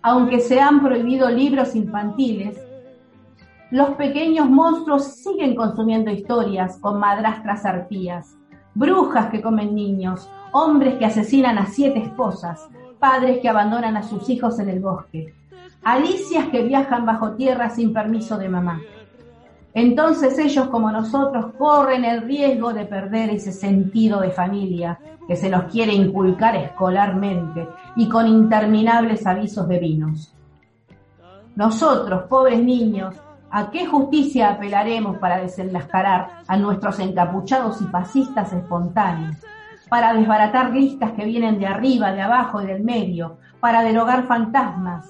Aunque 0.00 0.40
se 0.40 0.60
han 0.60 0.82
prohibido 0.82 1.28
libros 1.30 1.74
infantiles, 1.74 2.60
los 3.70 3.90
pequeños 3.90 4.50
monstruos 4.50 5.04
siguen 5.04 5.54
consumiendo 5.54 6.10
historias 6.10 6.78
con 6.78 6.98
madrastras 6.98 7.64
arpías, 7.64 8.36
brujas 8.74 9.30
que 9.30 9.40
comen 9.40 9.74
niños, 9.74 10.28
hombres 10.52 10.94
que 10.94 11.06
asesinan 11.06 11.58
a 11.58 11.66
siete 11.66 11.98
esposas, 12.00 12.68
padres 12.98 13.40
que 13.40 13.48
abandonan 13.48 13.96
a 13.96 14.02
sus 14.02 14.28
hijos 14.30 14.58
en 14.58 14.68
el 14.68 14.80
bosque, 14.80 15.34
alicias 15.82 16.46
que 16.48 16.62
viajan 16.62 17.04
bajo 17.04 17.32
tierra 17.32 17.70
sin 17.70 17.92
permiso 17.92 18.38
de 18.38 18.48
mamá. 18.48 18.80
Entonces 19.74 20.38
ellos 20.38 20.68
como 20.68 20.92
nosotros 20.92 21.54
corren 21.58 22.04
el 22.04 22.22
riesgo 22.22 22.72
de 22.72 22.84
perder 22.84 23.30
ese 23.30 23.52
sentido 23.52 24.20
de 24.20 24.30
familia 24.30 24.98
que 25.26 25.36
se 25.36 25.48
nos 25.48 25.64
quiere 25.64 25.94
inculcar 25.94 26.56
escolarmente 26.56 27.66
y 27.96 28.08
con 28.08 28.26
interminables 28.26 29.26
avisos 29.26 29.66
de 29.68 29.78
vinos. 29.78 30.34
Nosotros, 31.56 32.24
pobres 32.28 32.62
niños, 32.62 33.14
¿a 33.50 33.70
qué 33.70 33.86
justicia 33.86 34.50
apelaremos 34.50 35.18
para 35.18 35.38
desenmascarar 35.38 36.42
a 36.46 36.56
nuestros 36.56 36.98
encapuchados 36.98 37.80
y 37.80 37.84
fascistas 37.84 38.52
espontáneos? 38.52 39.36
Para 39.92 40.14
desbaratar 40.14 40.70
listas 40.70 41.12
que 41.12 41.26
vienen 41.26 41.58
de 41.58 41.66
arriba, 41.66 42.12
de 42.12 42.22
abajo 42.22 42.62
y 42.62 42.66
del 42.66 42.82
medio, 42.82 43.36
para 43.60 43.82
derogar 43.82 44.26
fantasmas, 44.26 45.06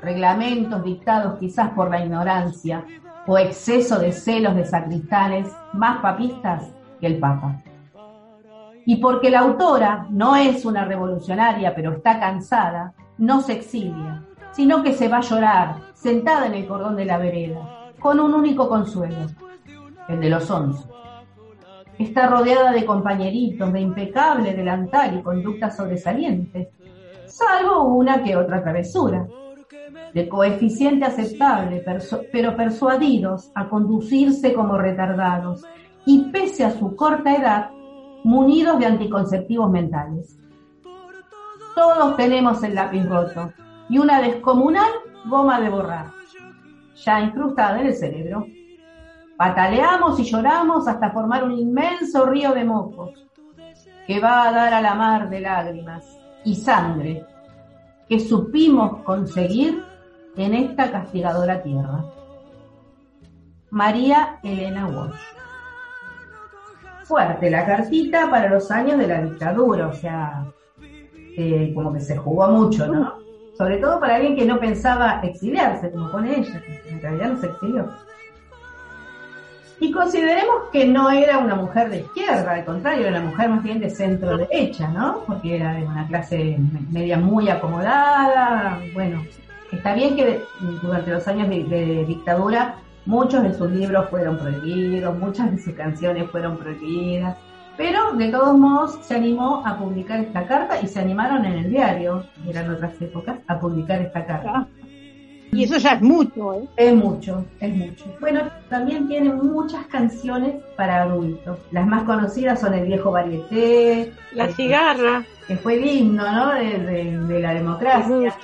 reglamentos 0.00 0.84
dictados 0.84 1.36
quizás 1.40 1.70
por 1.70 1.90
la 1.90 2.04
ignorancia 2.04 2.84
o 3.26 3.36
exceso 3.38 3.98
de 3.98 4.12
celos 4.12 4.54
de 4.54 4.64
sacristanes 4.64 5.52
más 5.72 5.98
papistas 5.98 6.70
que 7.00 7.08
el 7.08 7.18
Papa. 7.18 7.60
Y 8.86 8.98
porque 8.98 9.30
la 9.30 9.40
autora 9.40 10.06
no 10.10 10.36
es 10.36 10.64
una 10.64 10.84
revolucionaria, 10.84 11.74
pero 11.74 11.94
está 11.94 12.20
cansada, 12.20 12.92
no 13.18 13.40
se 13.40 13.54
exilia, 13.54 14.22
sino 14.52 14.84
que 14.84 14.92
se 14.92 15.08
va 15.08 15.16
a 15.16 15.22
llorar, 15.22 15.74
sentada 15.92 16.46
en 16.46 16.54
el 16.54 16.68
cordón 16.68 16.94
de 16.94 17.04
la 17.04 17.18
vereda, 17.18 17.90
con 17.98 18.20
un 18.20 18.32
único 18.32 18.68
consuelo, 18.68 19.26
el 20.06 20.20
de 20.20 20.30
los 20.30 20.48
once. 20.48 20.99
Está 22.00 22.28
rodeada 22.28 22.72
de 22.72 22.86
compañeritos, 22.86 23.70
de 23.74 23.80
impecable 23.82 24.54
delantal 24.54 25.18
y 25.18 25.22
conductas 25.22 25.76
sobresalientes, 25.76 26.68
salvo 27.26 27.84
una 27.94 28.22
que 28.22 28.38
otra 28.38 28.62
travesura, 28.62 29.28
de 30.14 30.26
coeficiente 30.26 31.04
aceptable, 31.04 31.84
pero 32.32 32.56
persuadidos 32.56 33.52
a 33.54 33.68
conducirse 33.68 34.54
como 34.54 34.78
retardados, 34.78 35.62
y 36.06 36.30
pese 36.30 36.64
a 36.64 36.70
su 36.70 36.96
corta 36.96 37.36
edad, 37.36 37.70
munidos 38.24 38.78
de 38.78 38.86
anticonceptivos 38.86 39.70
mentales. 39.70 40.38
Todos 41.74 42.16
tenemos 42.16 42.62
el 42.62 42.76
lápiz 42.76 43.04
roto 43.04 43.52
y 43.90 43.98
una 43.98 44.22
descomunal 44.22 44.90
goma 45.26 45.60
de 45.60 45.68
borrar, 45.68 46.06
ya 46.96 47.20
incrustada 47.20 47.78
en 47.78 47.88
el 47.88 47.94
cerebro. 47.94 48.46
Pataleamos 49.40 50.20
y 50.20 50.24
lloramos 50.24 50.86
hasta 50.86 51.12
formar 51.12 51.44
un 51.44 51.52
inmenso 51.52 52.26
río 52.26 52.52
de 52.52 52.62
mocos 52.62 53.26
que 54.06 54.20
va 54.20 54.46
a 54.46 54.52
dar 54.52 54.74
a 54.74 54.82
la 54.82 54.94
mar 54.94 55.30
de 55.30 55.40
lágrimas 55.40 56.04
y 56.44 56.54
sangre 56.54 57.24
que 58.06 58.20
supimos 58.20 59.02
conseguir 59.02 59.82
en 60.36 60.52
esta 60.52 60.92
castigadora 60.92 61.62
tierra. 61.62 62.04
María 63.70 64.40
Elena 64.42 64.86
Walsh 64.88 65.16
fuerte 67.04 67.50
la 67.50 67.64
cartita 67.64 68.28
para 68.28 68.50
los 68.50 68.70
años 68.70 68.98
de 68.98 69.06
la 69.06 69.22
dictadura, 69.22 69.88
o 69.88 69.94
sea, 69.94 70.44
eh, 71.38 71.72
como 71.74 71.94
que 71.94 72.00
se 72.00 72.18
jugó 72.18 72.46
mucho, 72.48 72.86
¿no? 72.86 73.14
Sobre 73.56 73.78
todo 73.78 74.00
para 74.00 74.16
alguien 74.16 74.36
que 74.36 74.44
no 74.44 74.60
pensaba 74.60 75.20
exiliarse, 75.22 75.90
como 75.90 76.12
pone 76.12 76.40
ella, 76.40 76.60
que 76.60 76.90
en 76.90 77.00
realidad 77.00 77.30
no 77.30 77.38
se 77.38 77.46
exilió. 77.46 77.88
Y 79.80 79.90
consideremos 79.90 80.68
que 80.72 80.84
no 80.86 81.10
era 81.10 81.38
una 81.38 81.54
mujer 81.54 81.88
de 81.88 82.00
izquierda, 82.00 82.52
al 82.52 82.64
contrario, 82.64 83.08
era 83.08 83.18
una 83.18 83.30
mujer 83.30 83.48
más 83.48 83.62
bien 83.62 83.80
de 83.80 83.90
centro 83.90 84.36
derecha, 84.36 84.88
¿no? 84.88 85.24
Porque 85.26 85.56
era 85.56 85.74
de 85.74 85.86
una 85.86 86.06
clase 86.06 86.58
media 86.90 87.16
muy 87.18 87.48
acomodada. 87.48 88.78
Bueno, 88.92 89.24
está 89.72 89.94
bien 89.94 90.16
que 90.16 90.42
durante 90.82 91.10
los 91.10 91.26
años 91.26 91.48
de 91.48 92.04
dictadura 92.06 92.76
Muchos 93.06 93.42
de 93.42 93.54
sus 93.54 93.70
libros 93.70 94.10
fueron 94.10 94.38
prohibidos, 94.38 95.18
muchas 95.18 95.50
de 95.50 95.58
sus 95.58 95.74
canciones 95.74 96.30
fueron 96.30 96.58
prohibidas, 96.58 97.36
pero 97.76 98.12
de 98.12 98.28
todos 98.28 98.56
modos 98.58 98.98
se 99.02 99.14
animó 99.14 99.66
a 99.66 99.78
publicar 99.78 100.20
esta 100.20 100.46
carta 100.46 100.80
y 100.80 100.86
se 100.86 101.00
animaron 101.00 101.46
en 101.46 101.54
el 101.54 101.70
diario, 101.70 102.24
eran 102.46 102.70
otras 102.70 103.00
épocas, 103.00 103.38
a 103.46 103.58
publicar 103.58 104.02
esta 104.02 104.26
carta. 104.26 104.68
Y 105.52 105.64
eso 105.64 105.76
ya 105.78 105.92
es 105.94 106.02
mucho, 106.02 106.54
¿eh? 106.54 106.68
Es 106.76 106.94
mucho, 106.94 107.44
es 107.58 107.76
mucho. 107.76 108.04
Bueno, 108.20 108.42
también 108.68 109.08
tiene 109.08 109.32
muchas 109.32 109.86
canciones 109.86 110.54
para 110.76 111.02
adultos. 111.02 111.58
Las 111.72 111.86
más 111.86 112.04
conocidas 112.04 112.60
son 112.60 112.74
El 112.74 112.86
viejo 112.86 113.10
varieté. 113.10 114.12
La 114.32 114.48
cigarra. 114.48 115.24
Que 115.48 115.56
fue 115.56 115.74
el 115.74 115.86
himno, 115.86 116.30
¿no? 116.30 116.54
De, 116.54 117.40
la 117.40 117.54
democracia. 117.54 118.36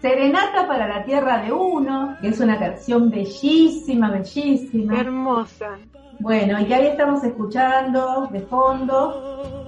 Serenata 0.00 0.66
para 0.66 0.86
la 0.86 1.04
Tierra 1.04 1.42
de 1.42 1.52
Uno, 1.52 2.16
que 2.20 2.28
es 2.28 2.40
una 2.40 2.58
canción 2.58 3.10
bellísima, 3.10 4.10
bellísima. 4.10 5.00
Hermosa. 5.00 5.78
Bueno, 6.18 6.58
y 6.60 6.72
ahí 6.72 6.86
estamos 6.86 7.22
escuchando 7.24 8.28
de 8.32 8.40
fondo. 8.40 9.65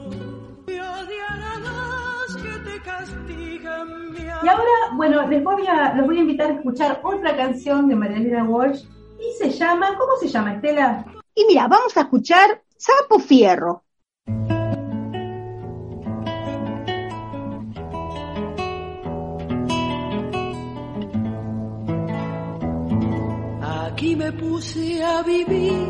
Y 4.49 4.51
ahora, 4.51 4.97
bueno, 4.97 5.29
les 5.29 5.45
voy 5.45 5.67
a, 5.67 5.93
los 5.93 6.07
voy 6.07 6.17
a 6.17 6.21
invitar 6.23 6.51
a 6.51 6.55
escuchar 6.55 7.03
otra 7.05 7.37
canción 7.37 7.87
de 7.87 7.95
Marielena 7.95 8.45
Walsh 8.45 8.83
y 9.19 9.37
se 9.37 9.51
llama, 9.51 9.89
¿cómo 9.99 10.13
se 10.19 10.27
llama, 10.27 10.55
Estela? 10.55 11.05
Y 11.35 11.45
mira, 11.45 11.69
vamos 11.69 11.95
a 11.99 12.01
escuchar 12.01 12.63
Sapo 12.75 13.19
Fierro. 13.19 13.85
Aquí 23.61 24.17
me 24.17 24.33
puse 24.33 25.05
a 25.05 25.23
vivir 25.25 25.89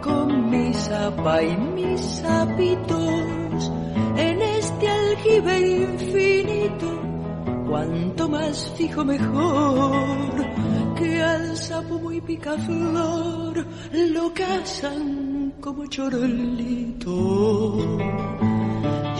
con 0.00 0.48
mi 0.48 0.72
zapa 0.74 1.42
y 1.42 1.56
mis 1.56 2.00
sapitos 2.00 3.72
en 4.16 4.42
este 4.42 4.88
aljibe 4.88 5.58
infinito. 5.58 7.03
Cuanto 7.74 8.28
más 8.28 8.72
fijo 8.76 9.04
mejor, 9.04 10.94
que 10.94 11.20
al 11.20 11.56
sapo 11.56 11.98
muy 11.98 12.20
picaflor 12.20 13.66
lo 14.12 14.32
cazan 14.32 15.54
como 15.60 15.84
chorolito. 15.86 17.10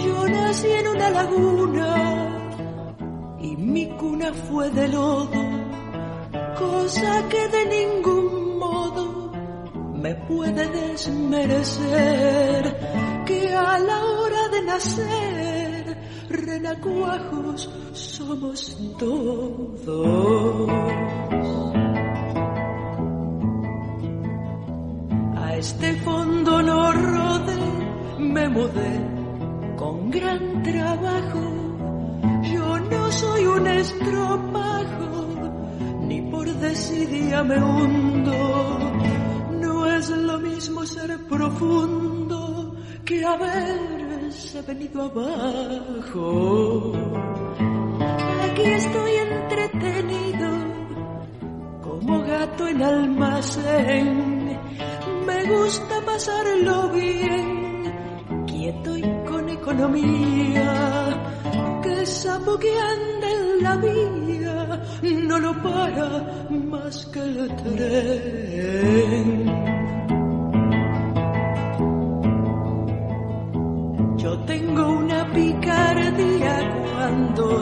Yo 0.05 0.29
nací 0.29 0.69
en 0.69 0.87
una 0.87 1.11
laguna 1.11 1.89
y 3.41 3.57
mi 3.57 3.89
cuna 3.97 4.33
fue 4.33 4.71
de 4.71 4.87
lodo 4.87 5.33
cosa 6.57 7.29
que 7.29 7.49
de 7.49 7.67
ningún 7.67 8.59
modo 8.61 9.33
me 9.97 10.15
puede 10.15 10.65
desmerecer, 10.69 12.63
que 13.27 13.53
a 13.53 13.79
la 13.81 14.05
hora 14.05 14.49
de 14.49 14.63
nacer, 14.63 15.64
renacuajos 16.37 17.70
somos 17.93 18.76
todos. 18.99 20.68
A 25.37 25.57
este 25.57 25.95
fondo 26.01 26.62
no 26.62 26.93
rodé, 26.93 27.59
me 28.18 28.49
mudé 28.49 29.01
con 29.76 30.11
gran 30.11 30.62
trabajo. 30.62 31.43
Yo 32.43 32.78
no 32.78 33.12
soy 33.12 33.47
un 33.47 33.66
estropajo 33.66 35.24
ni 36.03 36.22
por 36.30 36.47
desidia 36.47 37.43
me 37.45 37.59
hundo. 37.59 38.78
No 39.61 39.87
es 39.87 40.09
lo 40.11 40.39
mismo 40.39 40.85
ser 40.87 41.18
profundo 41.26 42.76
que 43.05 43.24
haberse 44.35 44.62
venido 44.62 45.03
abajo. 45.03 46.93
Aquí 48.45 48.62
estoy 48.62 49.12
entretenido 49.12 50.51
como 51.82 52.20
gato 52.22 52.68
en 52.68 52.82
almacén. 52.82 54.59
Me 55.26 55.45
gusta 55.45 56.01
pasarlo 56.05 56.89
bien, 56.91 58.45
quieto 58.47 58.97
y 58.97 59.03
con 59.26 59.49
economía 59.49 60.74
el 61.85 62.07
sapo 62.07 62.59
que 62.59 62.78
anda 62.78 63.30
en 63.30 63.62
la 63.62 63.76
vía 63.76 64.82
no 65.26 65.39
lo 65.39 65.55
para 65.62 66.49
más 66.51 67.07
que 67.07 67.20
el 67.20 67.57
tren. 67.57 68.95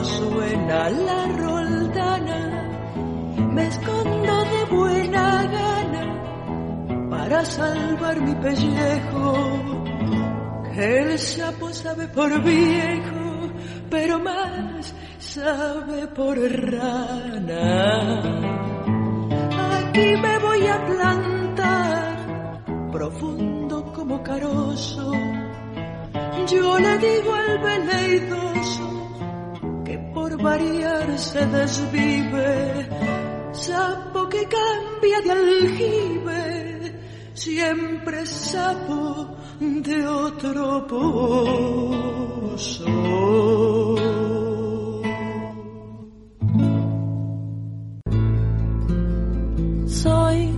Suena 0.03 0.89
la 0.89 1.27
roldana, 1.27 2.39
me 3.51 3.67
escondo 3.67 4.35
de 4.53 4.65
buena 4.75 5.43
gana 5.43 6.03
para 7.09 7.45
salvar 7.45 8.19
mi 8.21 8.35
pellejo. 8.35 9.33
Que 10.73 10.99
el 10.99 11.19
sapo 11.19 11.71
sabe 11.71 12.07
por 12.07 12.41
viejo, 12.41 13.51
pero 13.89 14.19
más 14.19 14.93
sabe 15.19 16.07
por 16.07 16.37
rana. 16.39 18.19
Aquí 19.77 20.07
me 20.25 20.39
voy 20.39 20.67
a 20.67 20.85
plantar, 20.85 22.63
profundo 22.91 23.93
como 23.93 24.23
carozo. 24.23 25.11
Yo 26.47 26.79
le 26.79 26.97
digo 26.97 27.33
al 27.33 27.59
veleidoso 27.59 28.92
por 30.23 30.41
variar 30.41 31.19
se 31.19 31.45
desvive, 31.47 32.87
sapo 33.51 34.29
que 34.29 34.47
cambia 34.47 35.19
de 35.21 35.31
aljibe, 35.31 36.95
siempre 37.33 38.25
sapo 38.25 39.35
de 39.59 40.07
otro 40.07 40.87
pozo. 40.87 42.85
Soy 49.87 50.53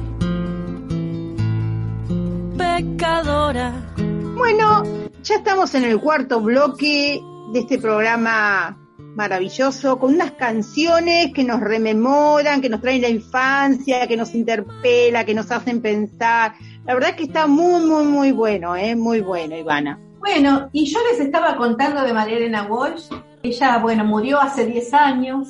pecadora. 2.55 3.95
Bueno, 4.38 4.84
ya 5.24 5.36
estamos 5.38 5.74
en 5.74 5.86
el 5.86 5.99
cuarto 5.99 6.39
bloque 6.39 7.20
de 7.51 7.59
este 7.59 7.80
programa 7.80 8.85
maravilloso, 9.16 9.97
con 9.97 10.13
unas 10.13 10.32
canciones 10.32 11.32
que 11.34 11.43
nos 11.43 11.61
rememoran, 11.61 12.61
que 12.61 12.70
nos 12.70 12.82
traen 12.82 13.01
la 13.01 13.09
infancia, 13.09 14.07
que 14.07 14.18
nos 14.18 14.36
interpela, 14.36 15.26
que 15.26 15.34
nos 15.34 15.51
hacen 15.51 15.82
pensar. 15.82 16.53
La 16.86 16.93
verdad 16.93 17.11
es 17.11 17.16
que 17.16 17.24
está 17.24 17.47
muy, 17.47 17.86
muy, 17.86 18.05
muy 18.05 18.32
bueno, 18.32 18.76
¿eh? 18.76 18.95
muy 18.95 19.22
bueno, 19.22 19.55
Ivana. 19.55 19.99
Bueno, 20.20 20.70
y 20.74 20.86
yo 20.86 20.99
les 21.11 21.20
estaba 21.20 21.55
contando 21.55 22.01
de 22.01 22.13
María 22.13 22.38
Elena 22.38 22.63
Walsh. 22.63 23.09
Ella, 23.43 23.78
bueno, 23.78 24.03
murió 24.03 24.39
hace 24.39 24.66
10 24.66 24.93
años, 24.93 25.47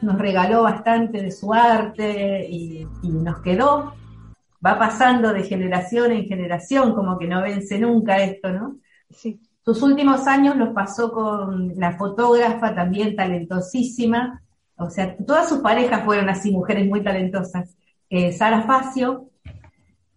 nos 0.00 0.18
regaló 0.18 0.62
bastante 0.62 1.20
de 1.20 1.30
su 1.30 1.52
arte 1.52 2.46
y, 2.48 2.86
y 3.02 3.08
nos 3.08 3.42
quedó. 3.42 3.94
Va 4.64 4.78
pasando 4.78 5.32
de 5.32 5.44
generación 5.44 6.12
en 6.12 6.24
generación, 6.24 6.94
como 6.94 7.18
que 7.18 7.28
no 7.28 7.42
vence 7.42 7.78
nunca 7.78 8.18
esto, 8.18 8.50
¿no? 8.50 8.76
Sí. 9.10 9.40
Sus 9.68 9.82
últimos 9.82 10.26
años 10.26 10.56
los 10.56 10.70
pasó 10.70 11.12
con 11.12 11.74
la 11.76 11.92
fotógrafa 11.98 12.74
también 12.74 13.14
talentosísima, 13.14 14.40
o 14.76 14.88
sea, 14.88 15.14
todas 15.26 15.46
sus 15.46 15.58
parejas 15.58 16.06
fueron 16.06 16.30
así, 16.30 16.50
mujeres 16.52 16.86
muy 16.88 17.02
talentosas. 17.02 17.76
Eh, 18.08 18.32
Sara 18.32 18.62
Facio, 18.62 19.28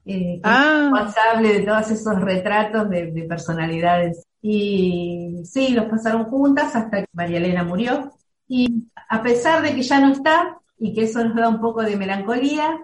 eh, 0.06 0.40
que 0.42 0.42
Ah. 0.42 0.84
es 0.86 0.92
responsable 0.94 1.54
de 1.54 1.62
todos 1.64 1.92
esos 1.92 2.22
retratos 2.22 2.90
de, 2.90 3.12
de 3.12 3.24
personalidades. 3.24 4.24
Y 4.42 5.42
sí, 5.44 5.74
los 5.74 5.84
pasaron 5.88 6.24
juntas 6.30 6.74
hasta 6.74 7.02
que 7.02 7.08
María 7.12 7.40
Elena 7.40 7.66
murió. 7.66 8.14
Y 8.48 8.86
a 9.10 9.22
pesar 9.22 9.62
de 9.64 9.76
que 9.76 9.82
ya 9.82 10.00
no 10.00 10.14
está 10.14 10.60
y 10.80 10.94
que 10.94 11.04
eso 11.04 11.22
nos 11.26 11.36
da 11.36 11.50
un 11.50 11.60
poco 11.60 11.82
de 11.82 11.98
melancolía, 11.98 12.80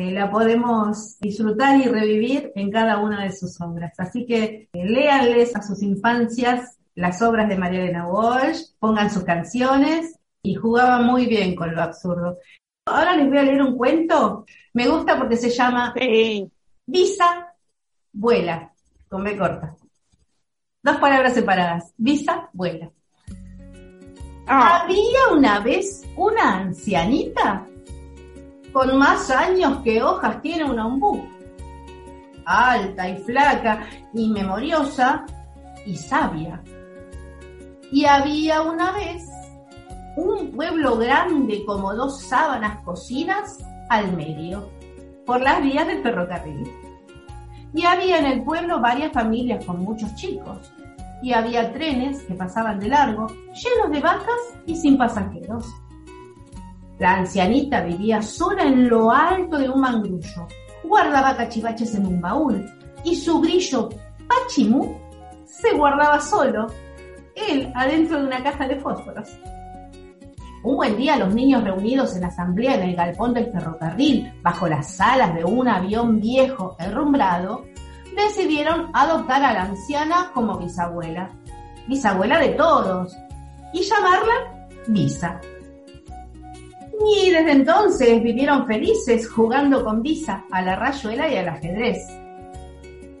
eh, 0.00 0.12
la 0.12 0.30
podemos 0.30 1.18
disfrutar 1.20 1.76
y 1.78 1.84
revivir 1.84 2.52
en 2.54 2.70
cada 2.70 2.98
una 2.98 3.22
de 3.22 3.32
sus 3.32 3.60
obras. 3.60 3.92
Así 3.98 4.24
que 4.24 4.68
eh, 4.72 4.84
léanles 4.84 5.54
a 5.54 5.60
sus 5.60 5.82
infancias 5.82 6.78
las 6.94 7.20
obras 7.20 7.48
de 7.48 7.56
María 7.56 7.84
Elena 7.84 8.08
Walsh, 8.08 8.72
pongan 8.78 9.10
sus 9.10 9.24
canciones 9.24 10.18
y 10.42 10.54
jugaba 10.54 11.02
muy 11.02 11.26
bien 11.26 11.54
con 11.54 11.74
lo 11.74 11.82
absurdo. 11.82 12.38
Ahora 12.86 13.14
les 13.14 13.28
voy 13.28 13.38
a 13.38 13.42
leer 13.42 13.62
un 13.62 13.76
cuento. 13.76 14.46
Me 14.72 14.88
gusta 14.88 15.18
porque 15.18 15.36
se 15.36 15.50
llama 15.50 15.92
Sí. 15.96 16.50
Visa, 16.86 17.54
vuela, 18.12 18.72
con 19.08 19.22
B 19.22 19.36
corta. 19.36 19.76
Dos 20.82 20.96
palabras 20.96 21.34
separadas. 21.34 21.92
Visa, 21.98 22.48
vuela. 22.52 22.90
Ah, 24.46 24.82
Había 24.82 25.36
una 25.36 25.60
vez 25.60 26.02
una 26.16 26.56
ancianita 26.58 27.66
con 28.72 28.98
más 28.98 29.30
años 29.30 29.82
que 29.82 30.02
hojas 30.02 30.40
tiene 30.42 30.64
un 30.64 30.78
ombú. 30.78 31.28
Alta 32.44 33.08
y 33.08 33.16
flaca 33.18 33.86
y 34.14 34.28
memoriosa 34.30 35.24
y 35.86 35.96
sabia. 35.96 36.62
Y 37.92 38.04
había 38.04 38.62
una 38.62 38.92
vez 38.92 39.28
un 40.16 40.52
pueblo 40.52 40.96
grande 40.96 41.64
como 41.64 41.94
dos 41.94 42.22
sábanas 42.22 42.78
cocidas 42.84 43.58
al 43.88 44.12
medio, 44.16 44.70
por 45.26 45.40
las 45.40 45.62
vías 45.62 45.86
del 45.86 46.02
ferrocarril. 46.02 46.70
Y 47.72 47.84
había 47.84 48.18
en 48.18 48.26
el 48.26 48.44
pueblo 48.44 48.80
varias 48.80 49.12
familias 49.12 49.64
con 49.64 49.80
muchos 49.80 50.14
chicos. 50.14 50.72
Y 51.22 51.32
había 51.32 51.72
trenes 51.72 52.22
que 52.22 52.34
pasaban 52.34 52.80
de 52.80 52.88
largo, 52.88 53.26
llenos 53.28 53.90
de 53.92 54.00
vacas 54.00 54.58
y 54.66 54.74
sin 54.74 54.96
pasajeros. 54.96 55.66
La 57.00 57.14
ancianita 57.14 57.80
vivía 57.80 58.20
sola 58.20 58.62
en 58.62 58.88
lo 58.88 59.10
alto 59.10 59.58
de 59.58 59.70
un 59.70 59.80
mangrullo. 59.80 60.46
Guardaba 60.84 61.34
cachivaches 61.34 61.94
en 61.94 62.06
un 62.06 62.20
baúl 62.20 62.70
y 63.02 63.16
su 63.16 63.40
grillo 63.40 63.88
Pachimú 64.28 64.98
se 65.46 65.72
guardaba 65.72 66.20
solo, 66.20 66.66
él 67.34 67.72
adentro 67.74 68.18
de 68.18 68.26
una 68.26 68.42
caja 68.42 68.68
de 68.68 68.78
fósforos. 68.78 69.28
Un 70.62 70.76
buen 70.76 70.98
día 70.98 71.16
los 71.16 71.34
niños 71.34 71.64
reunidos 71.64 72.14
en 72.16 72.24
asamblea 72.24 72.74
en 72.74 72.90
el 72.90 72.96
galpón 72.96 73.32
del 73.32 73.50
ferrocarril, 73.50 74.30
bajo 74.42 74.68
las 74.68 75.00
alas 75.00 75.34
de 75.34 75.42
un 75.42 75.68
avión 75.68 76.20
viejo 76.20 76.76
herrumbrado, 76.78 77.64
decidieron 78.14 78.90
adoptar 78.92 79.42
a 79.42 79.54
la 79.54 79.62
anciana 79.62 80.30
como 80.34 80.58
bisabuela, 80.58 81.30
bisabuela 81.88 82.38
de 82.38 82.50
todos, 82.50 83.16
y 83.72 83.82
llamarla 83.82 84.68
Visa. 84.86 85.40
Y 87.06 87.30
desde 87.30 87.52
entonces 87.52 88.22
vivieron 88.22 88.66
felices 88.66 89.28
jugando 89.28 89.82
con 89.84 90.02
Visa 90.02 90.44
a 90.50 90.62
la 90.62 90.76
rayuela 90.76 91.28
y 91.32 91.36
al 91.36 91.48
ajedrez. 91.48 91.98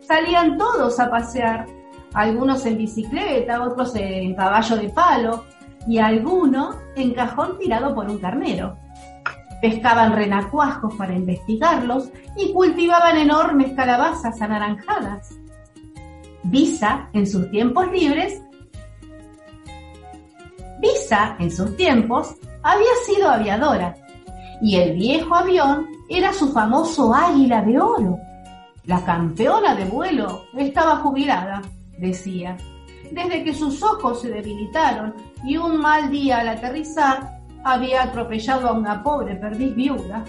Salían 0.00 0.58
todos 0.58 1.00
a 1.00 1.10
pasear, 1.10 1.66
algunos 2.12 2.66
en 2.66 2.76
bicicleta, 2.76 3.62
otros 3.62 3.94
en 3.94 4.34
caballo 4.34 4.76
de 4.76 4.88
palo 4.90 5.44
y 5.86 5.98
alguno 5.98 6.76
en 6.94 7.14
cajón 7.14 7.58
tirado 7.58 7.94
por 7.94 8.10
un 8.10 8.18
carnero. 8.18 8.76
Pescaban 9.62 10.14
renacuajos 10.14 10.94
para 10.94 11.14
investigarlos 11.14 12.10
y 12.36 12.52
cultivaban 12.52 13.16
enormes 13.16 13.72
calabazas 13.74 14.40
anaranjadas. 14.42 15.38
Visa, 16.42 17.08
en 17.12 17.26
sus 17.26 17.50
tiempos 17.50 17.90
libres, 17.92 18.42
Visa, 20.80 21.36
en 21.38 21.50
sus 21.50 21.76
tiempos, 21.76 22.36
había 22.62 22.94
sido 23.06 23.28
aviadora 23.28 23.94
y 24.60 24.76
el 24.76 24.94
viejo 24.94 25.34
avión 25.34 25.88
era 26.08 26.32
su 26.32 26.52
famoso 26.52 27.14
águila 27.14 27.62
de 27.62 27.80
oro. 27.80 28.18
La 28.84 29.04
campeona 29.04 29.74
de 29.74 29.84
vuelo 29.84 30.42
estaba 30.56 30.96
jubilada, 30.96 31.62
decía, 31.98 32.56
desde 33.10 33.44
que 33.44 33.54
sus 33.54 33.82
ojos 33.82 34.20
se 34.20 34.30
debilitaron 34.30 35.14
y 35.44 35.56
un 35.56 35.78
mal 35.80 36.10
día 36.10 36.38
al 36.38 36.48
aterrizar 36.48 37.40
había 37.64 38.02
atropellado 38.02 38.68
a 38.68 38.72
una 38.72 39.02
pobre 39.02 39.36
perdiz 39.36 39.74
viuda. 39.74 40.24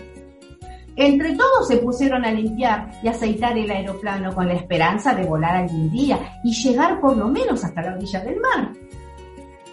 Entre 0.96 1.36
todos 1.36 1.68
se 1.68 1.78
pusieron 1.78 2.26
a 2.26 2.32
limpiar 2.32 2.92
y 3.02 3.08
aceitar 3.08 3.58
el 3.58 3.72
aeroplano 3.72 4.36
con 4.36 4.48
la 4.48 4.54
esperanza 4.54 5.16
de 5.16 5.24
volar 5.26 5.56
algún 5.56 5.90
día 5.90 6.40
y 6.44 6.54
llegar 6.54 7.00
por 7.00 7.16
lo 7.16 7.28
menos 7.28 7.64
hasta 7.64 7.82
la 7.82 7.94
orilla 7.94 8.20
del 8.20 8.40
mar. 8.42 8.72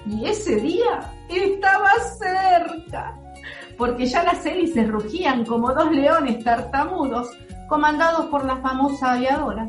Y 0.07 0.25
ese 0.27 0.57
día 0.57 1.13
estaba 1.37 1.91
cerca, 2.19 3.19
porque 3.77 4.07
ya 4.07 4.23
las 4.23 4.45
hélices 4.45 4.89
rugían 4.89 5.45
como 5.45 5.73
dos 5.73 5.91
leones 5.91 6.43
tartamudos 6.43 7.31
comandados 7.69 8.27
por 8.27 8.45
la 8.45 8.57
famosa 8.57 9.13
aviadora. 9.13 9.69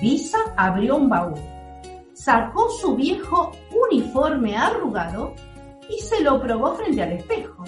Visa 0.00 0.38
abrió 0.56 0.96
un 0.96 1.08
baúl, 1.08 1.38
sacó 2.12 2.68
su 2.70 2.96
viejo 2.96 3.52
uniforme 3.90 4.56
arrugado 4.56 5.34
y 5.88 6.00
se 6.00 6.22
lo 6.22 6.40
probó 6.40 6.74
frente 6.74 7.02
al 7.02 7.12
espejo. 7.12 7.64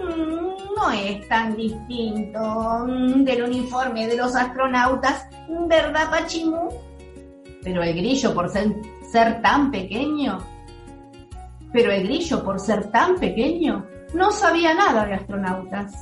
Mm, 0.00 0.74
no 0.76 0.90
es 0.90 1.28
tan 1.28 1.56
distinto 1.56 2.40
mm, 2.86 3.24
del 3.24 3.42
uniforme 3.42 4.06
de 4.06 4.16
los 4.16 4.34
astronautas, 4.34 5.26
¿verdad, 5.68 6.10
Pachimú? 6.10 6.68
Pero 7.62 7.82
el 7.82 7.94
grillo, 7.94 8.34
por 8.34 8.48
ser 8.48 9.42
tan 9.42 9.70
pequeño, 9.70 10.38
Pero 11.72 11.92
el 11.92 12.04
grillo, 12.04 12.42
por 12.44 12.58
ser 12.58 12.90
tan 12.90 13.16
pequeño, 13.16 13.86
no 14.14 14.32
sabía 14.32 14.74
nada 14.74 15.06
de 15.06 15.14
astronautas. 15.14 15.92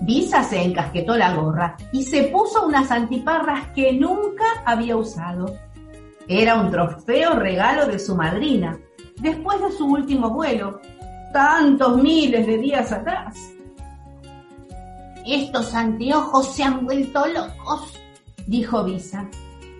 Visa 0.00 0.42
se 0.42 0.62
encasquetó 0.62 1.16
la 1.16 1.34
gorra 1.34 1.76
y 1.92 2.02
se 2.02 2.24
puso 2.24 2.66
unas 2.66 2.90
antiparras 2.90 3.68
que 3.74 3.92
nunca 3.92 4.44
había 4.64 4.96
usado. 4.96 5.54
Era 6.26 6.60
un 6.60 6.70
trofeo 6.70 7.34
regalo 7.34 7.86
de 7.86 7.98
su 7.98 8.14
madrina, 8.14 8.78
después 9.16 9.60
de 9.60 9.72
su 9.72 9.86
último 9.86 10.30
vuelo, 10.30 10.80
tantos 11.32 12.02
miles 12.02 12.46
de 12.46 12.58
días 12.58 12.92
atrás. 12.92 13.36
Estos 15.26 15.74
anteojos 15.74 16.54
se 16.54 16.62
han 16.62 16.86
vuelto 16.86 17.26
locos, 17.26 18.00
dijo 18.46 18.84
Visa, 18.84 19.28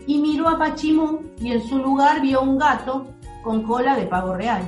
y 0.09 0.17
miró 0.17 0.49
a 0.49 0.59
Pachimú 0.59 1.21
y 1.39 1.53
en 1.53 1.63
su 1.69 1.79
lugar 1.79 2.23
vio 2.23 2.41
un 2.41 2.57
gato 2.57 3.07
con 3.45 3.63
cola 3.63 3.95
de 3.95 4.07
pavo 4.07 4.35
real. 4.35 4.63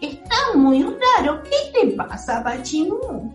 Está 0.00 0.34
muy 0.56 0.82
raro, 0.82 1.40
¿qué 1.44 1.72
te 1.72 1.86
pasa, 1.92 2.42
Pachimú? 2.42 3.32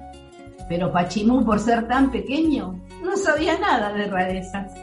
Pero 0.68 0.92
Pachimú, 0.92 1.46
por 1.46 1.58
ser 1.58 1.88
tan 1.88 2.12
pequeño, 2.12 2.78
no 3.02 3.16
sabía 3.16 3.58
nada 3.58 3.94
de 3.94 4.08
rarezas. 4.08 4.74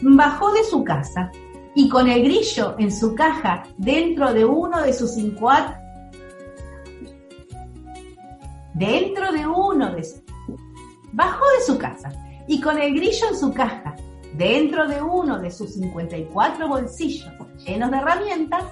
Bajó 0.00 0.50
de 0.50 0.64
su 0.64 0.82
casa 0.82 1.30
y 1.76 1.88
con 1.88 2.08
el 2.08 2.24
grillo 2.24 2.74
en 2.76 2.90
su 2.90 3.14
caja 3.14 3.62
dentro 3.76 4.34
de 4.34 4.44
uno 4.44 4.82
de 4.82 4.92
sus 4.92 5.14
cinco 5.14 5.48
dentro 8.74 9.30
de 9.30 9.46
uno 9.46 9.94
de 9.94 10.02
sus... 10.02 10.22
Bajó 11.12 11.44
de 11.56 11.64
su 11.64 11.78
casa 11.78 12.10
y 12.48 12.60
con 12.60 12.80
el 12.80 12.94
grillo 12.94 13.28
en 13.28 13.36
su 13.36 13.52
caja 13.54 13.77
dentro 14.38 14.86
de 14.86 15.02
uno 15.02 15.38
de 15.38 15.50
sus 15.50 15.74
54 15.74 16.68
bolsillos 16.68 17.28
llenos 17.66 17.90
de 17.90 17.96
herramientas, 17.96 18.64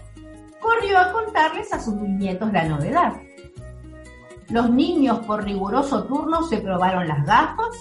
corrió 0.61 0.99
a 0.99 1.13
contarles 1.13 1.73
a 1.73 1.83
sus 1.83 1.95
nietos 1.95 2.53
la 2.53 2.65
novedad. 2.69 3.15
Los 4.49 4.71
niños 4.71 5.27
por 5.27 5.45
riguroso 5.45 6.05
turno 6.05 6.45
se 6.45 6.59
probaron 6.59 7.09
las 7.09 7.27
gafas 7.27 7.77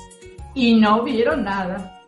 y 0.55 0.79
no 0.79 1.03
vieron 1.03 1.43
nada. 1.43 2.01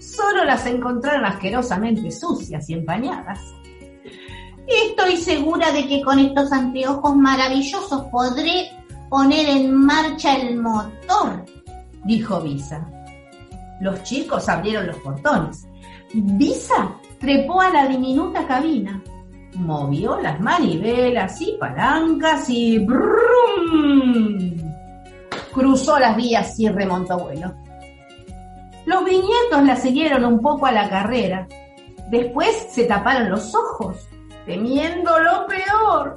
Solo 0.00 0.44
las 0.44 0.64
encontraron 0.66 1.26
asquerosamente 1.26 2.10
sucias 2.10 2.68
y 2.70 2.74
empañadas. 2.74 3.38
Estoy 4.66 5.18
segura 5.18 5.70
de 5.72 5.86
que 5.86 6.02
con 6.02 6.18
estos 6.18 6.52
anteojos 6.52 7.14
maravillosos 7.16 8.02
podré 8.10 8.70
poner 9.10 9.48
en 9.48 9.74
marcha 9.74 10.36
el 10.36 10.56
motor, 10.56 11.44
dijo 12.04 12.40
Visa. 12.40 12.97
Los 13.80 14.02
chicos 14.02 14.48
abrieron 14.48 14.86
los 14.86 14.96
portones. 14.96 15.68
Visa 16.12 16.96
trepó 17.18 17.60
a 17.60 17.70
la 17.70 17.86
diminuta 17.86 18.46
cabina, 18.46 19.02
movió 19.54 20.20
las 20.20 20.40
manivelas 20.40 21.40
y 21.40 21.56
palancas 21.58 22.48
y 22.48 22.78
¡brum! 22.78 24.58
cruzó 25.52 25.98
las 25.98 26.16
vías 26.16 26.58
y 26.58 26.68
remontó 26.68 27.18
vuelo. 27.18 27.54
Los 28.86 29.04
viñetos 29.04 29.64
la 29.64 29.76
siguieron 29.76 30.24
un 30.24 30.40
poco 30.40 30.66
a 30.66 30.72
la 30.72 30.88
carrera. 30.88 31.46
Después 32.10 32.68
se 32.70 32.84
taparon 32.84 33.28
los 33.28 33.54
ojos, 33.54 34.08
temiendo 34.46 35.18
lo 35.18 35.46
peor. 35.46 36.14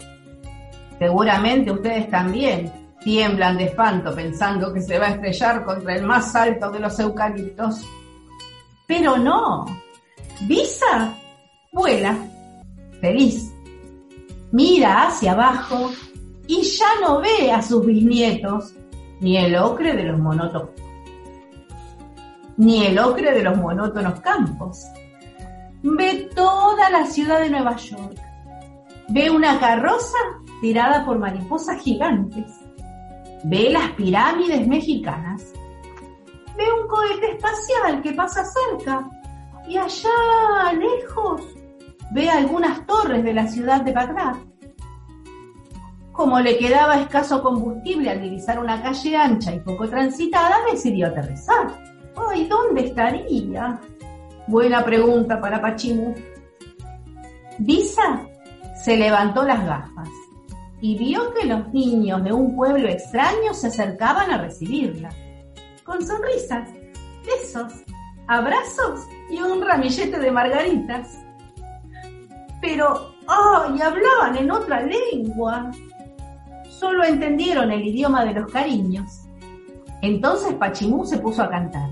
Seguramente 0.98 1.72
ustedes 1.72 2.10
también 2.10 2.72
tiemblan 3.04 3.58
de 3.58 3.66
espanto 3.66 4.14
pensando 4.14 4.74
que 4.74 4.82
se 4.82 5.00
va 5.00 5.08
a 5.08 5.12
estrellar 5.12 5.64
contra 5.64 5.96
el 5.96 6.06
más 6.06 6.36
alto 6.36 6.72
de 6.72 6.80
los 6.80 7.00
eucaliptos. 7.00 7.86
Pero 8.88 9.18
no, 9.18 9.66
Visa 10.48 11.14
vuela, 11.72 12.16
feliz. 13.00 13.54
Mira 14.52 15.08
hacia 15.08 15.34
abajo 15.34 15.92
y 16.48 16.64
ya 16.64 16.88
no 17.00 17.22
ve 17.22 17.52
a 17.52 17.62
sus 17.62 17.86
bisnietos, 17.86 18.74
ni 19.20 19.38
el 19.38 19.56
ocre 19.56 19.96
de 19.96 20.04
los 20.04 20.20
monótonos, 20.20 20.72
ni 22.58 22.88
el 22.88 22.98
ocre 22.98 23.34
de 23.34 23.44
los 23.44 23.56
monótonos 23.56 24.20
campos. 24.22 24.84
Ve 25.84 26.28
toda 26.36 26.90
la 26.90 27.06
ciudad 27.06 27.40
de 27.40 27.52
Nueva 27.52 27.76
York. 27.76 28.20
Ve 29.10 29.30
una 29.30 29.60
carroza 29.60 30.18
tirada 30.60 31.06
por 31.06 31.20
mariposas 31.20 31.80
gigantes. 31.82 32.52
Ve 33.44 33.70
las 33.72 33.92
pirámides 33.92 34.68
mexicanas. 34.68 35.54
Ve 36.56 36.64
un 36.80 36.88
cohete 36.88 37.32
espacial 37.32 38.02
que 38.02 38.14
pasa 38.14 38.44
cerca 38.46 39.10
y 39.68 39.78
allá 39.78 40.74
lejos 40.74 41.42
ve 42.12 42.30
algunas 42.30 42.86
torres 42.86 43.24
de 43.24 43.34
la 43.34 43.48
ciudad 43.48 43.82
de 43.82 43.94
Bagdad. 43.94 44.36
Como 46.12 46.40
le 46.40 46.58
quedaba 46.58 47.00
escaso 47.00 47.42
combustible 47.42 48.12
al 48.12 48.22
divisar 48.22 48.60
una 48.60 48.82
calle 48.82 49.16
ancha 49.16 49.56
y 49.56 49.60
poco 49.62 49.88
transitada, 49.88 50.58
decidió 50.70 51.08
aterrizar. 51.08 51.68
¡Ay, 52.30 52.48
dónde 52.48 52.86
estaría! 52.86 53.80
Buena 54.48 54.84
pregunta 54.84 55.40
para 55.40 55.62
Pachimú. 55.62 56.14
Visa 57.60 58.28
se 58.84 58.98
levantó 58.98 59.44
las 59.44 59.66
gafas 59.66 60.10
y 60.82 60.98
vio 60.98 61.34
que 61.36 61.46
los 61.46 61.72
niños 61.72 62.24
de 62.24 62.34
un 62.34 62.56
pueblo 62.56 62.90
extraño 62.90 63.54
se 63.54 63.68
acercaban 63.68 64.32
a 64.32 64.40
recibirla, 64.40 65.10
con 65.86 66.06
sonrisas, 66.06 66.70
besos, 67.24 67.72
abrazos 68.28 69.02
y 69.30 69.40
un 69.40 69.62
ramillete 69.62 70.20
de 70.20 70.32
margaritas. 70.32 71.20
Pero, 72.62 73.14
¡ay! 73.28 73.80
hablaban 73.80 74.38
en 74.38 74.52
otra 74.52 74.82
lengua. 74.82 75.72
Solo 76.68 77.04
entendieron 77.04 77.72
el 77.72 77.86
idioma 77.86 78.26
de 78.26 78.34
los 78.34 78.52
cariños. 78.52 79.28
Entonces 80.02 80.54
Pachimú 80.56 81.06
se 81.06 81.20
puso 81.20 81.44
a 81.44 81.50
cantar. 81.50 81.90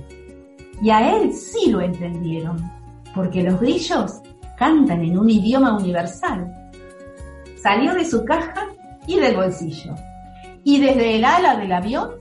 Y 0.81 0.89
a 0.89 1.15
él 1.15 1.31
sí 1.33 1.69
lo 1.69 1.81
entendieron, 1.81 2.57
porque 3.13 3.43
los 3.43 3.59
grillos 3.59 4.21
cantan 4.57 5.03
en 5.03 5.19
un 5.19 5.29
idioma 5.29 5.77
universal. 5.77 6.71
Salió 7.61 7.93
de 7.93 8.05
su 8.05 8.23
caja 8.23 8.67
y 9.07 9.19
del 9.19 9.35
bolsillo. 9.35 9.95
Y 10.63 10.79
desde 10.79 11.15
el 11.15 11.25
ala 11.25 11.55
del 11.55 11.71
avión 11.71 12.11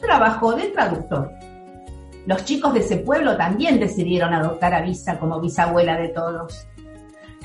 trabajó 0.00 0.52
de 0.52 0.68
traductor. 0.68 1.32
Los 2.26 2.44
chicos 2.44 2.74
de 2.74 2.80
ese 2.80 2.98
pueblo 2.98 3.36
también 3.36 3.80
decidieron 3.80 4.34
adoptar 4.34 4.74
a 4.74 4.82
Visa 4.82 5.18
como 5.18 5.40
bisabuela 5.40 5.96
de 5.96 6.08
todos. 6.08 6.66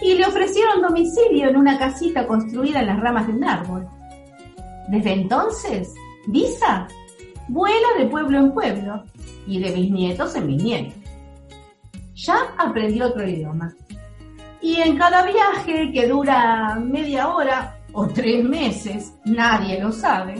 Y 0.02 0.16
le 0.16 0.26
ofrecieron 0.26 0.82
domicilio 0.82 1.50
en 1.50 1.56
una 1.56 1.78
casita 1.80 2.28
construida 2.28 2.82
en 2.82 2.88
las 2.88 3.00
ramas 3.00 3.28
de 3.28 3.34
un 3.34 3.44
árbol. 3.46 3.88
Desde 4.90 5.14
entonces, 5.14 5.94
Visa 6.28 6.88
vuela 7.48 7.88
de 7.98 8.06
pueblo 8.08 8.38
en 8.40 8.52
pueblo 8.52 9.04
y 9.48 9.60
de 9.60 9.72
bisnietos 9.72 10.36
en 10.36 10.48
bisnietos. 10.48 10.94
Ya 12.16 12.54
aprendió 12.58 13.08
otro 13.08 13.28
idioma. 13.28 13.74
Y 14.62 14.78
en 14.82 14.98
cada 14.98 15.24
viaje 15.26 15.92
que 15.92 16.08
dura 16.08 16.76
media 16.76 17.28
hora 17.30 17.78
o 17.94 18.08
tres 18.08 18.44
meses, 18.44 19.14
nadie 19.26 19.80
lo 19.82 19.92
sabe, 19.92 20.36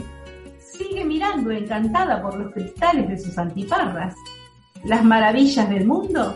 sigue 0.58 1.04
mirando 1.04 1.50
encantada 1.50 2.20
por 2.20 2.36
los 2.38 2.52
cristales 2.52 3.08
de 3.08 3.18
sus 3.18 3.36
antiparras, 3.38 4.14
las 4.84 5.04
maravillas 5.04 5.68
del 5.70 5.86
mundo 5.86 6.34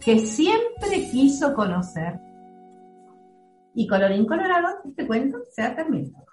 que 0.00 0.18
siempre 0.20 1.10
quiso 1.10 1.52
conocer. 1.54 2.18
Y 3.74 3.86
colorín 3.86 4.26
colorado, 4.26 4.68
este 4.88 5.06
cuento 5.06 5.38
se 5.52 5.62
ha 5.62 5.74
terminado. 5.74 6.24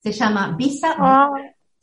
Se 0.00 0.12
llama 0.12 0.54
Visa 0.56 0.94
Ah. 0.98 1.30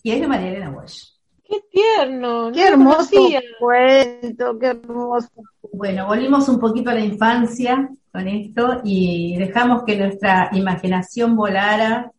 y 0.01 0.11
es 0.11 0.22
de 0.22 0.28
María 0.28 0.49
Elena 0.49 0.70
Walsh. 0.72 1.03
Qué 1.43 1.61
tierno. 1.72 2.51
Qué 2.51 2.61
no 2.61 2.68
hermoso 2.68 3.09
conocía. 3.11 3.41
cuento, 3.59 4.59
qué 4.59 4.68
hermoso. 4.68 5.30
Bueno, 5.74 6.05
volvimos 6.05 6.47
un 6.49 6.59
poquito 6.59 6.91
a 6.91 6.93
la 6.93 6.99
infancia 6.99 7.89
con 8.11 8.28
esto 8.28 8.82
y 8.84 9.36
dejamos 9.38 9.84
que 9.84 9.97
nuestra 9.97 10.49
imaginación 10.53 11.36
volara 11.36 12.11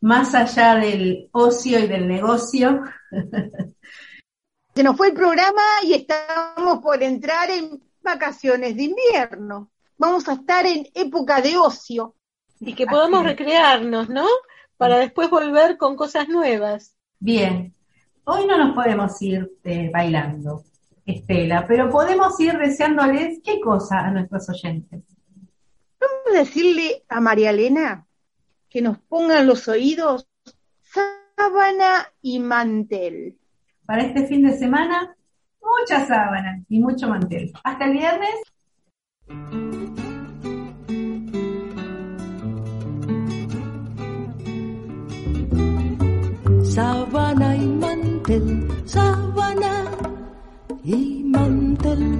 más 0.00 0.32
allá 0.36 0.76
del 0.76 1.28
ocio 1.32 1.80
y 1.80 1.88
del 1.88 2.06
negocio. 2.06 2.82
Se 4.74 4.84
nos 4.84 4.96
fue 4.96 5.08
el 5.08 5.14
programa 5.14 5.60
y 5.82 5.94
estamos 5.94 6.78
por 6.84 7.02
entrar 7.02 7.50
en 7.50 7.82
vacaciones 8.00 8.76
de 8.76 8.84
invierno. 8.84 9.72
Vamos 9.98 10.28
a 10.28 10.34
estar 10.34 10.64
en 10.64 10.86
época 10.94 11.40
de 11.40 11.56
ocio. 11.56 12.14
Y 12.60 12.74
que 12.74 12.86
podamos 12.86 13.20
Así 13.20 13.30
recrearnos, 13.30 14.08
¿no? 14.08 14.26
Para 14.76 14.98
después 14.98 15.28
volver 15.30 15.78
con 15.78 15.96
cosas 15.96 16.28
nuevas. 16.28 16.94
Bien, 17.18 17.74
hoy 18.22 18.46
no 18.46 18.56
nos 18.56 18.72
podemos 18.72 19.20
ir 19.20 19.50
eh, 19.64 19.90
bailando, 19.92 20.62
Estela, 21.06 21.66
pero 21.66 21.90
podemos 21.90 22.38
ir 22.40 22.56
deseándoles 22.56 23.40
qué 23.44 23.60
cosa 23.60 24.00
a 24.00 24.10
nuestros 24.10 24.48
oyentes. 24.48 25.02
Vamos 26.00 26.34
a 26.34 26.38
decirle 26.38 27.04
a 27.08 27.20
María 27.20 27.50
Elena 27.50 28.06
que 28.70 28.80
nos 28.80 28.98
pongan 28.98 29.46
los 29.46 29.68
oídos 29.68 30.26
sábana 31.36 32.06
y 32.22 32.38
mantel. 32.38 33.36
Para 33.84 34.02
este 34.02 34.26
fin 34.26 34.42
de 34.42 34.56
semana, 34.56 35.14
mucha 35.60 36.06
sábana 36.06 36.64
y 36.68 36.80
mucho 36.80 37.08
mantel. 37.08 37.52
Hasta 37.62 37.84
el 37.84 37.92
viernes 37.92 38.34
Sábana 46.74 47.56
y 47.56 47.66
mantel, 47.66 48.68
sábana 48.84 50.13
y 50.84 51.24
mantel. 51.24 52.18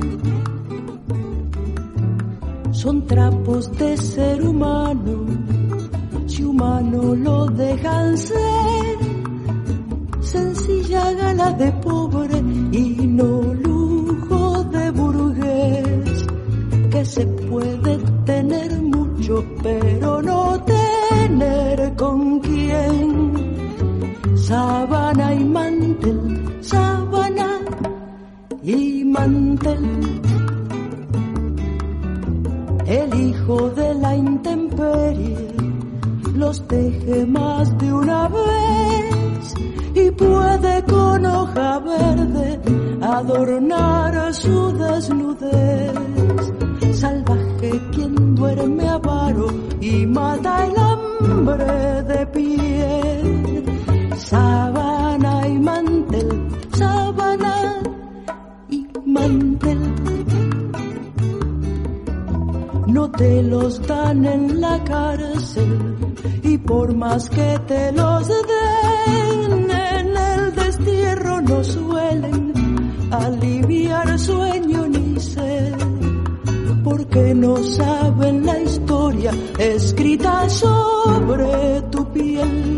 Son 2.72 3.06
trapos 3.06 3.70
de 3.78 3.96
ser 3.96 4.42
humano, 4.42 5.26
si 6.26 6.42
humano 6.44 7.14
lo 7.14 7.46
dejan 7.46 8.16
ser. 8.16 8.98
Sencilla 10.20 11.12
gala 11.12 11.52
de 11.52 11.70
pobre 11.72 12.38
y 12.72 13.06
no 13.06 13.42
lujo 13.54 14.64
de 14.64 14.90
burgués. 14.90 16.26
Que 16.90 17.04
se 17.04 17.26
puede 17.26 17.98
tener 18.24 18.80
mucho, 18.80 19.44
pero 19.62 20.22
no 20.22 20.60
tener 20.64 21.94
con 21.96 22.40
quién 22.40 23.34
sábana 24.36 25.34
y 25.34 25.44
mantel, 25.44 26.43
mantel. 29.14 29.84
El 32.86 33.10
hijo 33.26 33.70
de 33.70 33.94
la 33.94 34.16
intemperie 34.16 35.48
los 36.34 36.56
teje 36.66 37.24
más 37.26 37.66
de 37.78 37.92
una 37.92 38.28
vez 38.28 39.54
y 39.94 40.10
puede 40.10 40.82
con 40.84 41.24
hoja 41.24 41.78
verde 41.78 42.60
adornar 43.00 44.34
su 44.34 44.72
desnudez. 44.72 45.94
Salvaje 46.92 47.72
quien 47.92 48.34
duerme 48.34 48.88
avaro 48.88 49.46
y 49.80 50.06
mata 50.06 50.66
el 50.66 50.74
hambre 50.76 52.02
de 52.10 52.26
piel 52.26 53.03
te 63.16 63.42
los 63.42 63.80
dan 63.86 64.24
en 64.24 64.60
la 64.60 64.82
cárcel 64.84 65.96
y 66.42 66.58
por 66.58 66.94
más 66.94 67.28
que 67.30 67.58
te 67.66 67.92
los 67.92 68.28
den 68.28 69.70
en 69.70 70.16
el 70.16 70.54
destierro 70.54 71.40
no 71.40 71.62
suelen 71.62 72.52
aliviar 73.10 74.18
sueño 74.18 74.86
ni 74.88 75.20
sed 75.20 75.74
porque 76.82 77.34
no 77.34 77.56
saben 77.62 78.46
la 78.46 78.60
historia 78.60 79.30
escrita 79.58 80.48
sobre 80.48 81.82
tu 81.90 82.04
piel 82.12 82.73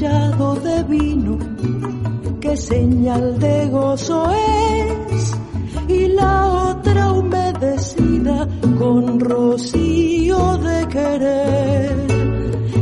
de 0.00 0.82
vino, 0.82 1.38
que 2.38 2.54
señal 2.54 3.38
de 3.38 3.66
gozo 3.68 4.30
es, 4.30 5.34
y 5.88 6.08
la 6.08 6.46
otra 6.68 7.12
humedecida 7.12 8.46
con 8.78 9.18
rocío 9.18 10.58
de 10.58 10.88
querer. 10.88 12.06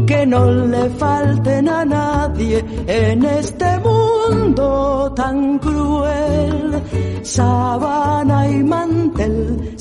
Que 0.07 0.27
no 0.27 0.51
le 0.51 0.91
falten 0.91 1.69
a 1.69 1.85
nadie 1.85 2.65
en 2.87 3.25
este 3.25 3.79
mundo 3.79 5.13
tan 5.15 5.59
cruel 5.61 6.83
sábana 7.25 8.49
y 8.49 8.63
mantel. 8.63 9.74